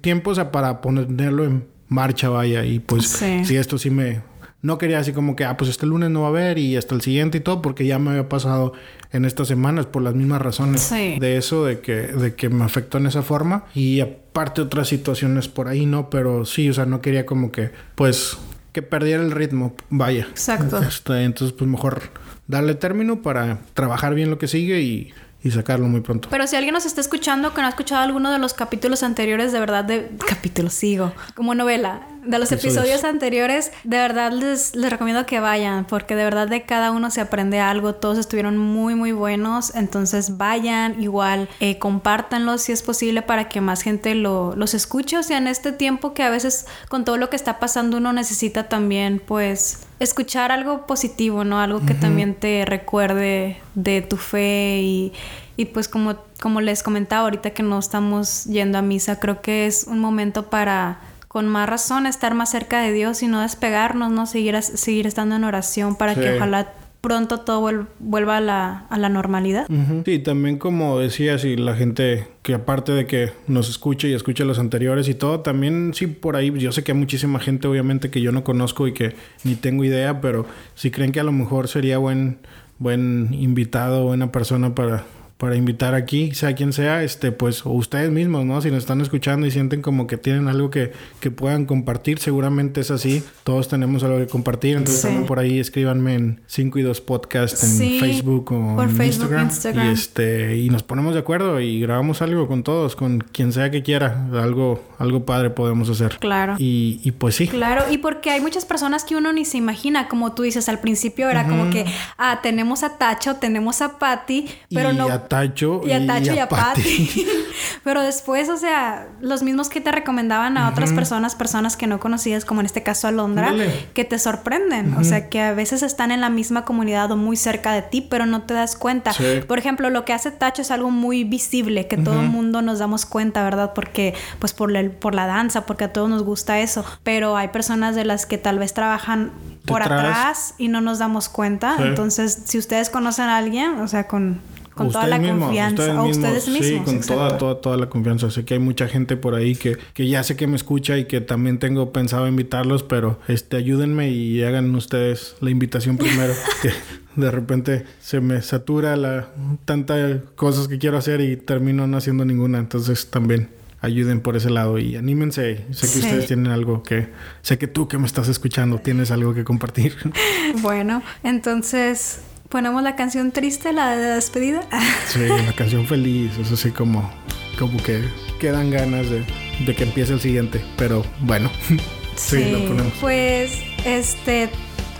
tiempo 0.00 0.30
o 0.30 0.34
sea, 0.34 0.50
para 0.50 0.80
ponerlo 0.80 1.44
en 1.44 1.66
marcha, 1.88 2.28
vaya. 2.28 2.64
Y 2.64 2.78
pues 2.78 3.06
sí. 3.08 3.56
esto 3.56 3.78
sí 3.78 3.90
me... 3.90 4.22
No 4.62 4.78
quería 4.78 4.98
así 4.98 5.12
como 5.12 5.36
que, 5.36 5.44
ah, 5.44 5.58
pues 5.58 5.68
este 5.68 5.84
lunes 5.84 6.08
no 6.08 6.22
va 6.22 6.28
a 6.28 6.30
haber 6.30 6.56
y 6.56 6.78
hasta 6.78 6.94
el 6.94 7.02
siguiente 7.02 7.36
y 7.36 7.40
todo, 7.42 7.60
porque 7.60 7.86
ya 7.86 7.98
me 7.98 8.10
había 8.12 8.30
pasado 8.30 8.72
en 9.12 9.26
estas 9.26 9.46
semanas 9.46 9.84
por 9.84 10.00
las 10.00 10.14
mismas 10.14 10.40
razones 10.40 10.90
de 10.90 11.36
eso, 11.36 11.66
de 11.66 11.80
que, 11.80 11.92
de 11.92 12.34
que 12.34 12.48
me 12.48 12.64
afectó 12.64 12.96
en 12.96 13.06
esa 13.06 13.22
forma. 13.22 13.66
Y 13.74 14.00
aparte 14.00 14.62
otras 14.62 14.88
situaciones 14.88 15.48
por 15.48 15.68
ahí, 15.68 15.84
¿no? 15.84 16.08
Pero 16.08 16.46
sí, 16.46 16.70
o 16.70 16.72
sea, 16.72 16.86
no 16.86 17.02
quería 17.02 17.26
como 17.26 17.52
que, 17.52 17.72
pues, 17.94 18.38
que 18.72 18.80
perdiera 18.80 19.22
el 19.22 19.32
ritmo, 19.32 19.74
vaya. 19.90 20.28
Exacto. 20.30 20.78
Este, 20.78 21.24
entonces, 21.24 21.54
pues 21.54 21.70
mejor 21.70 22.00
darle 22.46 22.74
término 22.74 23.22
para 23.22 23.58
trabajar 23.74 24.14
bien 24.14 24.30
lo 24.30 24.38
que 24.38 24.48
sigue 24.48 24.80
y 24.80 25.12
sacarlo 25.50 25.88
muy 25.88 26.00
pronto. 26.00 26.28
Pero 26.30 26.46
si 26.46 26.56
alguien 26.56 26.72
nos 26.72 26.86
está 26.86 27.02
escuchando 27.02 27.52
que 27.52 27.60
no 27.60 27.66
ha 27.66 27.70
escuchado 27.70 28.02
alguno 28.02 28.32
de 28.32 28.38
los 28.38 28.54
capítulos 28.54 29.02
anteriores, 29.02 29.52
de 29.52 29.60
verdad, 29.60 29.84
de 29.84 30.10
capítulos 30.26 30.72
sigo, 30.72 31.12
como 31.34 31.54
novela, 31.54 32.00
de 32.24 32.38
los 32.38 32.52
episodios, 32.52 33.04
anteriores, 33.04 33.72
de 33.84 33.98
verdad 33.98 34.32
les, 34.32 34.74
les 34.74 34.90
recomiendo 34.90 35.26
que 35.26 35.40
vayan, 35.40 35.84
porque 35.84 36.16
de 36.16 36.24
verdad 36.24 36.48
de 36.48 36.62
cada 36.62 36.90
uno 36.90 37.10
se 37.10 37.20
aprende 37.20 37.60
algo, 37.60 37.94
todos 37.94 38.18
estuvieron 38.18 38.56
muy, 38.56 38.94
muy 38.94 39.12
buenos, 39.12 39.74
entonces 39.74 40.36
vayan, 40.36 41.00
igual, 41.02 41.48
eh, 41.60 41.78
compártanlos 41.78 42.62
si 42.62 42.72
es 42.72 42.82
posible 42.82 43.22
para 43.22 43.48
que 43.48 43.60
más 43.60 43.82
gente 43.82 44.14
lo, 44.14 44.54
los 44.56 44.74
escuche, 44.74 45.18
o 45.18 45.22
sea, 45.22 45.38
en 45.38 45.46
este 45.46 45.72
tiempo 45.72 46.14
que 46.14 46.22
a 46.22 46.30
veces 46.30 46.66
con 46.88 47.04
todo 47.04 47.16
lo 47.16 47.30
que 47.30 47.36
está 47.36 47.58
pasando 47.58 47.98
uno 47.98 48.12
necesita 48.12 48.68
también, 48.68 49.20
pues, 49.24 49.80
escuchar 50.00 50.52
algo 50.52 50.86
positivo, 50.86 51.44
¿no? 51.44 51.60
Algo 51.60 51.84
que 51.86 51.94
también 51.94 52.34
te 52.34 52.64
recuerde 52.64 53.58
de 53.74 54.02
tu 54.02 54.16
fe 54.16 54.80
y, 54.82 55.12
y 55.56 55.66
pues 55.66 55.88
como, 55.88 56.16
como 56.40 56.60
les 56.60 56.82
comentaba 56.82 57.22
ahorita 57.22 57.50
que 57.50 57.62
no 57.62 57.78
estamos 57.78 58.44
yendo 58.44 58.78
a 58.78 58.82
misa, 58.82 59.20
creo 59.20 59.40
que 59.40 59.66
es 59.66 59.84
un 59.84 60.00
momento 60.00 60.50
para 60.50 60.98
con 61.34 61.48
más 61.48 61.68
razón 61.68 62.06
estar 62.06 62.32
más 62.32 62.52
cerca 62.52 62.80
de 62.80 62.92
Dios 62.92 63.20
y 63.24 63.26
no 63.26 63.40
despegarnos, 63.40 64.12
¿no? 64.12 64.24
Seguir, 64.24 64.62
seguir 64.62 65.08
estando 65.08 65.34
en 65.34 65.42
oración 65.42 65.96
para 65.96 66.14
que 66.14 66.36
ojalá 66.36 66.74
pronto 67.00 67.40
todo 67.40 67.88
vuelva 67.98 68.36
a 68.36 68.40
la, 68.40 68.86
a 68.88 68.98
la 68.98 69.08
normalidad. 69.08 69.66
Sí, 70.04 70.20
también 70.20 70.58
como 70.58 70.96
decías, 71.00 71.44
y 71.44 71.56
la 71.56 71.74
gente 71.74 72.28
que 72.42 72.54
aparte 72.54 72.92
de 72.92 73.08
que 73.08 73.32
nos 73.48 73.68
escuche 73.68 74.08
y 74.08 74.12
escuche 74.12 74.44
los 74.44 74.60
anteriores 74.60 75.08
y 75.08 75.14
todo, 75.14 75.40
también 75.40 75.90
sí 75.92 76.06
por 76.06 76.36
ahí, 76.36 76.56
yo 76.56 76.70
sé 76.70 76.84
que 76.84 76.92
hay 76.92 76.98
muchísima 76.98 77.40
gente 77.40 77.66
obviamente 77.66 78.10
que 78.10 78.20
yo 78.20 78.30
no 78.30 78.44
conozco 78.44 78.86
y 78.86 78.94
que 78.94 79.16
ni 79.42 79.56
tengo 79.56 79.82
idea, 79.82 80.20
pero 80.20 80.46
si 80.76 80.92
creen 80.92 81.10
que 81.10 81.18
a 81.18 81.24
lo 81.24 81.32
mejor 81.32 81.66
sería 81.66 81.98
buen, 81.98 82.38
buen 82.78 83.34
invitado, 83.34 84.04
buena 84.04 84.30
persona 84.30 84.76
para 84.76 85.02
para 85.44 85.56
invitar 85.56 85.94
aquí, 85.94 86.34
sea 86.34 86.54
quien 86.54 86.72
sea, 86.72 87.02
este, 87.02 87.30
pues, 87.30 87.66
ustedes 87.66 88.10
mismos, 88.10 88.46
¿no? 88.46 88.62
Si 88.62 88.70
nos 88.70 88.78
están 88.78 89.02
escuchando 89.02 89.46
y 89.46 89.50
sienten 89.50 89.82
como 89.82 90.06
que 90.06 90.16
tienen 90.16 90.48
algo 90.48 90.70
que, 90.70 90.92
que 91.20 91.30
puedan 91.30 91.66
compartir, 91.66 92.18
seguramente 92.18 92.80
es 92.80 92.90
así. 92.90 93.22
Todos 93.42 93.68
tenemos 93.68 94.02
algo 94.04 94.16
que 94.16 94.26
compartir. 94.26 94.78
Entonces 94.78 95.02
también 95.02 95.26
por 95.26 95.38
ahí 95.38 95.58
escríbanme 95.58 96.14
en 96.14 96.40
5 96.46 96.78
y 96.78 96.82
2 96.82 97.00
podcast 97.02 97.62
en 97.62 98.00
Facebook 98.00 98.52
o 98.52 98.82
en 98.82 99.02
Instagram, 99.02 99.50
Y 99.74 99.92
este, 99.92 100.56
y 100.56 100.70
nos 100.70 100.82
ponemos 100.82 101.12
de 101.12 101.20
acuerdo 101.20 101.60
y 101.60 101.78
grabamos 101.78 102.22
algo 102.22 102.48
con 102.48 102.62
todos, 102.62 102.96
con 102.96 103.18
quien 103.18 103.52
sea 103.52 103.70
que 103.70 103.82
quiera. 103.82 104.26
Algo, 104.32 104.82
algo 104.98 105.26
padre 105.26 105.50
podemos 105.50 105.90
hacer. 105.90 106.16
Claro. 106.20 106.54
Y, 106.56 107.02
y 107.04 107.10
pues 107.10 107.34
sí. 107.34 107.48
Claro, 107.48 107.82
y 107.90 107.98
porque 107.98 108.30
hay 108.30 108.40
muchas 108.40 108.64
personas 108.64 109.04
que 109.04 109.14
uno 109.14 109.30
ni 109.34 109.44
se 109.44 109.58
imagina, 109.58 110.08
como 110.08 110.32
tú 110.32 110.44
dices 110.44 110.70
al 110.70 110.80
principio, 110.80 111.28
era 111.28 111.46
como 111.46 111.68
que, 111.68 111.84
ah, 112.16 112.40
tenemos 112.42 112.82
a 112.82 112.96
Tacho, 112.96 113.36
tenemos 113.36 113.82
a 113.82 113.98
Patty, 113.98 114.46
pero 114.70 114.94
no 114.94 115.06
Tacho 115.34 115.80
y 115.84 115.92
a 115.92 116.06
Tacho 116.06 116.32
y, 116.32 116.38
a, 116.38 116.48
Patty. 116.48 117.26
Pero 117.84 118.02
después, 118.02 118.48
o 118.48 118.56
sea, 118.56 119.08
los 119.20 119.42
mismos 119.42 119.68
que 119.68 119.80
te 119.80 119.92
recomendaban 119.92 120.56
a 120.56 120.68
otras 120.68 120.92
personas, 120.92 121.34
personas 121.34 121.76
que 121.76 121.86
no 121.86 122.00
conocías, 122.00 122.44
como 122.44 122.60
en 122.60 122.66
este 122.66 122.82
caso 122.82 123.08
Alondra, 123.08 123.52
que 123.92 124.04
te 124.04 124.18
sorprenden. 124.18 124.94
O 124.94 125.04
sea, 125.04 125.28
que 125.28 125.40
a 125.40 125.52
veces 125.52 125.82
están 125.82 126.10
en 126.10 126.20
la 126.20 126.30
misma 126.30 126.64
comunidad 126.64 127.10
o 127.10 127.16
muy 127.16 127.36
cerca 127.36 127.72
de 127.72 127.82
ti, 127.82 128.00
pero 128.00 128.26
no 128.26 128.42
te 128.42 128.54
das 128.54 128.76
cuenta. 128.76 129.12
Por 129.46 129.58
ejemplo, 129.58 129.90
lo 129.90 130.04
que 130.04 130.12
hace 130.12 130.30
Tacho 130.30 130.62
es 130.62 130.70
algo 130.70 130.90
muy 130.90 131.24
visible, 131.24 131.86
que 131.86 131.96
todo 131.96 132.20
el 132.20 132.28
mundo 132.28 132.62
nos 132.62 132.78
damos 132.78 133.06
cuenta, 133.06 133.42
¿verdad? 133.42 133.72
Porque, 133.74 134.14
pues 134.38 134.52
por 134.52 134.70
la, 134.70 134.88
por 134.88 135.14
la 135.14 135.26
danza, 135.26 135.66
porque 135.66 135.84
a 135.84 135.92
todos 135.92 136.08
nos 136.08 136.22
gusta 136.22 136.60
eso. 136.60 136.84
Pero 137.02 137.36
hay 137.36 137.48
personas 137.48 137.94
de 137.94 138.04
las 138.04 138.26
que 138.26 138.38
tal 138.38 138.58
vez 138.58 138.72
trabajan 138.72 139.32
por 139.66 139.82
atrás 139.82 140.54
y 140.58 140.68
no 140.68 140.80
nos 140.80 140.98
damos 140.98 141.28
cuenta. 141.28 141.76
Entonces, 141.78 142.42
si 142.44 142.58
ustedes 142.58 142.90
conocen 142.90 143.26
a 143.26 143.36
alguien, 143.36 143.80
o 143.80 143.88
sea, 143.88 144.06
con 144.06 144.40
con 144.74 144.90
toda 144.90 145.06
la 145.06 145.20
confianza. 145.20 146.02
o 146.02 146.08
ustedes 146.08 146.48
mismos. 146.48 146.66
Sí, 146.66 146.80
con 146.84 147.00
toda, 147.00 147.38
toda, 147.38 147.60
toda 147.60 147.76
la 147.76 147.88
confianza. 147.88 148.30
Sé 148.30 148.44
que 148.44 148.54
hay 148.54 148.60
mucha 148.60 148.88
gente 148.88 149.16
por 149.16 149.34
ahí 149.34 149.54
que, 149.54 149.78
que 149.94 150.08
ya 150.08 150.22
sé 150.22 150.36
que 150.36 150.46
me 150.46 150.56
escucha 150.56 150.98
y 150.98 151.06
que 151.06 151.20
también 151.20 151.58
tengo 151.58 151.92
pensado 151.92 152.26
invitarlos, 152.26 152.82
pero 152.82 153.18
este 153.28 153.56
ayúdenme 153.56 154.10
y 154.10 154.42
hagan 154.42 154.74
ustedes 154.74 155.36
la 155.40 155.50
invitación 155.50 155.96
primero. 155.96 156.34
que 156.62 156.70
de 157.16 157.30
repente 157.30 157.84
se 158.00 158.20
me 158.20 158.42
satura 158.42 158.96
la 158.96 159.28
tantas 159.64 160.20
cosas 160.34 160.68
que 160.68 160.78
quiero 160.78 160.98
hacer 160.98 161.20
y 161.20 161.36
termino 161.36 161.86
no 161.86 161.96
haciendo 161.96 162.24
ninguna. 162.24 162.58
Entonces 162.58 163.06
también 163.10 163.48
ayuden 163.80 164.20
por 164.20 164.36
ese 164.36 164.50
lado 164.50 164.78
y 164.78 164.96
anímense. 164.96 165.66
Sé 165.70 165.92
que 165.92 166.06
ustedes 166.06 166.26
tienen 166.26 166.48
algo 166.48 166.82
que... 166.82 167.08
Sé 167.42 167.58
que 167.58 167.68
tú 167.68 167.86
que 167.86 167.98
me 167.98 168.06
estás 168.06 168.28
escuchando 168.28 168.78
tienes 168.78 169.10
algo 169.10 169.34
que 169.34 169.44
compartir. 169.44 169.94
Bueno, 170.62 171.02
entonces 171.22 172.20
ponemos 172.54 172.84
la 172.84 172.94
canción 172.94 173.32
triste, 173.32 173.72
la 173.72 173.96
de 173.96 174.14
despedida. 174.14 174.60
Sí, 175.08 175.26
la 175.26 175.52
canción 175.54 175.88
feliz, 175.88 176.30
eso 176.38 176.56
sí 176.56 176.70
como, 176.70 177.10
como 177.58 177.82
que 177.82 178.04
quedan 178.38 178.70
ganas 178.70 179.10
de, 179.10 179.24
de 179.66 179.74
que 179.74 179.82
empiece 179.82 180.12
el 180.12 180.20
siguiente, 180.20 180.64
pero 180.76 181.04
bueno, 181.18 181.50
sí, 181.66 181.78
sí, 182.44 182.52
lo 182.52 182.64
ponemos. 182.64 182.92
Pues, 183.00 183.58
este, 183.84 184.50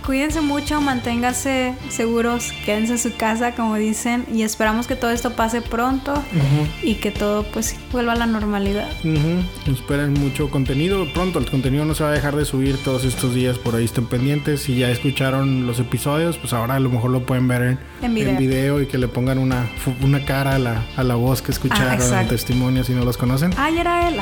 cuídense 0.05 0.41
mucho, 0.41 0.81
manténganse 0.81 1.73
seguros, 1.89 2.51
quédense 2.65 2.93
en 2.93 2.99
su 2.99 3.15
casa, 3.15 3.55
como 3.55 3.75
dicen, 3.75 4.25
y 4.31 4.43
esperamos 4.43 4.87
que 4.87 4.95
todo 4.95 5.11
esto 5.11 5.33
pase 5.33 5.61
pronto 5.61 6.13
y 6.83 6.95
que 6.95 7.11
todo 7.11 7.43
pues 7.43 7.75
vuelva 7.91 8.13
a 8.13 8.15
la 8.15 8.25
normalidad. 8.25 8.89
Esperen 9.67 10.13
mucho 10.13 10.49
contenido 10.49 11.05
pronto, 11.13 11.39
el 11.39 11.49
contenido 11.49 11.85
no 11.85 11.95
se 11.95 12.03
va 12.03 12.09
a 12.09 12.13
dejar 12.13 12.35
de 12.35 12.45
subir 12.45 12.77
todos 12.77 13.03
estos 13.05 13.33
días, 13.33 13.57
por 13.57 13.75
ahí 13.75 13.85
estén 13.85 14.05
pendientes. 14.05 14.61
Si 14.61 14.75
ya 14.75 14.89
escucharon 14.89 15.65
los 15.65 15.79
episodios, 15.79 16.37
pues 16.37 16.53
ahora 16.53 16.75
a 16.75 16.79
lo 16.79 16.89
mejor 16.89 17.11
lo 17.11 17.25
pueden 17.25 17.47
ver 17.47 17.61
en, 17.61 17.79
video. 18.13 18.81
y 18.81 18.85
que 18.85 18.97
le 18.97 19.07
pongan 19.07 19.37
una, 19.37 19.69
una 20.01 20.23
cara 20.25 20.55
a 20.55 20.59
la, 20.59 20.85
a 20.95 21.03
la 21.03 21.15
voz 21.15 21.41
que 21.41 21.51
escucharon, 21.51 21.99
ah, 22.13 22.21
el 22.21 22.27
testimonio 22.27 22.83
si 22.83 22.93
no 22.93 23.03
los 23.03 23.17
conocen. 23.17 23.51
Ay, 23.57 23.79
era 23.79 24.07
él. 24.07 24.15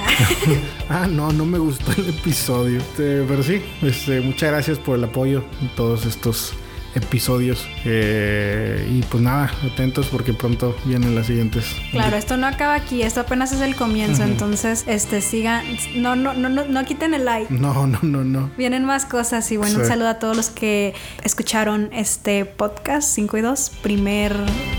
ah, 0.89 1.07
no, 1.09 1.31
no 1.31 1.45
me 1.45 1.57
gustó 1.57 1.91
el 1.99 2.09
episodio. 2.09 2.79
Este, 2.79 3.23
pero 3.27 3.43
sí, 3.43 3.61
este, 3.81 4.21
muchas 4.21 4.51
gracias 4.51 4.79
por 4.79 4.97
el 4.97 5.03
apoyo 5.03 5.43
todos 5.75 6.05
estos 6.05 6.53
episodios. 6.95 7.67
Eh, 7.85 8.87
y 8.91 9.01
pues 9.03 9.23
nada, 9.23 9.51
atentos 9.71 10.07
porque 10.07 10.33
pronto 10.33 10.75
vienen 10.85 11.15
las 11.15 11.27
siguientes. 11.27 11.75
Claro, 11.91 12.17
esto 12.17 12.37
no 12.37 12.47
acaba 12.47 12.75
aquí, 12.75 13.01
esto 13.01 13.21
apenas 13.21 13.51
es 13.51 13.61
el 13.61 13.75
comienzo, 13.75 14.23
entonces 14.23 14.83
este 14.87 15.21
sigan, 15.21 15.65
no, 15.95 16.15
no, 16.15 16.33
no, 16.33 16.49
no, 16.49 16.65
no 16.65 16.85
quiten 16.85 17.13
el 17.13 17.25
like. 17.25 17.53
No, 17.53 17.87
no, 17.87 17.99
no, 18.01 18.23
no. 18.23 18.51
Vienen 18.57 18.85
más 18.85 19.05
cosas 19.05 19.51
y 19.51 19.57
bueno, 19.57 19.79
un 19.79 19.85
saludo 19.85 20.09
a 20.09 20.19
todos 20.19 20.35
los 20.35 20.49
que 20.49 20.93
escucharon 21.23 21.89
este 21.93 22.45
podcast 22.45 23.09
5 23.13 23.37
y 23.37 23.41
2, 23.41 23.71
primer 23.81 24.35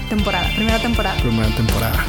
temporada, 0.09 0.49
primera 0.55 0.79
temporada. 0.79 1.21
Primera 1.21 1.49
temporada. 1.55 2.05